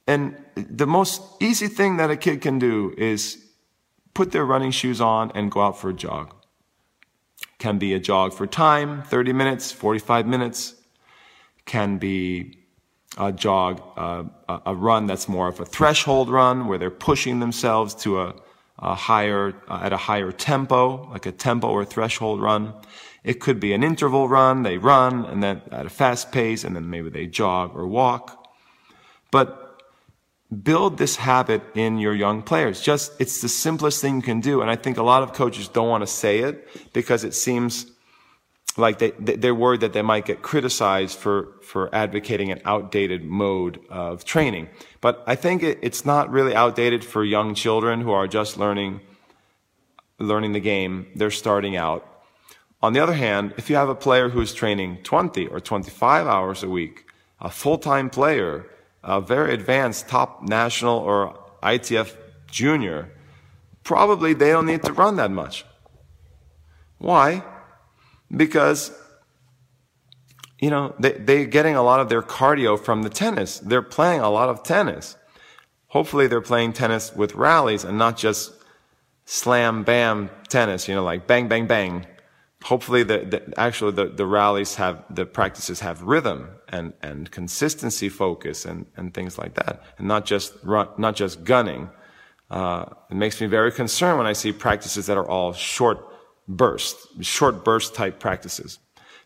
And 0.08 0.36
the 0.56 0.88
most 0.88 1.22
easy 1.42 1.68
thing 1.68 1.98
that 1.98 2.12
a 2.12 2.18
kid 2.18 2.42
can 2.42 2.60
do 2.60 2.94
is 2.98 3.44
put 4.14 4.32
their 4.32 4.46
running 4.46 4.72
shoes 4.72 5.00
on 5.02 5.32
and 5.34 5.52
go 5.52 5.62
out 5.62 5.80
for 5.80 5.90
a 5.90 5.94
jog. 5.94 6.36
Can 7.58 7.78
be 7.78 7.94
a 7.94 8.00
jog 8.00 8.34
for 8.34 8.46
time, 8.46 9.04
30 9.04 9.34
minutes, 9.34 9.72
45 9.72 10.28
minutes. 10.28 10.76
Can 11.66 11.98
be 11.98 12.58
a 13.18 13.32
jog, 13.32 13.82
uh, 13.96 14.24
a 14.66 14.76
run 14.76 15.06
that's 15.06 15.30
more 15.30 15.48
of 15.48 15.60
a 15.60 15.66
threshold 15.66 16.30
run 16.30 16.68
where 16.68 16.78
they're 16.78 16.92
pushing 16.92 17.40
themselves 17.40 17.96
to 17.96 18.20
a, 18.20 18.36
a 18.80 18.96
higher, 18.96 19.54
uh, 19.70 19.80
at 19.84 19.94
a 19.94 19.98
higher 19.98 20.32
tempo, 20.32 21.10
like 21.12 21.26
a 21.26 21.32
tempo 21.32 21.70
or 21.70 21.86
threshold 21.86 22.42
run. 22.42 22.74
It 23.24 23.40
could 23.40 23.60
be 23.60 23.72
an 23.72 23.84
interval 23.84 24.28
run. 24.28 24.64
They 24.64 24.78
run 24.78 25.26
and 25.26 25.42
then 25.42 25.62
at 25.72 25.86
a 25.86 25.90
fast 25.90 26.32
pace 26.32 26.66
and 26.66 26.76
then 26.76 26.90
maybe 26.90 27.10
they 27.10 27.28
jog 27.28 27.76
or 27.76 27.88
walk. 27.88 28.46
But 29.32 29.63
build 30.54 30.98
this 30.98 31.16
habit 31.16 31.62
in 31.76 31.98
your 31.98 32.14
young 32.14 32.42
players. 32.42 32.82
Just, 32.82 33.14
it's 33.20 33.42
the 33.42 33.50
simplest 33.50 34.02
thing 34.02 34.18
you 34.18 34.22
can 34.22 34.40
do. 34.40 34.62
And 34.62 34.70
I 34.70 34.76
think 34.76 34.98
a 34.98 35.04
lot 35.04 35.24
of 35.24 35.34
coaches 35.34 35.68
don't 35.68 35.90
want 35.90 36.02
to 36.02 36.08
say 36.08 36.40
it 36.40 36.68
because 36.94 37.24
it 37.24 37.34
seems 37.34 37.88
like 38.78 39.00
they, 39.00 39.12
they're 39.12 39.54
worried 39.56 39.82
that 39.82 39.94
they 39.94 40.02
might 40.02 40.26
get 40.26 40.42
criticized 40.42 41.18
for, 41.18 41.54
for 41.62 41.94
advocating 41.94 42.52
an 42.52 42.62
outdated 42.66 43.24
mode 43.24 43.80
of 43.90 44.26
training. 44.26 44.68
But 45.00 45.24
I 45.28 45.36
think 45.36 45.64
it, 45.64 45.80
it's 45.82 46.06
not 46.06 46.32
really 46.32 46.56
outdated 46.56 47.04
for 47.04 47.24
young 47.24 47.54
children 47.54 48.02
who 48.02 48.12
are 48.12 48.28
just 48.28 48.58
learning, 48.58 49.02
learning 50.20 50.54
the 50.54 50.60
game. 50.60 51.08
They're 51.16 51.32
starting 51.32 51.76
out. 51.76 52.08
On 52.82 52.94
the 52.94 53.00
other 53.00 53.14
hand, 53.14 53.54
if 53.58 53.70
you 53.70 53.76
have 53.76 53.90
a 53.90 53.96
player 53.96 54.30
who's 54.30 54.54
training 54.54 55.04
20 55.04 55.48
or 55.48 55.60
25 55.60 56.28
hours 56.28 56.64
a 56.64 56.70
week, 56.70 57.06
a 57.40 57.50
full-time 57.50 58.10
player, 58.10 58.66
a 59.04 59.22
very 59.22 59.54
advanced 59.54 60.08
top 60.08 60.44
national 60.44 60.98
or 60.98 61.38
ITF 61.62 62.16
junior, 62.50 63.12
probably 63.84 64.34
they 64.34 64.52
don't 64.52 64.66
need 64.66 64.84
to 64.84 64.94
run 64.94 65.16
that 65.18 65.32
much. 65.32 65.66
Why? 66.98 67.44
Because, 68.36 68.92
you 70.60 70.70
know, 70.70 70.96
they, 71.00 71.12
they're 71.12 71.46
getting 71.46 71.76
a 71.76 71.84
lot 71.84 72.00
of 72.00 72.10
their 72.10 72.22
cardio 72.22 72.80
from 72.80 73.04
the 73.04 73.10
tennis. 73.10 73.60
They're 73.60 73.82
playing 73.82 74.22
a 74.22 74.30
lot 74.30 74.50
of 74.50 74.64
tennis. 74.64 75.18
Hopefully 75.88 76.28
they're 76.28 76.42
playing 76.42 76.74
tennis 76.74 77.14
with 77.16 77.36
rallies 77.36 77.84
and 77.84 77.98
not 77.98 78.18
just 78.18 78.54
slam 79.26 79.84
bam 79.84 80.30
tennis, 80.50 80.88
you 80.88 80.96
know, 80.96 81.04
like 81.04 81.28
bang, 81.28 81.48
bang, 81.48 81.68
bang 81.68 82.08
hopefully 82.64 83.04
the, 83.04 83.20
the 83.20 83.60
actually 83.60 83.92
the, 83.92 84.06
the 84.06 84.26
rallies 84.26 84.76
have 84.76 85.04
the 85.10 85.26
practices 85.26 85.80
have 85.82 86.02
rhythm 86.02 86.50
and, 86.70 86.94
and 87.02 87.32
consistency 87.32 88.10
focus 88.10 88.66
and, 88.66 88.86
and 88.98 89.14
things 89.14 89.38
like 89.38 89.54
that 89.56 89.84
and 89.98 90.08
not 90.08 90.26
just 90.26 90.54
run, 90.64 90.88
not 90.98 91.16
just 91.16 91.44
gunning 91.44 91.90
uh, 92.52 92.86
it 93.10 93.16
makes 93.16 93.42
me 93.42 93.48
very 93.48 93.72
concerned 93.72 94.18
when 94.18 94.28
I 94.28 94.34
see 94.34 94.52
practices 94.52 95.06
that 95.08 95.18
are 95.18 95.28
all 95.28 95.54
short 95.54 96.00
burst 96.48 96.96
short 97.22 97.64
burst 97.64 97.96
type 97.96 98.20
practices 98.20 98.80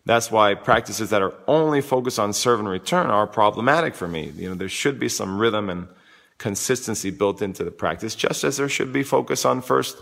That's 0.08 0.32
why 0.32 0.56
practices 0.56 1.10
that 1.10 1.22
are 1.22 1.34
only 1.48 1.82
focused 1.82 2.18
on 2.18 2.32
serve 2.32 2.60
and 2.60 2.70
return 2.70 3.08
are 3.08 3.28
problematic 3.28 3.94
for 3.94 4.08
me. 4.08 4.32
You 4.38 4.50
know, 4.50 4.56
there 4.56 4.70
should 4.70 5.00
be 5.00 5.10
some 5.10 5.38
rhythm 5.38 5.70
and 5.70 5.90
consistency 6.38 7.10
built 7.12 7.42
into 7.42 7.66
the 7.66 7.72
practice, 7.72 8.16
just 8.16 8.46
as 8.46 8.56
there 8.56 8.70
should 8.70 8.94
be 8.94 9.04
focus 9.04 9.44
on 9.44 9.62
first, 9.62 9.98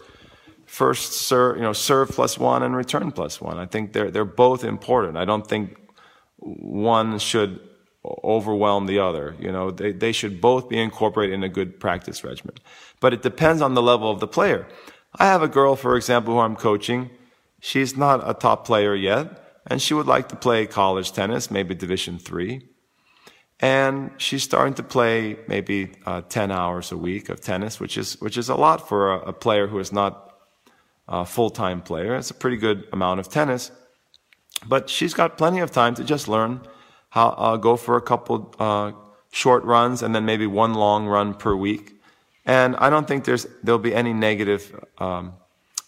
first 0.76 1.14
serve, 1.14 1.56
you 1.56 1.64
know, 1.64 1.72
serve 1.72 2.10
plus 2.10 2.38
one 2.38 2.62
and 2.62 2.76
return 2.76 3.10
plus 3.10 3.40
one. 3.40 3.58
I 3.58 3.66
think 3.66 3.94
they're, 3.94 4.12
they're 4.12 4.26
both 4.26 4.66
important. 4.66 5.16
I 5.16 5.24
don't 5.24 5.48
think 5.48 5.78
one 6.38 7.18
should 7.18 7.62
overwhelm 8.26 8.86
the 8.86 9.00
other. 9.00 9.36
You 9.40 9.54
know, 9.54 9.72
they, 9.72 9.94
they 9.94 10.12
should 10.12 10.42
both 10.42 10.68
be 10.68 10.78
incorporated 10.78 11.34
in 11.34 11.44
a 11.44 11.50
good 11.50 11.80
practice 11.80 12.26
regimen. 12.26 12.56
But 13.00 13.14
it 13.14 13.22
depends 13.22 13.62
on 13.62 13.74
the 13.74 13.82
level 13.82 14.12
of 14.12 14.20
the 14.20 14.28
player. 14.28 14.68
I 15.18 15.28
have 15.28 15.42
a 15.42 15.48
girl, 15.48 15.78
for 15.78 15.96
example, 15.96 16.34
who 16.34 16.42
I'm 16.42 16.58
coaching. 16.58 17.10
She's 17.62 17.96
not 17.96 18.30
a 18.30 18.34
top 18.34 18.66
player 18.66 18.94
yet, 18.94 19.62
and 19.68 19.82
she 19.82 19.94
would 19.94 20.08
like 20.08 20.28
to 20.28 20.36
play 20.36 20.68
college 20.68 21.14
tennis, 21.14 21.50
maybe 21.50 21.74
Division 21.74 22.20
three. 22.20 22.68
And 23.62 24.12
she's 24.18 24.44
starting 24.44 24.74
to 24.74 24.84
play 24.84 25.38
maybe 25.48 25.94
uh, 26.06 26.22
10 26.28 26.52
hours 26.52 26.92
a 26.92 26.98
week 26.98 27.30
of 27.30 27.40
tennis, 27.40 27.80
which 27.80 27.98
is, 27.98 28.20
which 28.20 28.38
is 28.38 28.50
a 28.50 28.56
lot 28.56 28.90
for 28.90 29.14
a, 29.14 29.30
a 29.30 29.34
player 29.34 29.68
who 29.68 29.80
is 29.80 29.94
not 29.94 30.25
a 31.08 31.26
full-time 31.26 31.82
player. 31.82 32.16
It's 32.16 32.32
a 32.32 32.34
pretty 32.34 32.58
good 32.58 32.88
amount 32.92 33.20
of 33.20 33.30
tennis. 33.30 33.72
But 34.68 34.90
she's 34.90 35.14
got 35.14 35.38
plenty 35.38 35.60
of 35.60 35.72
time 35.72 35.96
to 35.96 36.04
just 36.04 36.28
learn 36.28 36.62
how, 37.10 37.30
uh, 37.30 37.58
go 37.58 37.76
for 37.76 37.98
a 37.98 38.02
couple, 38.02 38.54
uh, 38.60 38.92
short 39.32 39.64
runs 39.64 40.02
and 40.02 40.16
then 40.16 40.26
maybe 40.26 40.48
one 40.48 40.74
long 40.74 41.06
run 41.06 41.34
per 41.34 41.56
week. 41.56 41.94
And 42.46 42.76
I 42.78 42.90
don't 42.90 43.08
think 43.08 43.26
there's, 43.26 43.46
there'll 43.64 43.80
be 43.80 43.94
any 43.94 44.14
negative, 44.14 44.80
um, 44.98 45.34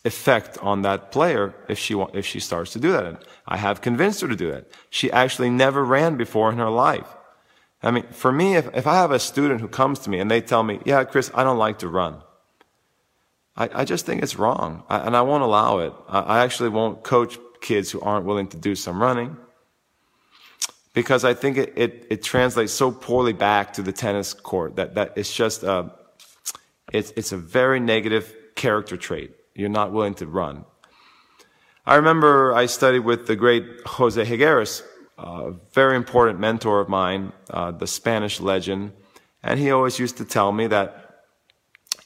effect 0.05 0.57
on 0.59 0.81
that 0.83 1.11
player 1.11 1.53
if 1.67 1.77
she, 1.77 1.93
if 2.13 2.25
she 2.25 2.39
starts 2.39 2.71
to 2.73 2.79
do 2.79 2.91
that. 2.91 3.05
And 3.05 3.17
I 3.47 3.57
have 3.57 3.81
convinced 3.81 4.21
her 4.21 4.27
to 4.27 4.35
do 4.35 4.51
that. 4.51 4.69
She 4.89 5.11
actually 5.11 5.49
never 5.49 5.83
ran 5.83 6.17
before 6.17 6.51
in 6.51 6.57
her 6.57 6.69
life. 6.69 7.07
I 7.83 7.91
mean, 7.91 8.05
for 8.11 8.31
me, 8.31 8.55
if, 8.55 8.67
if 8.75 8.87
I 8.87 8.95
have 8.95 9.11
a 9.11 9.19
student 9.19 9.61
who 9.61 9.67
comes 9.67 9.99
to 9.99 10.09
me 10.09 10.19
and 10.19 10.31
they 10.31 10.41
tell 10.41 10.63
me, 10.63 10.79
yeah, 10.85 11.03
Chris, 11.03 11.29
I 11.33 11.43
don't 11.43 11.57
like 11.57 11.79
to 11.79 11.87
run. 11.87 12.21
I, 13.57 13.69
I 13.81 13.85
just 13.85 14.05
think 14.05 14.21
it's 14.21 14.37
wrong. 14.37 14.83
I, 14.87 14.99
and 14.99 15.17
I 15.17 15.21
won't 15.21 15.43
allow 15.43 15.79
it. 15.79 15.93
I, 16.07 16.19
I 16.19 16.43
actually 16.43 16.69
won't 16.69 17.03
coach 17.03 17.37
kids 17.59 17.91
who 17.91 17.99
aren't 18.01 18.25
willing 18.25 18.47
to 18.49 18.57
do 18.57 18.75
some 18.75 19.01
running 19.01 19.35
because 20.93 21.23
I 21.23 21.33
think 21.33 21.57
it, 21.57 21.73
it, 21.75 22.07
it, 22.09 22.23
translates 22.23 22.71
so 22.71 22.91
poorly 22.91 23.33
back 23.33 23.73
to 23.73 23.81
the 23.81 23.91
tennis 23.91 24.33
court 24.33 24.77
that, 24.77 24.95
that 24.95 25.13
it's 25.15 25.33
just, 25.33 25.63
uh, 25.63 25.89
it's, 26.93 27.11
it's 27.15 27.31
a 27.31 27.37
very 27.37 27.79
negative 27.79 28.33
character 28.55 28.97
trait. 28.97 29.31
You're 29.53 29.69
not 29.69 29.91
willing 29.91 30.15
to 30.15 30.27
run. 30.27 30.65
I 31.85 31.95
remember 31.95 32.53
I 32.53 32.65
studied 32.65 32.99
with 32.99 33.27
the 33.27 33.35
great 33.35 33.63
Jose 33.85 34.23
Higueras, 34.23 34.83
a 35.17 35.53
very 35.73 35.95
important 35.95 36.39
mentor 36.39 36.79
of 36.79 36.89
mine, 36.89 37.31
uh, 37.49 37.71
the 37.71 37.87
Spanish 37.87 38.39
legend. 38.39 38.93
And 39.43 39.59
he 39.59 39.71
always 39.71 39.99
used 39.99 40.17
to 40.17 40.25
tell 40.25 40.51
me 40.51 40.67
that 40.67 41.06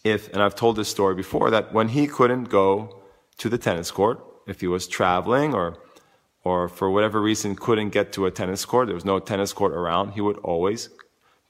if, 0.03 0.31
and 0.33 0.41
I've 0.41 0.55
told 0.55 0.75
this 0.75 0.89
story 0.89 1.15
before, 1.15 1.49
that 1.51 1.73
when 1.73 1.89
he 1.89 2.07
couldn't 2.07 2.45
go 2.45 3.01
to 3.37 3.49
the 3.49 3.57
tennis 3.57 3.91
court, 3.91 4.23
if 4.47 4.61
he 4.61 4.67
was 4.67 4.87
traveling 4.87 5.53
or, 5.53 5.77
or 6.43 6.67
for 6.67 6.89
whatever 6.89 7.21
reason 7.21 7.55
couldn't 7.55 7.89
get 7.89 8.11
to 8.13 8.25
a 8.25 8.31
tennis 8.31 8.65
court, 8.65 8.87
there 8.87 8.95
was 8.95 9.05
no 9.05 9.19
tennis 9.19 9.53
court 9.53 9.73
around, 9.73 10.11
he 10.11 10.21
would 10.21 10.37
always 10.37 10.89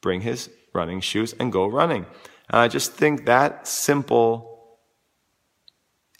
bring 0.02 0.22
his 0.22 0.50
running 0.74 1.00
shoes 1.02 1.34
and 1.40 1.52
go 1.52 1.66
running. 1.66 2.06
And 2.50 2.60
I 2.60 2.68
just 2.68 2.94
think 2.94 3.26
that 3.26 3.68
simple, 3.68 4.78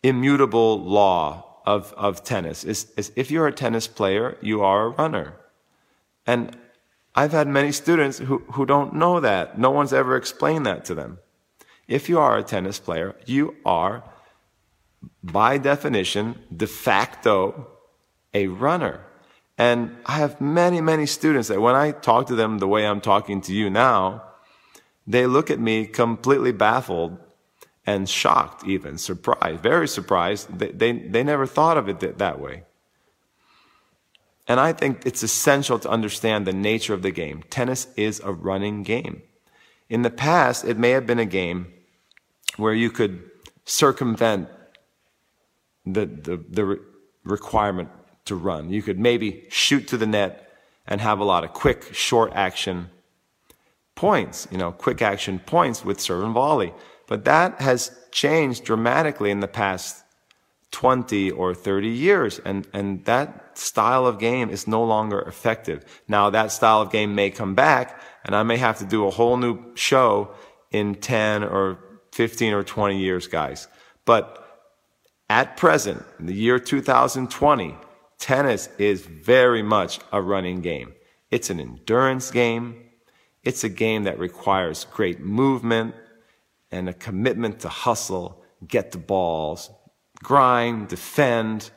immutable 0.04 0.82
law 0.82 1.62
of, 1.66 1.94
of 1.98 2.24
tennis 2.24 2.64
is, 2.64 2.92
is 2.98 3.12
if 3.16 3.30
you're 3.30 3.48
a 3.48 3.52
tennis 3.52 3.88
player, 3.88 4.38
you 4.42 4.62
are 4.62 4.86
a 4.86 4.90
runner. 4.90 5.36
And 6.26 6.58
I've 7.14 7.34
had 7.34 7.48
many 7.48 7.72
students 7.72 8.20
who, 8.20 8.40
who 8.54 8.66
don't 8.66 8.94
know 8.94 9.20
that. 9.20 9.60
No 9.60 9.72
one's 9.72 9.92
ever 9.92 10.16
explained 10.16 10.66
that 10.66 10.86
to 10.86 10.96
them. 10.96 11.20
If 11.88 12.10
you 12.10 12.20
are 12.20 12.38
a 12.38 12.44
tennis 12.44 12.80
player, 12.80 13.16
you 13.26 13.56
are, 13.66 14.04
by 15.24 15.58
definition, 15.58 16.40
de 16.56 16.68
facto, 16.68 17.68
a 18.34 18.48
runner. 18.48 19.02
And 19.58 19.98
I 20.06 20.14
have 20.14 20.42
many, 20.42 20.82
many 20.82 21.06
students 21.06 21.50
that 21.50 21.62
when 21.62 21.76
I 21.76 21.92
talk 21.92 22.28
to 22.28 22.36
them 22.36 22.60
the 22.60 22.68
way 22.68 22.86
I'm 22.86 23.02
talking 23.02 23.42
to 23.42 23.54
you 23.54 23.70
now, 23.70 24.24
they 25.06 25.28
look 25.28 25.52
at 25.52 25.60
me 25.60 25.86
completely 25.86 26.52
baffled 26.52 27.18
and 27.86 28.08
shocked, 28.08 28.66
even 28.66 28.98
surprised, 28.98 29.62
very 29.62 29.88
surprised. 29.88 30.58
They, 30.60 30.72
they, 30.72 30.92
they 30.94 31.24
never 31.24 31.46
thought 31.46 31.78
of 31.78 31.90
it 31.90 32.00
th- 32.00 32.18
that 32.18 32.40
way. 32.40 32.64
And 34.48 34.60
I 34.60 34.74
think 34.74 35.06
it's 35.06 35.24
essential 35.24 35.80
to 35.80 35.90
understand 35.90 36.46
the 36.46 36.54
nature 36.54 36.94
of 36.94 37.02
the 37.02 37.12
game. 37.12 37.44
Tennis 37.50 37.88
is 37.96 38.20
a 38.24 38.32
running 38.32 38.84
game. 38.84 39.22
In 39.92 40.04
the 40.04 40.10
past, 40.10 40.64
it 40.64 40.78
may 40.78 40.92
have 40.92 41.06
been 41.06 41.20
a 41.20 41.26
game 41.26 41.68
where 42.56 42.74
you 42.74 42.90
could 42.90 43.30
circumvent 43.66 44.48
the, 45.86 46.06
the, 46.06 46.42
the 46.50 46.64
re- 46.64 46.78
requirement 47.26 47.90
to 48.24 48.36
run. 48.36 48.70
You 48.70 48.82
could 48.84 48.98
maybe 48.98 49.44
shoot 49.50 49.90
to 49.90 49.98
the 49.98 50.08
net 50.08 50.50
and 50.88 51.02
have 51.02 51.20
a 51.20 51.26
lot 51.26 51.44
of 51.44 51.52
quick, 51.52 51.94
short 51.94 52.32
action 52.34 52.90
points, 53.94 54.48
you 54.50 54.58
know, 54.58 54.72
quick 54.72 55.02
action 55.02 55.40
points 55.40 55.84
with 55.84 56.00
serve 56.00 56.24
and 56.24 56.34
volley. 56.34 56.74
But 57.06 57.26
that 57.26 57.60
has 57.60 57.92
changed 58.12 58.64
dramatically 58.64 59.30
in 59.30 59.42
the 59.42 59.48
past 59.50 60.06
20 60.72 61.32
or 61.32 61.54
30 61.54 61.90
years. 61.90 62.40
And, 62.46 62.66
and 62.72 63.04
that 63.04 63.58
style 63.58 64.06
of 64.08 64.20
game 64.20 64.50
is 64.50 64.70
no 64.70 64.86
longer 64.86 65.20
effective. 65.20 65.84
Now 66.08 66.30
that 66.30 66.54
style 66.54 66.82
of 66.82 66.94
game 66.94 67.14
may 67.14 67.30
come 67.30 67.56
back 67.56 68.02
and 68.24 68.36
I 68.36 68.44
may 68.44 68.58
have 68.58 68.78
to 68.80 68.86
do 68.86 69.08
a 69.08 69.12
whole 69.12 69.38
new 69.38 69.76
show 69.76 70.32
in 70.72 70.96
10 70.96 71.44
or 71.44 71.80
15 72.14 72.54
or 72.54 72.64
20 72.64 72.98
years, 72.98 73.28
guys. 73.28 73.68
But 74.06 74.38
at 75.30 75.58
present, 75.58 76.04
in 76.20 76.26
the 76.26 76.34
year 76.34 76.60
2020, 76.60 77.76
tennis 78.18 78.70
is 78.78 79.02
very 79.02 79.64
much 79.64 80.00
a 80.12 80.22
running 80.22 80.62
game. 80.62 80.94
It's 81.30 81.50
an 81.50 81.60
endurance 81.60 82.32
game. 82.32 82.84
It's 83.44 83.64
a 83.64 83.70
game 83.70 84.04
that 84.04 84.20
requires 84.20 84.86
great 84.86 85.20
movement, 85.20 85.96
and 86.72 86.88
a 86.88 86.94
commitment 86.94 87.60
to 87.62 87.70
hustle, 87.70 88.44
get 88.68 88.92
the 88.92 88.98
balls, 88.98 89.70
grind, 90.24 90.88
defend. 90.88 91.72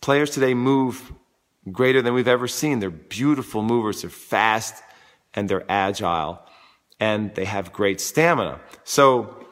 Players 0.00 0.30
today 0.30 0.54
move 0.54 1.12
greater 1.70 2.02
than 2.02 2.14
we've 2.14 2.28
ever 2.28 2.48
seen. 2.48 2.80
They're 2.80 2.90
beautiful 2.90 3.62
movers. 3.62 4.02
They're 4.02 4.10
fast 4.10 4.82
and 5.34 5.48
they're 5.48 5.64
agile 5.68 6.40
and 7.00 7.34
they 7.34 7.44
have 7.44 7.72
great 7.72 8.00
stamina. 8.00 8.60
So 8.84 9.46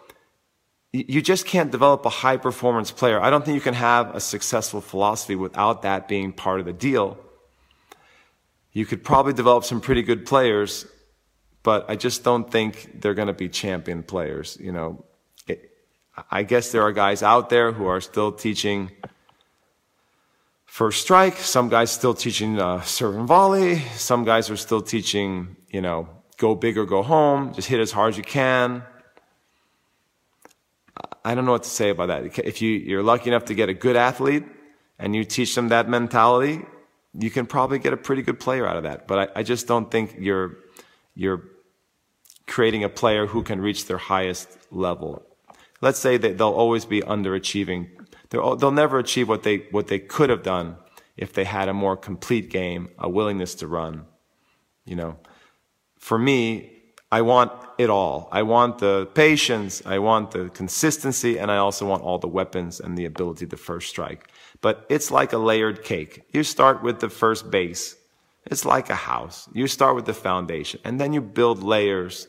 you 0.93 1.23
just 1.23 1.47
can't 1.47 1.71
develop 1.71 2.05
a 2.05 2.11
high 2.11 2.37
performance 2.37 2.91
player. 2.91 3.21
I 3.21 3.31
don't 3.31 3.45
think 3.45 3.55
you 3.55 3.61
can 3.61 3.75
have 3.75 4.15
a 4.15 4.21
successful 4.21 4.81
philosophy 4.81 5.37
without 5.37 5.83
that 5.83 6.09
being 6.09 6.33
part 6.33 6.61
of 6.61 6.67
the 6.67 6.73
deal. 6.73 7.19
You 8.73 8.87
could 8.87 9.05
probably 9.05 9.33
develop 9.33 9.65
some 9.65 9.81
pretty 9.81 10.03
good 10.03 10.27
players 10.27 10.87
but 11.63 11.89
I 11.89 11.97
just 11.97 12.25
don't 12.25 12.51
think 12.51 13.01
they're 13.01 13.15
going 13.15 13.29
to 13.29 13.35
be 13.35 13.49
champion 13.49 14.03
players. 14.03 14.57
You 14.61 14.73
know, 14.73 15.05
it, 15.47 15.71
I 16.31 16.43
guess 16.43 16.73
there 16.73 16.83
are 16.83 16.93
guys 16.93 17.23
out 17.23 17.51
there 17.51 17.73
who 17.73 17.87
are 17.87 18.01
still 18.01 18.33
teaching 18.33 18.91
first 20.65 21.03
strike. 21.03 21.37
Some 21.37 21.69
guys 21.69 21.91
still 21.91 22.15
teaching 22.15 22.59
uh, 22.59 22.81
serve 22.83 23.17
and 23.17 23.29
volley. 23.29 23.81
Some 23.97 24.25
guys 24.25 24.49
are 24.51 24.57
still 24.57 24.81
teaching, 24.81 25.57
you 25.71 25.81
know, 25.81 26.09
go 26.37 26.55
big 26.55 26.77
or 26.77 26.85
go 26.85 27.03
home. 27.03 27.55
Just 27.55 27.69
hit 27.69 27.81
as 27.81 27.93
hard 27.93 28.11
as 28.15 28.17
you 28.19 28.25
can. 28.25 28.83
I 31.25 31.35
don't 31.35 31.45
know 31.45 31.53
what 31.53 31.65
to 31.65 31.71
say 31.71 31.91
about 31.91 32.09
that. 32.09 32.39
If 32.39 32.63
you, 32.63 32.71
you're 32.71 33.03
lucky 33.03 33.31
enough 33.31 33.47
to 33.47 33.55
get 33.55 33.69
a 33.69 33.75
good 33.75 33.97
athlete 33.97 34.45
and 34.99 35.15
you 35.15 35.25
teach 35.25 35.55
them 35.55 35.69
that 35.69 35.89
mentality, 35.89 36.65
you 37.19 37.31
can 37.31 37.47
probably 37.47 37.79
get 37.79 37.93
a 37.93 37.97
pretty 37.97 38.23
good 38.23 38.41
player 38.41 38.67
out 38.67 38.77
of 38.77 38.85
that. 38.85 39.07
But 39.07 39.31
I, 39.37 39.41
I 39.41 39.43
just 39.43 39.67
don't 39.67 39.91
think 39.91 40.17
you're 40.19 40.57
you're 41.15 41.43
creating 42.47 42.85
a 42.85 42.89
player 42.89 43.27
who 43.27 43.43
can 43.43 43.61
reach 43.61 43.87
their 43.87 43.99
highest 43.99 44.49
level. 44.71 45.23
Let's 45.81 45.99
say 45.99 46.17
that 46.17 46.37
they'll 46.37 46.49
always 46.49 46.85
be 46.85 47.01
underachieving. 47.01 47.89
They'll, 48.31 48.57
they'll 48.57 48.71
never 48.71 48.99
achieve 48.99 49.29
what 49.29 49.45
they, 49.45 49.67
what 49.71 49.87
they 49.87 49.99
could 49.99 50.31
have 50.31 50.43
done 50.43 50.77
if 51.17 51.33
they 51.33 51.45
had 51.45 51.69
a 51.69 51.75
more 51.75 51.97
complete 51.97 52.51
game, 52.51 52.89
a 52.99 53.09
willingness 53.09 53.55
to 53.57 53.67
run. 53.67 54.07
You 54.85 54.97
know, 54.97 55.17
for 56.01 56.19
me, 56.19 56.73
I 57.13 57.23
want 57.23 57.53
it 57.79 57.91
all. 57.91 58.29
I 58.33 58.43
want 58.43 58.79
the 58.79 59.07
patience, 59.15 59.83
I 59.85 59.99
want 59.99 60.33
the 60.33 60.49
consistency, 60.49 61.39
and 61.39 61.51
I 61.51 61.59
also 61.59 61.87
want 61.87 62.03
all 62.03 62.19
the 62.19 62.29
weapons 62.29 62.81
and 62.81 62.97
the 62.97 63.05
ability 63.05 63.47
to 63.47 63.57
first 63.57 63.89
strike. 63.89 64.29
But 64.61 64.87
it's 64.89 65.11
like 65.11 65.33
a 65.33 65.39
layered 65.39 65.85
cake. 65.85 66.23
You 66.33 66.43
start 66.43 66.83
with 66.83 67.01
the 67.01 67.09
first 67.09 67.51
base. 67.51 67.97
It's 68.47 68.65
like 68.65 68.91
a 68.91 68.95
house. 68.95 69.49
You 69.53 69.67
start 69.67 69.95
with 69.95 70.07
the 70.07 70.15
foundation 70.15 70.81
and 70.85 71.01
then 71.01 71.13
you 71.13 71.21
build 71.21 71.63
layers. 71.63 72.27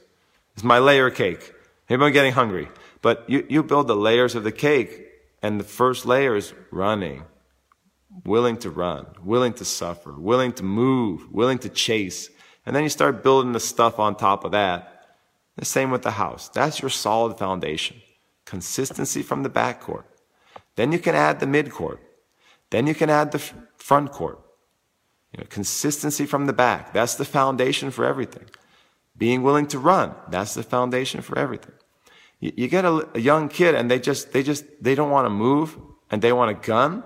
It's 0.53 0.63
my 0.63 0.79
layer 0.79 1.09
cake. 1.09 1.53
Maybe 1.89 2.03
I'm 2.03 2.11
getting 2.11 2.33
hungry, 2.33 2.69
but 3.01 3.29
you, 3.29 3.45
you 3.49 3.63
build 3.63 3.87
the 3.87 3.95
layers 3.95 4.35
of 4.35 4.43
the 4.43 4.51
cake 4.51 5.07
and 5.41 5.59
the 5.59 5.63
first 5.63 6.05
layer 6.05 6.35
is 6.35 6.53
running, 6.71 7.23
willing 8.25 8.57
to 8.57 8.69
run, 8.69 9.07
willing 9.23 9.53
to 9.53 9.65
suffer, 9.65 10.13
willing 10.13 10.51
to 10.53 10.63
move, 10.63 11.31
willing 11.31 11.57
to 11.59 11.69
chase. 11.69 12.29
And 12.71 12.75
then 12.77 12.83
you 12.83 12.89
start 12.89 13.21
building 13.21 13.51
the 13.51 13.59
stuff 13.59 13.99
on 13.99 14.15
top 14.15 14.45
of 14.45 14.53
that. 14.53 15.17
The 15.57 15.65
same 15.65 15.91
with 15.91 16.03
the 16.03 16.11
house. 16.11 16.47
That's 16.47 16.81
your 16.81 16.87
solid 16.87 17.37
foundation. 17.37 18.01
Consistency 18.45 19.21
from 19.23 19.43
the 19.43 19.49
backcourt. 19.49 20.05
Then 20.77 20.93
you 20.93 20.99
can 20.99 21.13
add 21.13 21.41
the 21.41 21.45
midcourt. 21.45 21.97
Then 22.69 22.87
you 22.87 22.95
can 22.95 23.09
add 23.09 23.33
the 23.33 23.39
front 23.75 24.13
court. 24.13 24.39
You 25.33 25.41
know, 25.41 25.47
consistency 25.49 26.25
from 26.25 26.45
the 26.45 26.53
back. 26.53 26.93
That's 26.93 27.15
the 27.15 27.25
foundation 27.25 27.91
for 27.91 28.05
everything. 28.05 28.45
Being 29.17 29.43
willing 29.43 29.67
to 29.67 29.77
run. 29.77 30.15
That's 30.29 30.53
the 30.53 30.63
foundation 30.63 31.19
for 31.19 31.37
everything. 31.37 31.73
You, 32.39 32.53
you 32.55 32.67
get 32.69 32.85
a, 32.85 33.05
a 33.13 33.19
young 33.19 33.49
kid 33.49 33.75
and 33.75 33.91
they 33.91 33.99
just, 33.99 34.31
they 34.31 34.43
just, 34.43 34.63
they 34.79 34.95
don't 34.95 35.11
want 35.11 35.25
to 35.25 35.29
move 35.29 35.77
and 36.09 36.21
they 36.21 36.31
want 36.31 36.51
a 36.51 36.67
gun. 36.67 37.03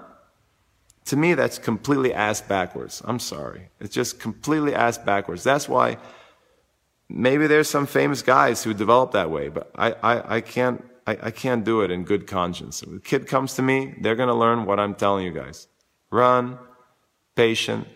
To 1.06 1.16
me, 1.16 1.36
that's 1.36 1.60
completely 1.60 2.14
ass 2.14 2.41
backwards. 2.41 3.01
I'm 3.06 3.20
sorry. 3.20 3.70
It's 3.80 3.93
just 3.93 4.20
completely 4.20 4.74
ass 4.74 4.97
backwards. 4.97 5.43
That's 5.43 5.70
why 5.70 5.97
maybe 7.10 7.47
there's 7.47 7.70
some 7.70 7.86
famous 7.86 8.22
guys 8.22 8.64
who 8.64 8.74
develop 8.74 9.12
that 9.12 9.30
way, 9.30 9.49
but 9.49 9.72
I, 9.76 9.91
I, 9.91 10.36
I 10.38 10.41
can't, 10.41 10.84
I, 11.06 11.18
I 11.24 11.32
can't 11.32 11.64
do 11.64 11.82
it 11.82 11.91
in 11.91 12.03
good 12.03 12.26
conscience. 12.26 12.82
If 12.82 12.89
a 12.91 12.99
kid 12.99 13.28
comes 13.28 13.53
to 13.56 13.62
me, 13.62 13.95
they're 14.01 14.16
going 14.16 14.30
to 14.30 14.36
learn 14.36 14.66
what 14.66 14.80
I'm 14.80 14.95
telling 14.95 15.26
you 15.26 15.32
guys. 15.32 15.68
Run, 16.10 16.58
patient. 17.36 17.88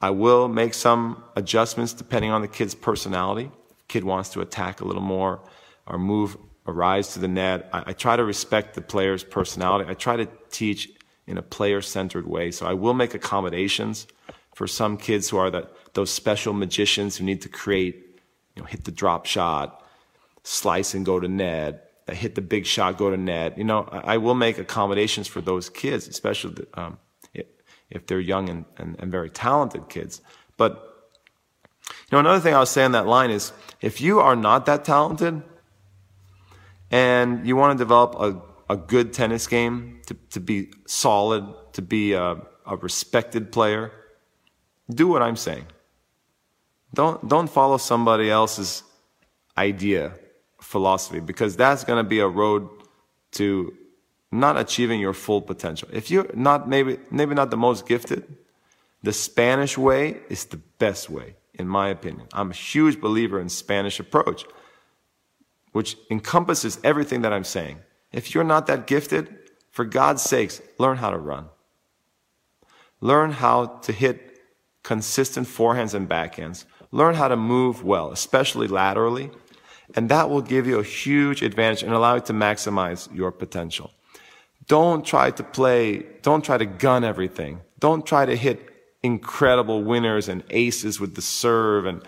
I 0.00 0.10
will 0.10 0.46
make 0.48 0.74
some 0.74 1.24
adjustments 1.34 1.92
depending 1.92 2.30
on 2.30 2.40
the 2.40 2.48
kid's 2.48 2.74
personality. 2.74 3.50
If 3.70 3.88
kid 3.88 4.04
wants 4.04 4.30
to 4.30 4.40
attack 4.40 4.80
a 4.80 4.84
little 4.84 5.02
more 5.02 5.40
or 5.86 5.98
move 5.98 6.36
or 6.66 6.72
rise 6.72 7.14
to 7.14 7.18
the 7.18 7.28
net. 7.28 7.68
I, 7.72 7.84
I 7.88 7.92
try 7.92 8.16
to 8.16 8.24
respect 8.24 8.74
the 8.74 8.80
player's 8.80 9.24
personality. 9.24 9.90
I 9.90 9.94
try 9.94 10.16
to 10.16 10.28
teach 10.50 10.88
in 11.30 11.38
a 11.38 11.42
player-centered 11.42 12.26
way. 12.26 12.50
So 12.50 12.66
I 12.66 12.74
will 12.74 12.94
make 12.94 13.14
accommodations 13.14 14.06
for 14.54 14.66
some 14.66 14.96
kids 14.96 15.30
who 15.30 15.36
are 15.38 15.50
the, 15.50 15.68
those 15.94 16.10
special 16.10 16.52
magicians 16.52 17.16
who 17.16 17.24
need 17.24 17.40
to 17.42 17.48
create, 17.48 18.20
you 18.54 18.62
know, 18.62 18.66
hit 18.66 18.84
the 18.84 18.90
drop 18.90 19.26
shot, 19.26 19.82
slice 20.42 20.92
and 20.92 21.06
go 21.06 21.20
to 21.20 21.28
net, 21.28 21.92
hit 22.08 22.34
the 22.34 22.42
big 22.42 22.66
shot, 22.66 22.98
go 22.98 23.10
to 23.10 23.16
net. 23.16 23.56
You 23.56 23.64
know, 23.64 23.88
I, 23.90 24.14
I 24.14 24.16
will 24.16 24.34
make 24.34 24.58
accommodations 24.58 25.28
for 25.28 25.40
those 25.40 25.70
kids, 25.70 26.08
especially 26.08 26.66
um, 26.74 26.98
if 27.90 28.06
they're 28.06 28.20
young 28.20 28.48
and, 28.48 28.64
and, 28.76 28.96
and 28.98 29.10
very 29.10 29.30
talented 29.30 29.88
kids. 29.88 30.20
But 30.56 30.86
you 31.88 31.94
know, 32.12 32.18
another 32.18 32.40
thing 32.40 32.54
I'll 32.54 32.66
say 32.66 32.84
on 32.84 32.92
that 32.92 33.06
line 33.06 33.30
is 33.30 33.52
if 33.80 34.00
you 34.00 34.20
are 34.20 34.36
not 34.36 34.66
that 34.66 34.84
talented 34.84 35.42
and 36.90 37.46
you 37.46 37.56
want 37.56 37.78
to 37.78 37.84
develop 37.84 38.14
a, 38.14 38.49
a 38.70 38.76
good 38.76 39.12
tennis 39.12 39.48
game 39.48 40.00
to, 40.06 40.14
to 40.30 40.38
be 40.38 40.70
solid, 40.86 41.44
to 41.72 41.82
be 41.82 42.12
a, 42.12 42.36
a 42.64 42.76
respected 42.76 43.50
player, 43.50 43.90
do 44.88 45.08
what 45.08 45.22
I'm 45.22 45.34
saying. 45.34 45.66
Don't, 46.94 47.28
don't 47.28 47.48
follow 47.48 47.78
somebody 47.78 48.30
else's 48.30 48.84
idea, 49.58 50.12
philosophy, 50.60 51.18
because 51.18 51.56
that's 51.56 51.82
going 51.82 52.02
to 52.02 52.08
be 52.08 52.20
a 52.20 52.28
road 52.28 52.68
to 53.32 53.74
not 54.30 54.56
achieving 54.56 55.00
your 55.00 55.14
full 55.14 55.42
potential. 55.42 55.88
If 55.92 56.08
you're 56.08 56.30
not, 56.32 56.68
maybe, 56.68 57.00
maybe 57.10 57.34
not 57.34 57.50
the 57.50 57.56
most 57.56 57.88
gifted, 57.88 58.22
the 59.02 59.12
Spanish 59.12 59.76
way 59.76 60.18
is 60.28 60.44
the 60.44 60.58
best 60.78 61.10
way, 61.10 61.34
in 61.54 61.66
my 61.66 61.88
opinion. 61.88 62.28
I'm 62.32 62.50
a 62.52 62.54
huge 62.54 63.00
believer 63.00 63.40
in 63.40 63.48
Spanish 63.48 63.98
approach, 63.98 64.44
which 65.72 65.96
encompasses 66.08 66.78
everything 66.84 67.22
that 67.22 67.32
I'm 67.32 67.42
saying. 67.42 67.80
If 68.12 68.34
you're 68.34 68.44
not 68.44 68.66
that 68.66 68.86
gifted, 68.86 69.36
for 69.70 69.84
God's 69.84 70.22
sakes, 70.22 70.60
learn 70.78 70.96
how 70.96 71.10
to 71.10 71.18
run. 71.18 71.46
Learn 73.00 73.32
how 73.32 73.66
to 73.66 73.92
hit 73.92 74.38
consistent 74.82 75.46
forehands 75.46 75.94
and 75.94 76.08
backhands. 76.08 76.64
Learn 76.90 77.14
how 77.14 77.28
to 77.28 77.36
move 77.36 77.84
well, 77.84 78.10
especially 78.10 78.66
laterally. 78.66 79.30
And 79.94 80.08
that 80.08 80.28
will 80.28 80.42
give 80.42 80.66
you 80.66 80.78
a 80.78 80.84
huge 80.84 81.42
advantage 81.42 81.82
and 81.82 81.92
allow 81.92 82.16
you 82.16 82.20
to 82.22 82.32
maximize 82.32 83.12
your 83.14 83.30
potential. 83.30 83.92
Don't 84.66 85.04
try 85.04 85.30
to 85.30 85.42
play, 85.42 86.04
don't 86.22 86.44
try 86.44 86.58
to 86.58 86.66
gun 86.66 87.04
everything. 87.04 87.60
Don't 87.78 88.06
try 88.06 88.26
to 88.26 88.36
hit 88.36 88.68
incredible 89.02 89.82
winners 89.82 90.28
and 90.28 90.44
aces 90.50 91.00
with 91.00 91.14
the 91.14 91.22
serve. 91.22 91.86
And 91.86 92.02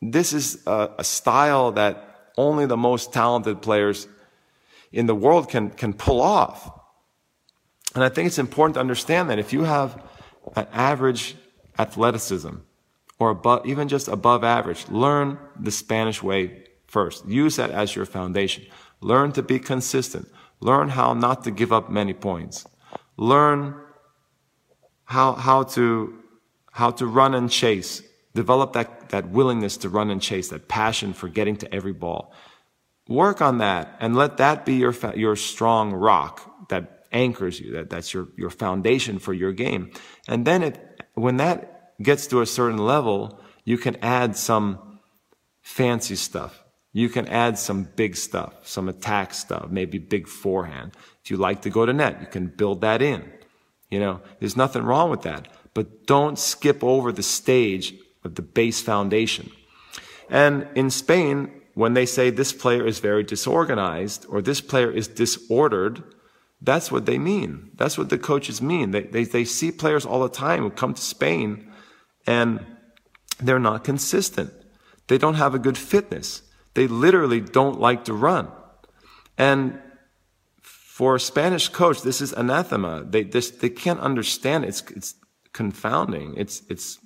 this 0.00 0.32
is 0.32 0.62
a, 0.66 0.90
a 0.98 1.04
style 1.04 1.72
that 1.72 2.32
only 2.36 2.66
the 2.66 2.76
most 2.76 3.12
talented 3.12 3.60
players 3.60 4.08
in 4.92 5.06
the 5.06 5.14
world 5.14 5.48
can, 5.48 5.70
can 5.70 5.92
pull 5.92 6.20
off. 6.20 6.70
And 7.94 8.04
I 8.04 8.08
think 8.08 8.26
it's 8.26 8.38
important 8.38 8.74
to 8.74 8.80
understand 8.80 9.30
that 9.30 9.38
if 9.38 9.52
you 9.52 9.64
have 9.64 10.02
an 10.56 10.66
average 10.72 11.36
athleticism 11.78 12.54
or 13.18 13.30
above, 13.30 13.66
even 13.66 13.88
just 13.88 14.08
above 14.08 14.44
average, 14.44 14.88
learn 14.88 15.38
the 15.58 15.70
Spanish 15.70 16.22
way 16.22 16.64
first. 16.86 17.26
Use 17.26 17.56
that 17.56 17.70
as 17.70 17.96
your 17.96 18.06
foundation. 18.06 18.64
Learn 19.00 19.32
to 19.32 19.42
be 19.42 19.58
consistent. 19.58 20.28
Learn 20.60 20.90
how 20.90 21.12
not 21.14 21.44
to 21.44 21.50
give 21.50 21.72
up 21.72 21.90
many 21.90 22.12
points. 22.12 22.66
Learn 23.16 23.74
how, 25.04 25.32
how 25.32 25.64
to, 25.64 26.18
how 26.70 26.90
to 26.92 27.06
run 27.06 27.34
and 27.34 27.50
chase. 27.50 28.02
Develop 28.34 28.72
that, 28.72 29.10
that 29.10 29.28
willingness 29.28 29.76
to 29.78 29.88
run 29.88 30.10
and 30.10 30.22
chase, 30.22 30.48
that 30.48 30.68
passion 30.68 31.12
for 31.12 31.28
getting 31.28 31.56
to 31.56 31.74
every 31.74 31.92
ball. 31.92 32.32
Work 33.12 33.42
on 33.42 33.58
that 33.58 33.94
and 34.00 34.16
let 34.16 34.38
that 34.38 34.64
be 34.64 34.76
your, 34.76 34.94
your 35.14 35.36
strong 35.36 35.92
rock 35.92 36.68
that 36.70 37.04
anchors 37.12 37.60
you, 37.60 37.72
that, 37.72 37.90
that's 37.90 38.14
your, 38.14 38.28
your 38.38 38.48
foundation 38.48 39.18
for 39.18 39.34
your 39.34 39.52
game. 39.52 39.90
And 40.26 40.46
then 40.46 40.62
it, 40.62 41.02
when 41.12 41.36
that 41.36 41.92
gets 42.02 42.26
to 42.28 42.40
a 42.40 42.46
certain 42.46 42.78
level, 42.78 43.38
you 43.64 43.76
can 43.76 43.96
add 43.96 44.34
some 44.34 44.98
fancy 45.60 46.16
stuff. 46.16 46.64
You 46.94 47.10
can 47.10 47.28
add 47.28 47.58
some 47.58 47.84
big 47.84 48.16
stuff, 48.16 48.66
some 48.66 48.88
attack 48.88 49.34
stuff, 49.34 49.68
maybe 49.70 49.98
big 49.98 50.26
forehand. 50.26 50.92
If 51.22 51.30
you 51.30 51.36
like 51.36 51.62
to 51.62 51.70
go 51.70 51.84
to 51.84 51.92
net, 51.92 52.18
you 52.20 52.26
can 52.26 52.46
build 52.46 52.80
that 52.80 53.02
in. 53.02 53.30
You 53.90 54.00
know, 54.00 54.22
there's 54.40 54.56
nothing 54.56 54.84
wrong 54.84 55.10
with 55.10 55.22
that. 55.22 55.48
But 55.74 56.06
don't 56.06 56.38
skip 56.38 56.82
over 56.82 57.12
the 57.12 57.22
stage 57.22 57.94
of 58.24 58.36
the 58.36 58.42
base 58.42 58.80
foundation. 58.80 59.50
And 60.30 60.66
in 60.74 60.88
Spain, 60.88 61.61
when 61.74 61.94
they 61.94 62.06
say 62.06 62.30
this 62.30 62.52
player 62.52 62.86
is 62.86 62.98
very 62.98 63.22
disorganized 63.22 64.26
or 64.28 64.42
this 64.42 64.60
player 64.60 64.90
is 64.90 65.08
disordered, 65.08 66.02
that's 66.60 66.92
what 66.92 67.06
they 67.06 67.18
mean. 67.18 67.70
That's 67.74 67.98
what 67.98 68.10
the 68.10 68.18
coaches 68.18 68.60
mean. 68.60 68.90
They, 68.90 69.02
they, 69.02 69.24
they 69.24 69.44
see 69.44 69.72
players 69.72 70.06
all 70.06 70.22
the 70.22 70.28
time 70.28 70.62
who 70.62 70.70
come 70.70 70.94
to 70.94 71.00
Spain 71.00 71.70
and 72.26 72.64
they're 73.40 73.58
not 73.58 73.84
consistent. 73.84 74.52
They 75.08 75.18
don't 75.18 75.34
have 75.34 75.54
a 75.54 75.58
good 75.58 75.78
fitness. 75.78 76.42
They 76.74 76.86
literally 76.86 77.40
don't 77.40 77.80
like 77.80 78.04
to 78.04 78.14
run. 78.14 78.48
And 79.36 79.80
for 80.60 81.16
a 81.16 81.20
Spanish 81.20 81.68
coach, 81.68 82.02
this 82.02 82.20
is 82.20 82.32
anathema. 82.32 83.04
They, 83.04 83.24
this, 83.24 83.50
they 83.50 83.70
can't 83.70 84.00
understand. 84.00 84.64
It's, 84.64 84.82
it's 84.90 85.14
confounding. 85.52 86.34
It's, 86.36 86.62
it's, 86.68 86.98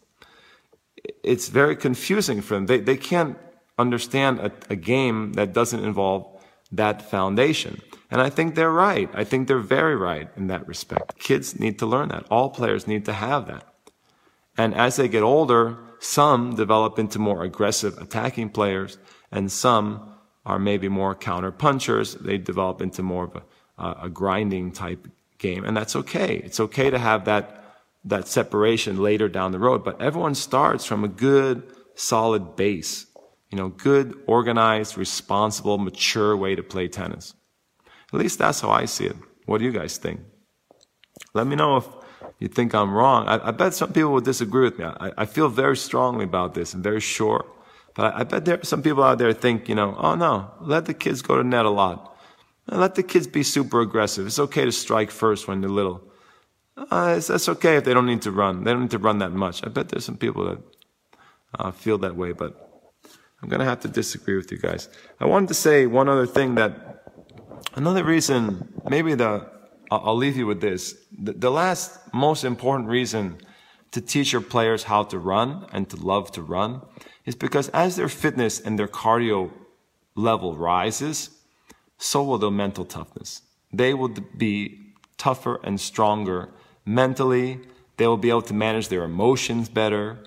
it's 1.22 1.48
very 1.48 1.76
confusing 1.76 2.42
for 2.42 2.54
them. 2.54 2.66
They, 2.66 2.80
they 2.80 2.96
can't 2.96 3.38
understand 3.78 4.40
a, 4.40 4.52
a 4.70 4.76
game 4.76 5.34
that 5.34 5.52
doesn't 5.52 5.84
involve 5.84 6.26
that 6.72 7.02
foundation. 7.02 7.80
And 8.10 8.20
I 8.20 8.30
think 8.30 8.54
they're 8.54 8.70
right. 8.70 9.10
I 9.14 9.24
think 9.24 9.48
they're 9.48 9.58
very 9.58 9.96
right 9.96 10.28
in 10.36 10.46
that 10.46 10.66
respect. 10.66 11.18
Kids 11.18 11.58
need 11.58 11.78
to 11.80 11.86
learn 11.86 12.08
that. 12.08 12.26
All 12.30 12.50
players 12.50 12.86
need 12.86 13.04
to 13.06 13.12
have 13.12 13.46
that. 13.46 13.64
And 14.56 14.74
as 14.74 14.96
they 14.96 15.08
get 15.08 15.22
older, 15.22 15.78
some 15.98 16.54
develop 16.54 16.98
into 16.98 17.18
more 17.18 17.42
aggressive 17.42 17.98
attacking 17.98 18.50
players, 18.50 18.98
and 19.30 19.50
some 19.50 20.14
are 20.44 20.58
maybe 20.58 20.88
more 20.88 21.14
counter 21.14 21.50
punchers. 21.50 22.14
They 22.14 22.38
develop 22.38 22.80
into 22.80 23.02
more 23.02 23.24
of 23.24 23.42
a, 23.78 24.04
a 24.06 24.08
grinding 24.08 24.72
type 24.72 25.08
game, 25.38 25.64
and 25.64 25.76
that's 25.76 25.96
okay. 25.96 26.36
It's 26.36 26.60
okay 26.60 26.90
to 26.90 26.98
have 26.98 27.24
that 27.24 27.62
that 28.04 28.28
separation 28.28 29.02
later 29.02 29.28
down 29.28 29.50
the 29.50 29.58
road. 29.58 29.84
But 29.84 30.00
everyone 30.00 30.36
starts 30.36 30.84
from 30.84 31.02
a 31.02 31.08
good, 31.08 31.64
solid 31.96 32.54
base. 32.54 33.06
You 33.50 33.58
know, 33.58 33.68
good, 33.68 34.14
organized, 34.26 34.98
responsible, 34.98 35.78
mature 35.78 36.36
way 36.36 36.54
to 36.54 36.62
play 36.62 36.88
tennis. 36.88 37.34
At 38.12 38.18
least 38.20 38.38
that's 38.38 38.60
how 38.60 38.70
I 38.70 38.86
see 38.86 39.06
it. 39.06 39.16
What 39.46 39.58
do 39.58 39.64
you 39.64 39.72
guys 39.72 39.98
think? 39.98 40.20
Let 41.34 41.46
me 41.46 41.56
know 41.56 41.76
if 41.76 41.86
you 42.38 42.48
think 42.48 42.74
I'm 42.74 42.92
wrong. 42.92 43.28
I, 43.28 43.48
I 43.48 43.50
bet 43.52 43.74
some 43.74 43.92
people 43.92 44.10
will 44.10 44.20
disagree 44.20 44.64
with 44.64 44.78
me. 44.78 44.84
I, 44.84 45.12
I, 45.18 45.24
feel 45.26 45.48
very 45.48 45.76
strongly 45.76 46.24
about 46.24 46.54
this 46.54 46.74
and 46.74 46.82
very 46.82 47.00
sure. 47.00 47.44
But 47.94 48.14
I, 48.14 48.20
I 48.20 48.24
bet 48.24 48.44
there 48.44 48.60
are 48.60 48.64
some 48.64 48.82
people 48.82 49.02
out 49.02 49.18
there 49.18 49.32
think, 49.32 49.68
you 49.68 49.74
know, 49.74 49.94
oh 49.98 50.14
no, 50.14 50.50
let 50.60 50.86
the 50.86 50.94
kids 50.94 51.22
go 51.22 51.36
to 51.36 51.44
net 51.44 51.64
a 51.64 51.70
lot. 51.70 52.16
Let 52.68 52.96
the 52.96 53.02
kids 53.02 53.26
be 53.26 53.42
super 53.42 53.80
aggressive. 53.80 54.26
It's 54.26 54.38
okay 54.38 54.64
to 54.64 54.72
strike 54.72 55.10
first 55.10 55.46
when 55.46 55.60
they're 55.60 55.70
little. 55.70 56.02
Uh, 56.76 57.14
it's, 57.16 57.28
that's 57.28 57.48
okay 57.48 57.76
if 57.76 57.84
they 57.84 57.94
don't 57.94 58.06
need 58.06 58.22
to 58.22 58.30
run. 58.30 58.64
They 58.64 58.72
don't 58.72 58.82
need 58.82 58.90
to 58.90 58.98
run 58.98 59.18
that 59.18 59.32
much. 59.32 59.64
I 59.64 59.68
bet 59.68 59.88
there's 59.88 60.04
some 60.04 60.16
people 60.16 60.44
that 60.44 60.58
uh, 61.58 61.70
feel 61.70 61.96
that 61.98 62.16
way, 62.16 62.32
but 62.32 62.65
I'm 63.42 63.48
going 63.48 63.60
to 63.60 63.66
have 63.66 63.80
to 63.80 63.88
disagree 63.88 64.36
with 64.36 64.50
you 64.50 64.58
guys. 64.58 64.88
I 65.20 65.26
wanted 65.26 65.48
to 65.48 65.54
say 65.54 65.86
one 65.86 66.08
other 66.08 66.26
thing 66.26 66.54
that 66.56 66.86
Another 67.76 68.04
reason, 68.04 68.72
maybe 68.88 69.14
the 69.14 69.46
I'll 69.90 70.16
leave 70.16 70.36
you 70.36 70.46
with 70.46 70.60
this. 70.60 70.96
The 71.16 71.50
last 71.50 72.12
most 72.12 72.42
important 72.42 72.88
reason 72.88 73.36
to 73.92 74.00
teach 74.00 74.32
your 74.32 74.40
players 74.40 74.84
how 74.84 75.04
to 75.04 75.18
run 75.18 75.66
and 75.72 75.88
to 75.90 75.96
love 75.96 76.32
to 76.32 76.42
run 76.42 76.80
is 77.26 77.36
because 77.36 77.68
as 77.68 77.94
their 77.94 78.08
fitness 78.08 78.58
and 78.58 78.78
their 78.78 78.88
cardio 78.88 79.52
level 80.16 80.56
rises, 80.56 81.30
so 81.98 82.24
will 82.24 82.38
their 82.38 82.50
mental 82.50 82.84
toughness. 82.84 83.42
They 83.72 83.92
will 83.94 84.08
be 84.08 84.94
tougher 85.18 85.60
and 85.62 85.78
stronger 85.78 86.48
mentally. 86.84 87.60
They 87.98 88.06
will 88.06 88.16
be 88.16 88.30
able 88.30 88.42
to 88.42 88.54
manage 88.54 88.88
their 88.88 89.04
emotions 89.04 89.68
better. 89.68 90.18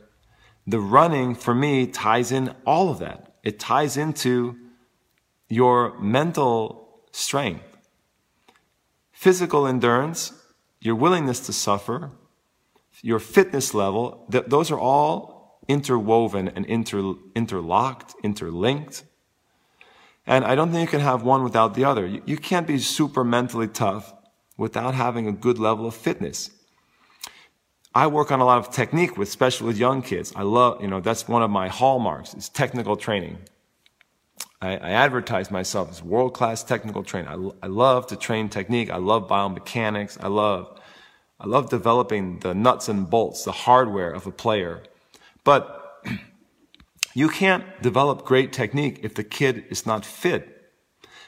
The 0.69 0.79
running 0.79 1.33
for 1.33 1.55
me 1.55 1.87
ties 1.87 2.31
in 2.31 2.53
all 2.63 2.91
of 2.91 2.99
that. 2.99 3.33
It 3.43 3.57
ties 3.57 3.97
into 3.97 4.55
your 5.47 5.99
mental 5.99 7.01
strength, 7.11 7.65
physical 9.11 9.65
endurance, 9.65 10.31
your 10.79 10.93
willingness 10.93 11.39
to 11.47 11.53
suffer, 11.53 12.11
your 13.01 13.17
fitness 13.17 13.73
level, 13.73 14.27
th- 14.31 14.45
those 14.45 14.69
are 14.69 14.79
all 14.79 15.59
interwoven 15.67 16.49
and 16.49 16.67
inter- 16.67 17.15
interlocked, 17.35 18.13
interlinked. 18.23 19.05
And 20.27 20.45
I 20.45 20.53
don't 20.53 20.71
think 20.71 20.87
you 20.87 20.99
can 20.99 20.99
have 20.99 21.23
one 21.23 21.43
without 21.43 21.73
the 21.73 21.85
other. 21.85 22.05
You, 22.05 22.21
you 22.27 22.37
can't 22.37 22.67
be 22.67 22.77
super 22.77 23.23
mentally 23.23 23.67
tough 23.67 24.13
without 24.55 24.93
having 24.93 25.27
a 25.27 25.31
good 25.31 25.57
level 25.57 25.87
of 25.87 25.95
fitness. 25.95 26.51
I 27.99 28.07
work 28.07 28.31
on 28.31 28.39
a 28.39 28.45
lot 28.45 28.59
of 28.59 28.71
technique 28.71 29.17
with, 29.17 29.27
especially 29.27 29.67
with 29.67 29.77
young 29.77 30.01
kids. 30.01 30.31
I 30.33 30.43
love, 30.43 30.81
you 30.81 30.87
know, 30.87 31.01
that's 31.01 31.27
one 31.27 31.43
of 31.43 31.51
my 31.51 31.67
hallmarks 31.67 32.33
is 32.33 32.47
technical 32.47 32.95
training. 32.95 33.39
I, 34.61 34.77
I 34.77 34.91
advertise 34.91 35.51
myself 35.51 35.89
as 35.89 36.01
world-class 36.01 36.63
technical 36.63 37.03
trainer. 37.03 37.27
I, 37.27 37.65
I 37.65 37.67
love 37.67 38.07
to 38.07 38.15
train 38.15 38.47
technique. 38.47 38.89
I 38.89 38.95
love 38.95 39.27
biomechanics. 39.27 40.17
I 40.23 40.29
love, 40.29 40.79
I 41.41 41.47
love 41.47 41.69
developing 41.69 42.39
the 42.39 42.53
nuts 42.53 42.87
and 42.87 43.09
bolts, 43.09 43.43
the 43.43 43.51
hardware 43.51 44.11
of 44.11 44.25
a 44.25 44.31
player. 44.31 44.81
But 45.43 46.01
you 47.13 47.27
can't 47.27 47.65
develop 47.81 48.23
great 48.23 48.53
technique 48.53 49.01
if 49.03 49.13
the 49.13 49.25
kid 49.25 49.65
is 49.69 49.85
not 49.85 50.05
fit. 50.05 50.71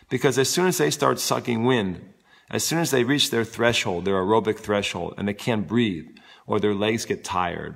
Because 0.10 0.38
as 0.38 0.50
soon 0.50 0.68
as 0.68 0.78
they 0.78 0.90
start 0.90 1.20
sucking 1.20 1.66
wind, 1.66 2.14
as 2.50 2.64
soon 2.64 2.80
as 2.80 2.92
they 2.92 3.04
reach 3.04 3.30
their 3.30 3.44
threshold, 3.44 4.06
their 4.06 4.24
aerobic 4.24 4.60
threshold, 4.60 5.16
and 5.18 5.28
they 5.28 5.34
can't 5.34 5.68
breathe, 5.68 6.08
or 6.48 6.60
their 6.60 6.74
legs 6.74 7.06
get 7.06 7.24
tired, 7.24 7.76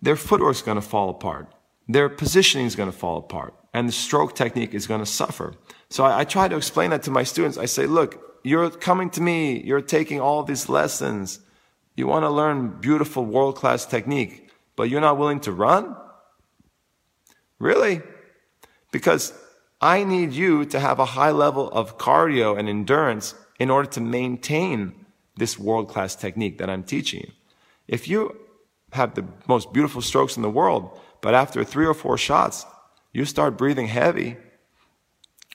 their 0.00 0.16
footwork's 0.16 0.62
going 0.62 0.76
to 0.76 0.82
fall 0.82 1.10
apart. 1.10 1.52
Their 1.88 2.08
positioning 2.08 2.66
is 2.66 2.76
going 2.76 2.90
to 2.90 2.96
fall 2.96 3.18
apart 3.18 3.54
and 3.74 3.88
the 3.88 3.92
stroke 3.92 4.34
technique 4.34 4.74
is 4.74 4.86
going 4.86 5.00
to 5.00 5.06
suffer. 5.06 5.54
So 5.90 6.04
I, 6.04 6.20
I, 6.20 6.24
try 6.24 6.48
to 6.48 6.56
explain 6.56 6.90
that 6.90 7.02
to 7.04 7.10
my 7.10 7.22
students. 7.22 7.58
I 7.58 7.66
say, 7.66 7.86
look, 7.86 8.40
you're 8.42 8.70
coming 8.70 9.10
to 9.10 9.20
me, 9.20 9.62
you're 9.62 9.80
taking 9.80 10.20
all 10.20 10.42
these 10.42 10.68
lessons. 10.68 11.40
You 11.96 12.06
want 12.06 12.24
to 12.24 12.30
learn 12.30 12.80
beautiful 12.80 13.24
world 13.24 13.56
class 13.56 13.84
technique, 13.84 14.50
but 14.76 14.88
you're 14.88 15.00
not 15.00 15.18
willing 15.18 15.40
to 15.40 15.52
run? 15.52 15.96
Really? 17.58 18.02
Because 18.92 19.32
I 19.80 20.04
need 20.04 20.32
you 20.32 20.64
to 20.66 20.80
have 20.80 20.98
a 20.98 21.04
high 21.04 21.30
level 21.30 21.68
of 21.70 21.98
cardio 21.98 22.58
and 22.58 22.68
endurance 22.68 23.34
in 23.58 23.70
order 23.70 23.88
to 23.90 24.00
maintain 24.00 25.04
this 25.36 25.58
world 25.58 25.88
class 25.88 26.16
technique 26.16 26.58
that 26.58 26.70
I'm 26.70 26.82
teaching 26.82 27.20
you. 27.20 27.32
If 27.88 28.06
you 28.06 28.36
have 28.92 29.14
the 29.14 29.24
most 29.48 29.72
beautiful 29.72 30.02
strokes 30.02 30.36
in 30.36 30.42
the 30.42 30.50
world, 30.50 30.98
but 31.20 31.34
after 31.34 31.64
three 31.64 31.86
or 31.86 31.94
four 31.94 32.16
shots, 32.18 32.66
you 33.12 33.24
start 33.24 33.56
breathing 33.58 33.88
heavy, 33.88 34.36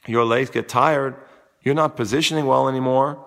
your 0.07 0.25
legs 0.25 0.49
get 0.49 0.67
tired, 0.67 1.15
you're 1.61 1.75
not 1.75 1.95
positioning 1.95 2.45
well 2.45 2.67
anymore, 2.67 3.23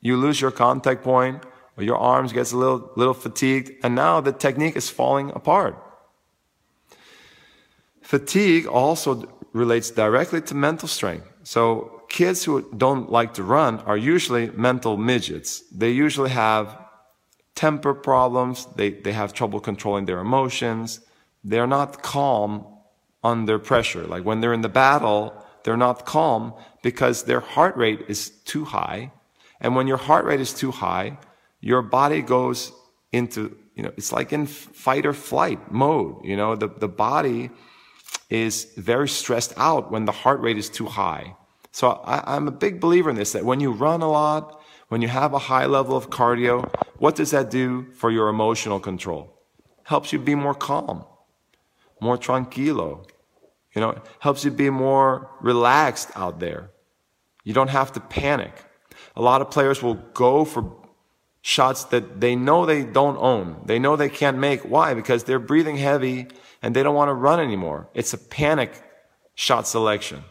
you 0.00 0.16
lose 0.16 0.40
your 0.40 0.50
contact 0.50 1.04
point, 1.04 1.44
or 1.76 1.84
your 1.84 1.98
arms 1.98 2.32
gets 2.32 2.52
a 2.52 2.56
little, 2.56 2.90
little 2.96 3.14
fatigued, 3.14 3.70
and 3.84 3.94
now 3.94 4.20
the 4.20 4.32
technique 4.32 4.76
is 4.76 4.88
falling 4.88 5.30
apart. 5.30 5.76
Fatigue 8.02 8.66
also 8.66 9.28
relates 9.52 9.90
directly 9.90 10.40
to 10.40 10.54
mental 10.54 10.88
strength. 10.88 11.30
So 11.42 12.02
kids 12.08 12.44
who 12.44 12.68
don't 12.76 13.10
like 13.10 13.34
to 13.34 13.42
run 13.42 13.80
are 13.80 13.96
usually 13.96 14.50
mental 14.50 14.96
midgets. 14.96 15.60
They 15.70 15.90
usually 15.90 16.30
have 16.30 16.85
temper 17.56 17.94
problems. 17.94 18.66
They, 18.76 18.90
they 18.90 19.12
have 19.12 19.32
trouble 19.32 19.58
controlling 19.58 20.04
their 20.04 20.20
emotions. 20.20 21.00
They're 21.42 21.66
not 21.66 22.02
calm 22.02 22.64
under 23.24 23.58
pressure. 23.58 24.06
Like 24.06 24.24
when 24.24 24.40
they're 24.40 24.52
in 24.52 24.60
the 24.60 24.68
battle, 24.68 25.34
they're 25.64 25.76
not 25.76 26.06
calm 26.06 26.54
because 26.82 27.24
their 27.24 27.40
heart 27.40 27.76
rate 27.76 28.04
is 28.06 28.30
too 28.30 28.64
high. 28.64 29.10
And 29.60 29.74
when 29.74 29.88
your 29.88 29.96
heart 29.96 30.24
rate 30.24 30.40
is 30.40 30.52
too 30.52 30.70
high, 30.70 31.18
your 31.60 31.82
body 31.82 32.22
goes 32.22 32.70
into, 33.10 33.56
you 33.74 33.82
know, 33.82 33.92
it's 33.96 34.12
like 34.12 34.32
in 34.32 34.46
fight 34.46 35.06
or 35.06 35.12
flight 35.12 35.72
mode. 35.72 36.24
You 36.24 36.36
know, 36.36 36.54
the, 36.54 36.68
the 36.68 36.88
body 36.88 37.50
is 38.30 38.72
very 38.76 39.08
stressed 39.08 39.54
out 39.56 39.90
when 39.90 40.04
the 40.04 40.12
heart 40.12 40.40
rate 40.40 40.58
is 40.58 40.68
too 40.68 40.86
high. 40.86 41.34
So 41.72 41.90
I, 41.90 42.36
I'm 42.36 42.46
a 42.48 42.52
big 42.52 42.80
believer 42.80 43.10
in 43.10 43.16
this, 43.16 43.32
that 43.32 43.44
when 43.44 43.60
you 43.60 43.72
run 43.72 44.02
a 44.02 44.10
lot, 44.10 44.60
when 44.88 45.02
you 45.02 45.08
have 45.08 45.34
a 45.34 45.38
high 45.38 45.66
level 45.66 45.96
of 45.96 46.10
cardio, 46.10 46.68
what 46.98 47.16
does 47.16 47.32
that 47.32 47.50
do 47.50 47.86
for 47.92 48.10
your 48.10 48.28
emotional 48.28 48.80
control? 48.80 49.32
Helps 49.84 50.12
you 50.12 50.18
be 50.18 50.34
more 50.34 50.54
calm, 50.54 51.04
more 52.00 52.16
tranquilo, 52.16 53.06
you 53.74 53.80
know, 53.80 54.00
helps 54.20 54.44
you 54.44 54.50
be 54.50 54.70
more 54.70 55.30
relaxed 55.40 56.10
out 56.14 56.40
there. 56.40 56.70
You 57.44 57.52
don't 57.52 57.68
have 57.68 57.92
to 57.92 58.00
panic. 58.00 58.64
A 59.14 59.22
lot 59.22 59.40
of 59.40 59.50
players 59.50 59.82
will 59.82 59.94
go 59.94 60.44
for 60.44 60.72
shots 61.42 61.84
that 61.84 62.20
they 62.20 62.34
know 62.34 62.64
they 62.64 62.84
don't 62.84 63.18
own. 63.18 63.62
They 63.66 63.78
know 63.78 63.94
they 63.94 64.08
can't 64.08 64.38
make. 64.38 64.62
Why? 64.62 64.94
Because 64.94 65.24
they're 65.24 65.38
breathing 65.38 65.76
heavy 65.76 66.28
and 66.62 66.74
they 66.74 66.82
don't 66.82 66.94
want 66.94 67.10
to 67.10 67.14
run 67.14 67.38
anymore. 67.38 67.88
It's 67.94 68.14
a 68.14 68.18
panic 68.18 68.82
shot 69.34 69.68
selection. 69.68 70.24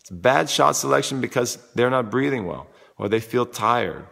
It's 0.00 0.10
bad 0.10 0.48
shot 0.48 0.72
selection 0.72 1.20
because 1.20 1.58
they're 1.74 1.90
not 1.90 2.10
breathing 2.10 2.46
well 2.46 2.66
or 2.98 3.08
they 3.08 3.20
feel 3.20 3.46
tired. 3.46 4.06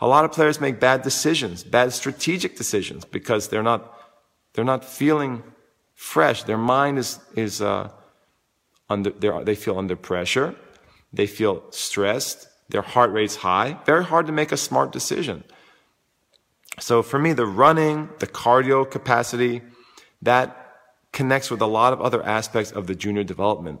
A 0.00 0.06
lot 0.06 0.24
of 0.24 0.32
players 0.32 0.60
make 0.60 0.80
bad 0.80 1.02
decisions, 1.02 1.62
bad 1.62 1.92
strategic 1.92 2.56
decisions 2.56 3.04
because 3.04 3.48
they're 3.48 3.62
not, 3.62 3.96
they're 4.52 4.64
not 4.64 4.84
feeling 4.84 5.42
fresh. 5.94 6.42
Their 6.42 6.58
mind 6.58 6.98
is, 6.98 7.20
is, 7.36 7.62
uh, 7.62 7.90
under, 8.90 9.10
they 9.10 9.54
feel 9.54 9.78
under 9.78 9.96
pressure, 9.96 10.54
they 11.12 11.26
feel 11.26 11.62
stressed, 11.70 12.48
their 12.68 12.82
heart 12.82 13.12
rate's 13.12 13.36
high. 13.36 13.78
Very 13.86 14.04
hard 14.04 14.26
to 14.26 14.32
make 14.32 14.50
a 14.50 14.56
smart 14.56 14.92
decision. 14.92 15.44
So 16.80 17.02
for 17.02 17.18
me, 17.18 17.32
the 17.32 17.46
running, 17.46 18.08
the 18.18 18.26
cardio 18.26 18.90
capacity, 18.90 19.62
that 20.22 20.56
connects 21.12 21.50
with 21.50 21.60
a 21.60 21.66
lot 21.66 21.92
of 21.92 22.00
other 22.00 22.22
aspects 22.22 22.72
of 22.72 22.86
the 22.86 22.94
junior 22.94 23.24
development. 23.24 23.80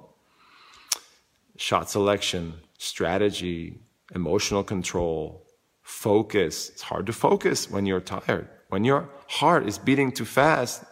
Shot 1.56 1.88
selection, 1.88 2.60
strategy, 2.78 3.80
emotional 4.14 4.64
control, 4.64 5.46
focus. 5.82 6.70
It's 6.70 6.82
hard 6.82 7.06
to 7.06 7.12
focus 7.12 7.70
when 7.70 7.86
you're 7.86 8.00
tired. 8.00 8.48
When 8.68 8.84
your 8.84 9.10
heart 9.28 9.66
is 9.66 9.78
beating 9.78 10.12
too 10.12 10.24
fast, 10.24 10.84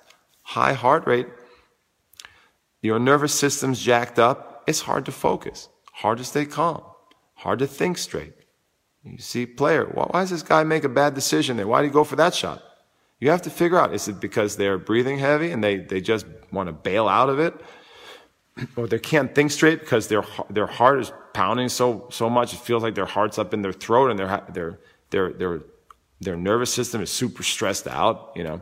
high 0.43 0.75
heart 0.75 1.07
rate, 1.07 1.29
your 2.83 2.99
nervous 2.99 3.35
system's 3.35 3.81
jacked 3.81 4.18
up, 4.18 4.64
it's 4.66 4.81
hard 4.81 5.05
to 5.07 5.12
focus, 5.12 5.68
hard 5.93 6.18
to 6.18 6.25
stay 6.25 6.45
calm, 6.45 6.83
hard 7.35 7.59
to 7.61 7.66
think 7.66 7.99
straight. 7.99 8.35
You 9.05 9.18
see, 9.18 9.47
player, 9.47 9.87
why 9.87 10.21
does 10.21 10.31
this 10.31 10.43
guy 10.43 10.62
make 10.64 10.85
a 10.85 10.89
bad 10.89 11.14
decision 11.14 11.57
there? 11.57 11.66
Why 11.66 11.81
did 11.81 11.89
he 11.89 11.93
go 11.93 12.05
for 12.05 12.16
that 12.16 12.35
shot? 12.35 12.62
You 13.18 13.31
have 13.31 13.43
to 13.43 13.51
figure 13.51 13.79
out, 13.79 13.95
is 13.95 14.09
it 14.09 14.21
because 14.21 14.57
they're 14.57 14.79
breathing 14.79 15.18
heavy 15.18 15.51
and 15.51 15.62
they, 15.62 15.79
they 15.79 16.01
just 16.01 16.27
want 16.53 16.68
to 16.68 16.73
bail 16.73 17.09
out 17.09 17.29
of 17.29 17.39
it? 17.39 17.55
Or 18.76 18.86
they 18.86 18.98
can't 18.98 19.34
think 19.34 19.51
straight 19.51 19.80
because 19.80 20.09
their, 20.09 20.24
their 20.48 20.66
heart 20.66 21.01
is 21.01 21.12
pounding 21.32 21.68
so, 21.68 22.09
so 22.11 22.28
much, 22.28 22.53
it 22.53 22.61
feels 22.61 22.82
like 22.82 22.94
their 22.94 23.07
heart's 23.07 23.38
up 23.38 23.55
in 23.55 23.62
their 23.62 23.72
throat 23.72 24.11
and 24.11 24.18
their, 24.18 24.44
their, 24.53 24.78
their, 25.11 25.32
their, 25.32 25.62
their 26.20 26.36
nervous 26.36 26.72
system 26.72 27.01
is 27.01 27.11
super 27.11 27.42
stressed 27.42 27.86
out, 27.88 28.32
you 28.34 28.44
know. 28.44 28.61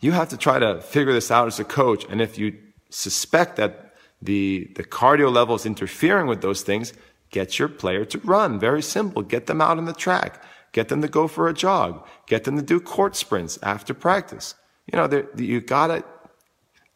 You 0.00 0.12
have 0.12 0.28
to 0.30 0.36
try 0.36 0.58
to 0.58 0.80
figure 0.80 1.12
this 1.12 1.30
out 1.30 1.46
as 1.46 1.58
a 1.58 1.64
coach. 1.64 2.04
And 2.08 2.20
if 2.20 2.38
you 2.38 2.56
suspect 2.90 3.56
that 3.56 3.94
the, 4.22 4.70
the 4.76 4.84
cardio 4.84 5.32
level 5.32 5.54
is 5.54 5.66
interfering 5.66 6.26
with 6.26 6.40
those 6.40 6.62
things, 6.62 6.92
get 7.30 7.58
your 7.58 7.68
player 7.68 8.04
to 8.06 8.18
run. 8.20 8.58
Very 8.58 8.82
simple. 8.82 9.22
Get 9.22 9.46
them 9.46 9.60
out 9.60 9.78
on 9.78 9.84
the 9.84 9.92
track. 9.92 10.42
Get 10.72 10.88
them 10.88 11.02
to 11.02 11.08
go 11.08 11.26
for 11.28 11.48
a 11.48 11.54
jog. 11.54 12.06
Get 12.26 12.44
them 12.44 12.56
to 12.56 12.62
do 12.62 12.80
court 12.80 13.16
sprints 13.16 13.58
after 13.62 13.94
practice. 13.94 14.54
You 14.92 14.98
know, 14.98 15.26
you 15.36 15.60
gotta 15.60 16.04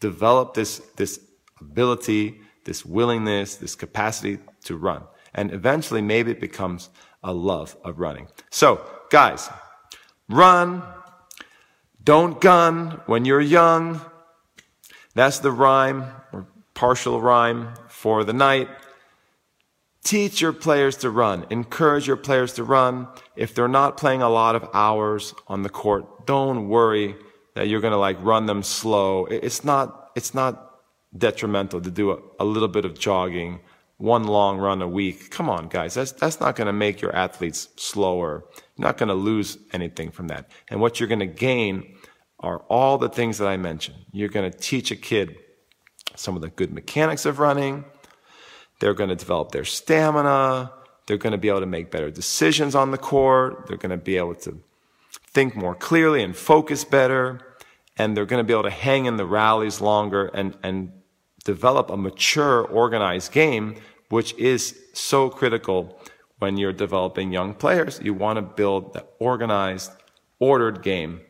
develop 0.00 0.55
this, 0.55 0.78
this 0.96 1.20
ability, 1.63 2.41
this 2.65 2.85
willingness, 2.85 3.57
this 3.57 3.75
capacity 3.75 4.39
to 4.65 4.77
run. 4.77 5.03
And 5.35 5.53
eventually 5.53 6.03
maybe 6.03 6.31
it 6.31 6.41
becomes 6.41 6.91
a 7.23 7.33
love 7.33 7.77
of 7.85 7.99
running. 7.99 8.29
So, 8.51 8.85
guys, 9.11 9.49
run. 10.29 10.83
Don't 12.03 12.41
gun 12.41 13.01
when 13.07 13.25
you're 13.25 13.41
young. 13.41 14.01
That's 15.15 15.39
the 15.39 15.53
rhyme 15.53 16.05
or 16.33 16.47
partial 16.75 17.21
rhyme 17.21 17.75
for 17.89 18.25
the 18.25 18.33
night. 18.33 18.69
Teach 20.05 20.41
your 20.41 20.53
players 20.53 20.97
to 20.99 21.11
run. 21.11 21.47
Encourage 21.51 22.09
your 22.09 22.17
players 22.17 22.55
to 22.55 22.65
run. 22.65 23.07
If 23.37 23.55
they're 23.55 23.69
not 23.69 23.97
playing 23.97 24.21
a 24.21 24.29
lot 24.29 24.57
of 24.57 24.69
hours 24.75 25.33
on 25.47 25.63
the 25.63 25.69
court, 25.69 26.27
don't 26.27 26.69
worry 26.69 27.15
that 27.55 27.69
you're 27.69 27.81
going 27.81 27.93
to 27.93 27.99
like 27.99 28.17
run 28.21 28.47
them 28.47 28.63
slow. 28.63 29.27
It's 29.27 29.65
not, 29.65 30.11
it's 30.17 30.35
not 30.35 30.72
detrimental 31.17 31.81
to 31.81 31.91
do 31.91 32.13
a, 32.13 32.19
a 32.41 32.45
little 32.45 32.69
bit 32.69 32.85
of 32.85 32.99
jogging, 32.99 33.61
one 33.99 34.25
long 34.25 34.59
run 34.59 34.83
a 34.83 34.89
week. 34.89 35.31
Come 35.31 35.49
on, 35.49 35.69
guys. 35.69 35.95
That's, 35.95 36.13
that's 36.13 36.41
not 36.41 36.57
going 36.57 36.67
to 36.67 36.73
make 36.73 37.01
your 37.01 37.15
athletes 37.15 37.69
slower. 37.77 38.45
You're 38.77 38.87
not 38.87 38.99
going 38.99 39.09
to 39.09 39.15
lose 39.15 39.59
anything 39.73 40.11
from 40.11 40.29
that. 40.29 40.51
And 40.69 40.81
what 40.81 40.99
you're 40.99 41.09
going 41.09 41.21
to 41.21 41.27
gain 41.27 41.95
are 42.41 42.59
all 42.69 42.99
the 42.99 43.09
things 43.09 43.39
that 43.39 43.47
I 43.47 43.57
mentioned. 43.57 43.99
You're 44.13 44.29
going 44.29 44.51
to 44.51 44.59
teach 44.59 44.91
a 44.91 44.97
kid 44.97 45.37
some 46.17 46.35
of 46.35 46.43
the 46.43 46.51
good 46.51 46.73
mechanics 46.73 47.25
of 47.27 47.39
running. 47.39 47.85
They're 48.81 48.95
going 48.95 49.11
to 49.11 49.17
develop 49.17 49.53
their 49.53 49.65
stamina. 49.65 50.73
They're 51.07 51.17
going 51.17 51.33
to 51.33 51.39
be 51.39 51.49
able 51.49 51.61
to 51.61 51.67
make 51.67 51.91
better 51.91 52.11
decisions 52.11 52.75
on 52.75 52.91
the 52.91 52.99
court. 52.99 53.67
They're 53.67 53.77
going 53.77 53.91
to 53.91 53.97
be 53.97 54.17
able 54.17 54.35
to 54.37 54.59
think 55.29 55.55
more 55.55 55.75
clearly 55.75 56.23
and 56.23 56.37
focus 56.37 56.85
better. 56.85 57.41
And 57.97 58.17
they're 58.17 58.27
going 58.27 58.41
to 58.41 58.45
be 58.45 58.53
able 58.53 58.65
to 58.65 58.71
hang 58.71 59.07
in 59.07 59.17
the 59.17 59.27
rallies 59.27 59.81
longer 59.81 60.27
and, 60.27 60.57
and 60.63 60.93
develop 61.45 61.90
a 61.90 61.97
mature, 61.97 62.62
organized 62.62 63.32
game, 63.32 63.76
which 64.09 64.34
is 64.34 64.78
so 64.93 65.28
critical 65.30 65.99
when 66.38 66.57
you're 66.57 66.72
developing 66.72 67.32
young 67.32 67.55
players. 67.55 68.01
You 68.03 68.14
want 68.14 68.36
to 68.36 68.43
build 68.43 68.93
the 68.93 69.05
organized, 69.18 69.93
ordered 70.38 70.82
game, 70.82 71.20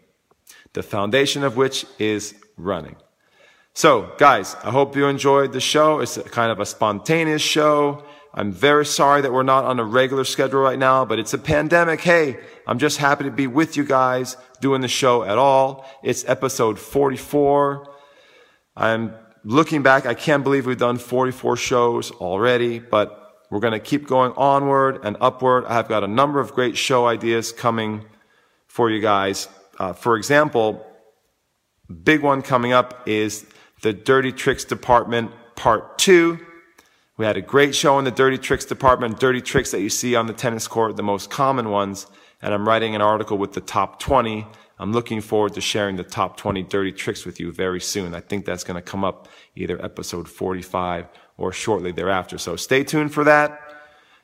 the 0.73 0.83
foundation 0.83 1.45
of 1.45 1.57
which 1.57 1.87
is 1.99 2.35
running. 2.57 2.97
So, 3.75 4.13
guys, 4.19 4.55
I 4.63 4.71
hope 4.71 4.97
you 4.97 5.07
enjoyed 5.07 5.53
the 5.53 5.61
show. 5.61 6.01
It's 6.01 6.19
kind 6.31 6.53
of 6.53 6.61
a 6.61 6.67
spontaneous 6.67 7.43
show. 7.43 8.05
I'm 8.35 8.53
very 8.53 8.87
sorry 8.87 9.21
that 9.21 9.33
we're 9.33 9.43
not 9.43 9.65
on 9.65 9.79
a 9.79 9.85
regular 9.85 10.25
schedule 10.25 10.61
right 10.61 10.79
now, 10.79 11.05
but 11.05 11.19
it's 11.19 11.35
a 11.35 11.39
pandemic. 11.39 12.01
Hey, 12.01 12.39
I'm 12.67 12.79
just 12.79 12.99
happy 12.99 13.25
to 13.25 13.31
be 13.31 13.47
with 13.47 13.77
you 13.77 13.85
guys 13.85 14.37
doing 14.61 14.81
the 14.81 14.89
show 14.89 15.23
at 15.23 15.37
all. 15.37 15.87
It's 16.03 16.25
episode 16.27 16.79
44. 16.79 17.87
I'm 18.75 19.15
looking 19.45 19.83
back. 19.83 20.07
I 20.07 20.15
can't 20.15 20.45
believe 20.45 20.67
we've 20.67 20.79
done 20.79 20.99
44 20.99 21.57
shows 21.57 22.11
already, 22.13 22.79
but 22.79 23.19
we're 23.51 23.61
going 23.61 23.73
to 23.73 23.81
keep 23.81 24.07
going 24.07 24.33
onward 24.37 25.01
and 25.05 25.17
upward. 25.21 25.65
I've 25.67 25.89
got 25.89 26.05
a 26.05 26.09
number 26.09 26.41
of 26.41 26.53
great 26.53 26.77
show 26.77 27.07
ideas 27.07 27.53
coming 27.53 28.05
for 28.67 28.91
you 28.91 29.01
guys. 29.01 29.49
Uh, 29.79 29.93
for 29.93 30.17
example, 30.17 30.87
big 32.03 32.23
one 32.23 32.43
coming 32.43 32.73
up 32.73 33.07
is 33.07 33.47
the 33.83 33.93
Dirty 33.93 34.33
Tricks 34.33 34.65
Department 34.65 35.33
Part 35.55 35.99
2. 35.99 36.39
We 37.19 37.27
had 37.27 37.37
a 37.37 37.43
great 37.43 37.75
show 37.75 37.99
in 37.99 38.05
the 38.05 38.11
Dirty 38.11 38.39
Tricks 38.39 38.65
Department, 38.65 39.21
dirty 39.21 39.43
tricks 39.43 39.71
that 39.73 39.81
you 39.81 39.91
see 39.91 40.17
on 40.17 40.27
the 40.27 40.33
tennis 40.33 40.67
court, 40.67 40.97
the 40.97 41.03
most 41.03 41.31
common 41.31 41.69
ones. 41.69 42.07
And 42.41 42.55
I'm 42.55 42.67
writing 42.67 42.95
an 42.95 43.03
article 43.03 43.39
with 43.39 43.53
the 43.53 43.61
top 43.61 44.01
20. 44.01 44.47
I'm 44.83 44.93
looking 44.93 45.21
forward 45.21 45.55
to 45.55 45.61
sharing 45.61 45.95
the 45.95 46.03
top 46.03 46.37
20 46.37 46.65
dirty 46.65 46.91
tricks 46.91 47.25
with 47.25 47.39
you 47.39 47.53
very 47.53 47.81
soon. 47.81 48.17
I 48.17 48.21
think 48.21 48.45
that's 48.45 48.65
going 48.65 48.75
to 48.75 48.83
come 48.83 49.05
up 49.05 49.29
either 49.55 49.81
episode 49.81 50.29
45 50.29 51.07
or 51.37 51.53
shortly 51.53 51.93
thereafter. 51.93 52.37
So 52.37 52.57
stay 52.57 52.83
tuned 52.83 53.15
for 53.15 53.23
that. 53.23 53.61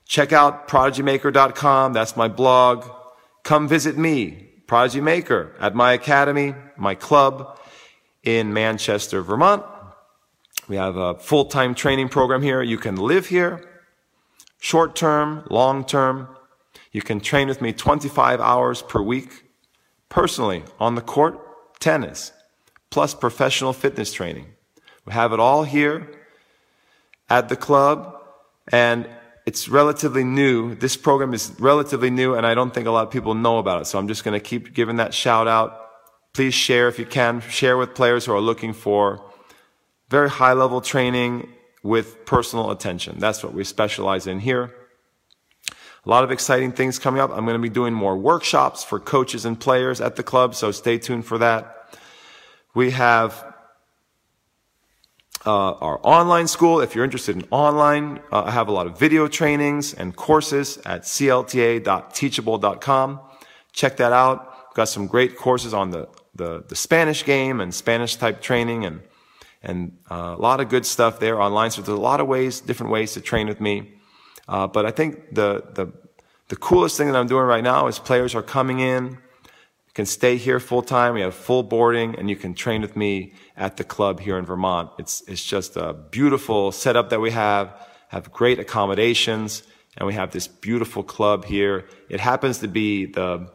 Check 0.05 0.33
out 0.33 0.67
prodigymaker.com. 0.67 1.93
That's 1.93 2.17
my 2.17 2.27
blog. 2.27 2.91
Come 3.45 3.69
visit 3.69 3.97
me, 3.97 4.51
Prodigy 4.67 5.01
Maker, 5.01 5.55
at 5.61 5.77
my 5.77 5.93
academy, 5.93 6.57
my 6.77 6.97
club 6.97 7.57
in 8.25 8.53
Manchester, 8.53 9.23
Vermont. 9.23 9.65
We 10.67 10.75
have 10.75 10.97
a 10.97 11.15
full-time 11.21 11.77
training 11.77 12.09
program 12.09 12.43
here. 12.43 12.63
You 12.63 12.79
can 12.79 12.97
live 12.97 13.27
here, 13.27 13.65
short 14.59 14.97
term, 14.97 15.47
long 15.51 15.85
term. 15.85 16.37
You 16.91 17.03
can 17.03 17.21
train 17.21 17.47
with 17.47 17.61
me 17.61 17.73
25 17.73 18.41
hours 18.41 18.83
per 18.83 19.01
week, 19.01 19.45
personally, 20.09 20.65
on 20.79 20.95
the 20.95 21.01
court, 21.01 21.81
tennis, 21.81 22.33
plus 22.91 23.15
professional 23.15 23.73
fitness 23.73 24.13
training. 24.13 24.47
We 25.05 25.13
have 25.13 25.33
it 25.33 25.41
all 25.41 25.65
here 25.65 26.11
at 27.31 27.49
the 27.49 27.57
club, 27.57 28.21
and 28.73 29.09
it's 29.47 29.69
relatively 29.69 30.25
new. 30.25 30.75
This 30.75 30.97
program 30.97 31.33
is 31.33 31.55
relatively 31.59 32.11
new, 32.11 32.35
and 32.35 32.47
I 32.47 32.55
don't 32.55 32.73
think 32.73 32.87
a 32.87 32.91
lot 32.91 33.07
of 33.07 33.11
people 33.11 33.35
know 33.35 33.59
about 33.59 33.83
it. 33.83 33.87
So 33.87 33.99
I'm 33.99 34.09
just 34.09 34.25
going 34.25 34.39
to 34.39 34.45
keep 34.45 34.75
giving 34.75 34.97
that 34.97 35.15
shout 35.15 35.49
out. 35.49 35.87
Please 36.35 36.55
share 36.55 36.89
if 36.89 36.99
you 36.99 37.07
can. 37.07 37.41
Share 37.41 37.77
with 37.77 37.95
players 37.95 38.27
who 38.27 38.33
are 38.33 38.41
looking 38.41 38.73
for 38.73 39.25
very 40.11 40.29
high 40.29 40.53
level 40.53 40.81
training 40.81 41.49
with 41.83 42.27
personal 42.27 42.71
attention. 42.71 43.19
That's 43.19 43.43
what 43.43 43.55
we 43.55 43.65
specialize 43.65 44.27
in 44.27 44.41
here. 44.41 44.75
A 46.07 46.09
lot 46.09 46.25
of 46.25 46.31
exciting 46.31 46.73
things 46.73 46.99
coming 46.99 47.21
up. 47.21 47.31
I'm 47.31 47.45
going 47.45 47.53
to 47.55 47.63
be 47.63 47.69
doing 47.69 47.93
more 47.93 48.17
workshops 48.17 48.83
for 48.85 48.99
coaches 48.99 49.45
and 49.45 49.59
players 49.59 50.01
at 50.01 50.17
the 50.17 50.23
club, 50.23 50.55
so 50.55 50.71
stay 50.71 50.97
tuned 50.99 51.27
for 51.27 51.37
that. 51.39 51.75
We 52.75 52.93
have 52.93 53.45
uh, 55.45 55.73
our 55.73 56.01
online 56.03 56.49
school. 56.49 56.81
If 56.81 56.95
you're 56.95 57.05
interested 57.05 57.37
in 57.37 57.45
online, 57.51 58.21
uh, 58.33 58.45
I 58.45 58.53
have 58.53 58.69
a 58.69 58.73
lot 58.73 58.87
of 58.87 58.99
video 58.99 59.29
trainings 59.29 59.93
and 59.95 60.17
courses 60.17 60.79
at 60.85 61.03
clta.teachable.com. 61.03 63.21
Check 63.73 63.97
that 63.97 64.13
out. 64.13 64.55
We've 64.69 64.75
got 64.75 64.89
some 64.89 65.07
great 65.07 65.37
courses 65.37 65.73
on 65.75 65.91
the 65.91 66.09
the, 66.39 66.65
the 66.67 66.77
Spanish 66.77 67.25
game 67.25 67.61
and 67.61 67.75
Spanish 67.75 68.17
type 68.17 68.41
training 68.41 68.87
and, 68.87 69.03
and 69.63 69.99
uh, 70.11 70.35
a 70.39 70.41
lot 70.41 70.61
of 70.61 70.71
good 70.71 70.87
stuff 70.87 71.21
there 71.21 71.41
online. 71.41 71.71
So 71.71 71.83
there's 71.83 71.99
a 71.99 72.01
lot 72.01 72.21
of 72.21 72.27
ways, 72.27 72.61
different 72.61 72.91
ways 72.91 73.13
to 73.13 73.21
train 73.21 73.47
with 73.47 73.61
me. 73.61 73.98
Uh, 74.49 74.67
but 74.67 74.87
I 74.87 74.91
think 74.91 75.35
the, 75.35 75.65
the, 75.75 75.93
the 76.49 76.57
coolest 76.57 76.97
thing 76.97 77.09
that 77.09 77.17
I'm 77.17 77.27
doing 77.27 77.45
right 77.45 77.63
now 77.63 77.87
is 77.87 77.99
players 77.99 78.35
are 78.35 78.43
coming 78.43 78.81
in, 78.81 79.19
can 79.95 80.07
stay 80.07 80.37
here 80.37 80.61
full 80.61 80.83
time. 80.83 81.15
We 81.15 81.23
have 81.23 81.35
full 81.35 81.63
boarding 81.63 82.15
and 82.17 82.31
you 82.31 82.37
can 82.37 82.55
train 82.55 82.83
with 82.83 82.97
me 82.97 83.35
at 83.57 83.77
the 83.77 83.85
club 83.85 84.21
here 84.21 84.39
in 84.39 84.45
Vermont. 84.45 84.91
It's, 84.99 85.23
it's 85.27 85.45
just 85.45 85.77
a 85.77 85.93
beautiful 85.93 86.71
setup 86.73 87.11
that 87.11 87.21
we 87.21 87.33
have, 87.33 87.75
have 88.09 88.33
great 88.33 88.59
accommodations, 88.61 89.65
and 89.97 90.07
we 90.07 90.15
have 90.15 90.31
this 90.31 90.47
beautiful 90.47 91.03
club 91.03 91.45
here. 91.45 91.87
It 92.09 92.21
happens 92.21 92.59
to 92.59 92.69
be 92.69 93.07
the, 93.07 93.51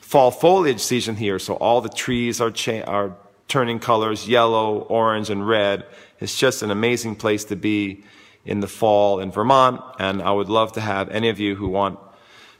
fall 0.00 0.30
foliage 0.30 0.80
season 0.80 1.16
here, 1.16 1.40
so 1.40 1.54
all 1.54 1.80
the 1.80 1.88
trees 1.88 2.40
are, 2.40 2.52
are 2.86 3.16
turning 3.48 3.80
colors 3.80 4.28
yellow, 4.28 4.80
orange, 4.82 5.28
and 5.28 5.46
red. 5.46 5.84
It's 6.20 6.38
just 6.38 6.62
an 6.62 6.70
amazing 6.70 7.16
place 7.16 7.44
to 7.46 7.56
be 7.56 8.04
in 8.44 8.60
the 8.60 8.68
fall 8.68 9.20
in 9.20 9.30
Vermont, 9.30 9.80
and 9.98 10.22
I 10.22 10.32
would 10.32 10.48
love 10.48 10.72
to 10.72 10.80
have 10.80 11.08
any 11.10 11.28
of 11.28 11.40
you 11.40 11.54
who 11.54 11.68
want 11.68 11.98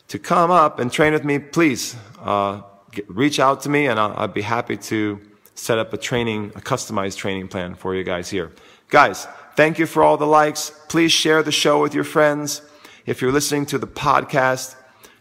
to 0.08 0.18
come 0.18 0.50
up 0.50 0.78
and 0.78 0.92
train 0.92 1.12
with 1.12 1.24
me, 1.24 1.38
please 1.38 1.96
uh, 2.20 2.62
get, 2.92 3.08
reach 3.08 3.38
out 3.38 3.62
to 3.62 3.68
me, 3.68 3.86
and 3.86 3.98
I'll, 3.98 4.14
I'd 4.16 4.34
be 4.34 4.42
happy 4.42 4.76
to 4.76 5.20
set 5.54 5.78
up 5.78 5.92
a 5.92 5.96
training, 5.96 6.52
a 6.54 6.60
customized 6.60 7.16
training 7.16 7.48
plan 7.48 7.74
for 7.74 7.94
you 7.94 8.04
guys 8.04 8.30
here. 8.30 8.52
Guys, 8.88 9.26
thank 9.56 9.78
you 9.78 9.86
for 9.86 10.02
all 10.02 10.16
the 10.16 10.26
likes. 10.26 10.70
Please 10.88 11.12
share 11.12 11.42
the 11.42 11.52
show 11.52 11.80
with 11.80 11.94
your 11.94 12.04
friends. 12.04 12.62
If 13.06 13.20
you're 13.20 13.32
listening 13.32 13.66
to 13.66 13.78
the 13.78 13.86
podcast, 13.86 14.76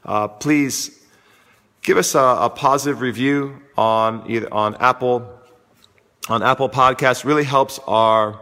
uh, 0.06 0.28
please 0.28 1.00
give 1.82 1.98
us 1.98 2.16
a, 2.16 2.20
a, 2.20 2.50
positive 2.50 3.02
review 3.02 3.62
on 3.78 4.30
either 4.30 4.54
on 4.54 4.76
Apple 4.76 5.30
on 6.30 6.42
Apple 6.42 6.70
Podcasts. 6.70 7.26
Really 7.26 7.44
helps 7.44 7.80
our 7.88 8.40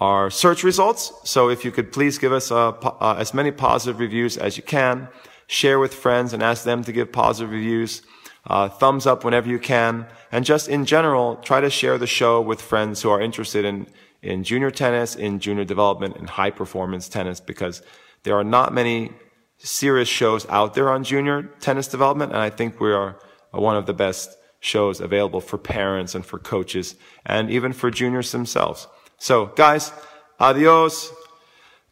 our 0.00 0.30
search 0.30 0.64
results. 0.64 1.12
So 1.24 1.50
if 1.50 1.64
you 1.64 1.70
could 1.70 1.92
please 1.92 2.18
give 2.18 2.32
us 2.32 2.50
a, 2.50 2.56
uh, 2.56 3.16
as 3.18 3.34
many 3.34 3.50
positive 3.50 4.00
reviews 4.00 4.36
as 4.36 4.56
you 4.56 4.62
can, 4.62 5.08
share 5.46 5.78
with 5.78 5.94
friends 5.94 6.32
and 6.32 6.42
ask 6.42 6.64
them 6.64 6.82
to 6.84 6.92
give 6.92 7.12
positive 7.12 7.50
reviews. 7.52 8.02
Uh, 8.46 8.68
thumbs 8.68 9.06
up 9.06 9.22
whenever 9.22 9.48
you 9.50 9.58
can, 9.58 10.06
and 10.32 10.46
just 10.46 10.66
in 10.66 10.86
general, 10.86 11.36
try 11.36 11.60
to 11.60 11.68
share 11.68 11.98
the 11.98 12.06
show 12.06 12.40
with 12.40 12.58
friends 12.62 13.02
who 13.02 13.10
are 13.10 13.20
interested 13.20 13.66
in 13.66 13.86
in 14.22 14.44
junior 14.44 14.70
tennis, 14.70 15.14
in 15.14 15.38
junior 15.38 15.64
development, 15.64 16.16
in 16.16 16.26
high 16.26 16.50
performance 16.50 17.08
tennis, 17.08 17.40
because 17.40 17.82
there 18.22 18.36
are 18.36 18.44
not 18.44 18.72
many 18.72 19.12
serious 19.58 20.08
shows 20.08 20.46
out 20.48 20.74
there 20.74 20.90
on 20.90 21.04
junior 21.04 21.42
tennis 21.60 21.88
development, 21.88 22.32
and 22.32 22.40
I 22.40 22.50
think 22.50 22.80
we 22.80 22.92
are 22.92 23.18
one 23.50 23.76
of 23.76 23.86
the 23.86 23.92
best 23.92 24.36
shows 24.60 25.00
available 25.00 25.40
for 25.40 25.58
parents 25.58 26.14
and 26.14 26.24
for 26.24 26.38
coaches 26.38 26.94
and 27.24 27.50
even 27.50 27.72
for 27.72 27.90
juniors 27.90 28.32
themselves. 28.32 28.86
So, 29.20 29.46
guys, 29.54 29.92
adios. 30.38 31.12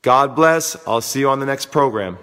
God 0.01 0.35
bless. 0.35 0.77
I'll 0.89 1.03
see 1.03 1.21
you 1.21 1.29
on 1.29 1.41
the 1.41 1.47
next 1.47 1.71
program. 1.71 2.17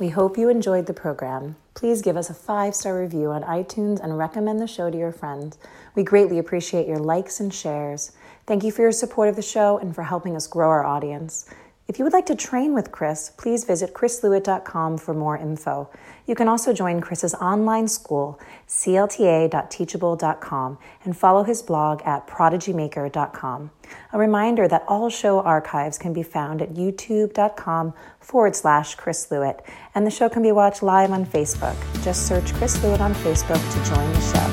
We 0.00 0.08
hope 0.08 0.38
you 0.38 0.48
enjoyed 0.48 0.86
the 0.86 0.94
program. 0.94 1.56
Please 1.74 2.00
give 2.00 2.16
us 2.16 2.30
a 2.30 2.34
five 2.34 2.74
star 2.74 2.98
review 2.98 3.30
on 3.32 3.42
iTunes 3.42 4.00
and 4.02 4.16
recommend 4.16 4.58
the 4.60 4.66
show 4.66 4.90
to 4.90 4.96
your 4.96 5.12
friends. 5.12 5.58
We 5.94 6.04
greatly 6.04 6.38
appreciate 6.38 6.88
your 6.88 6.98
likes 6.98 7.38
and 7.38 7.52
shares. 7.52 8.12
Thank 8.46 8.64
you 8.64 8.72
for 8.72 8.80
your 8.80 8.92
support 8.92 9.28
of 9.28 9.36
the 9.36 9.42
show 9.42 9.76
and 9.76 9.94
for 9.94 10.04
helping 10.04 10.34
us 10.34 10.46
grow 10.46 10.70
our 10.70 10.86
audience. 10.86 11.50
If 11.86 11.98
you 11.98 12.04
would 12.04 12.14
like 12.14 12.26
to 12.26 12.34
train 12.34 12.72
with 12.72 12.90
Chris, 12.90 13.30
please 13.36 13.64
visit 13.64 13.92
chrislewit.com 13.92 14.96
for 14.96 15.12
more 15.12 15.36
info. 15.36 15.90
You 16.26 16.34
can 16.34 16.48
also 16.48 16.72
join 16.72 17.00
Chris's 17.00 17.34
online 17.34 17.86
school, 17.88 18.40
clta.teachable.com, 18.68 20.78
and 21.04 21.16
follow 21.16 21.44
his 21.44 21.62
blog 21.62 22.02
at 22.04 22.26
prodigymaker.com. 22.26 23.70
A 24.12 24.18
reminder 24.18 24.66
that 24.66 24.84
all 24.88 25.08
show 25.08 25.38
archives 25.40 25.98
can 25.98 26.12
be 26.12 26.24
found 26.24 26.60
at 26.60 26.74
youtube.com 26.74 27.94
forward 28.20 28.56
slash 28.56 28.96
Chris 28.96 29.28
Lewit, 29.30 29.60
and 29.94 30.04
the 30.06 30.10
show 30.10 30.28
can 30.28 30.42
be 30.42 30.52
watched 30.52 30.82
live 30.82 31.12
on 31.12 31.24
Facebook. 31.24 31.76
Just 32.02 32.26
search 32.26 32.52
Chris 32.54 32.76
Lewit 32.78 32.98
on 33.00 33.14
Facebook 33.14 33.62
to 33.72 33.78
join 33.88 34.12
the 34.12 34.20
show. 34.20 34.50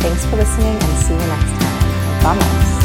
Thanks 0.00 0.24
for 0.26 0.36
listening 0.36 0.74
and 0.74 0.98
see 0.98 1.12
you 1.12 1.20
next 1.20 1.62
time. 1.62 2.22
Vamos! 2.22 2.81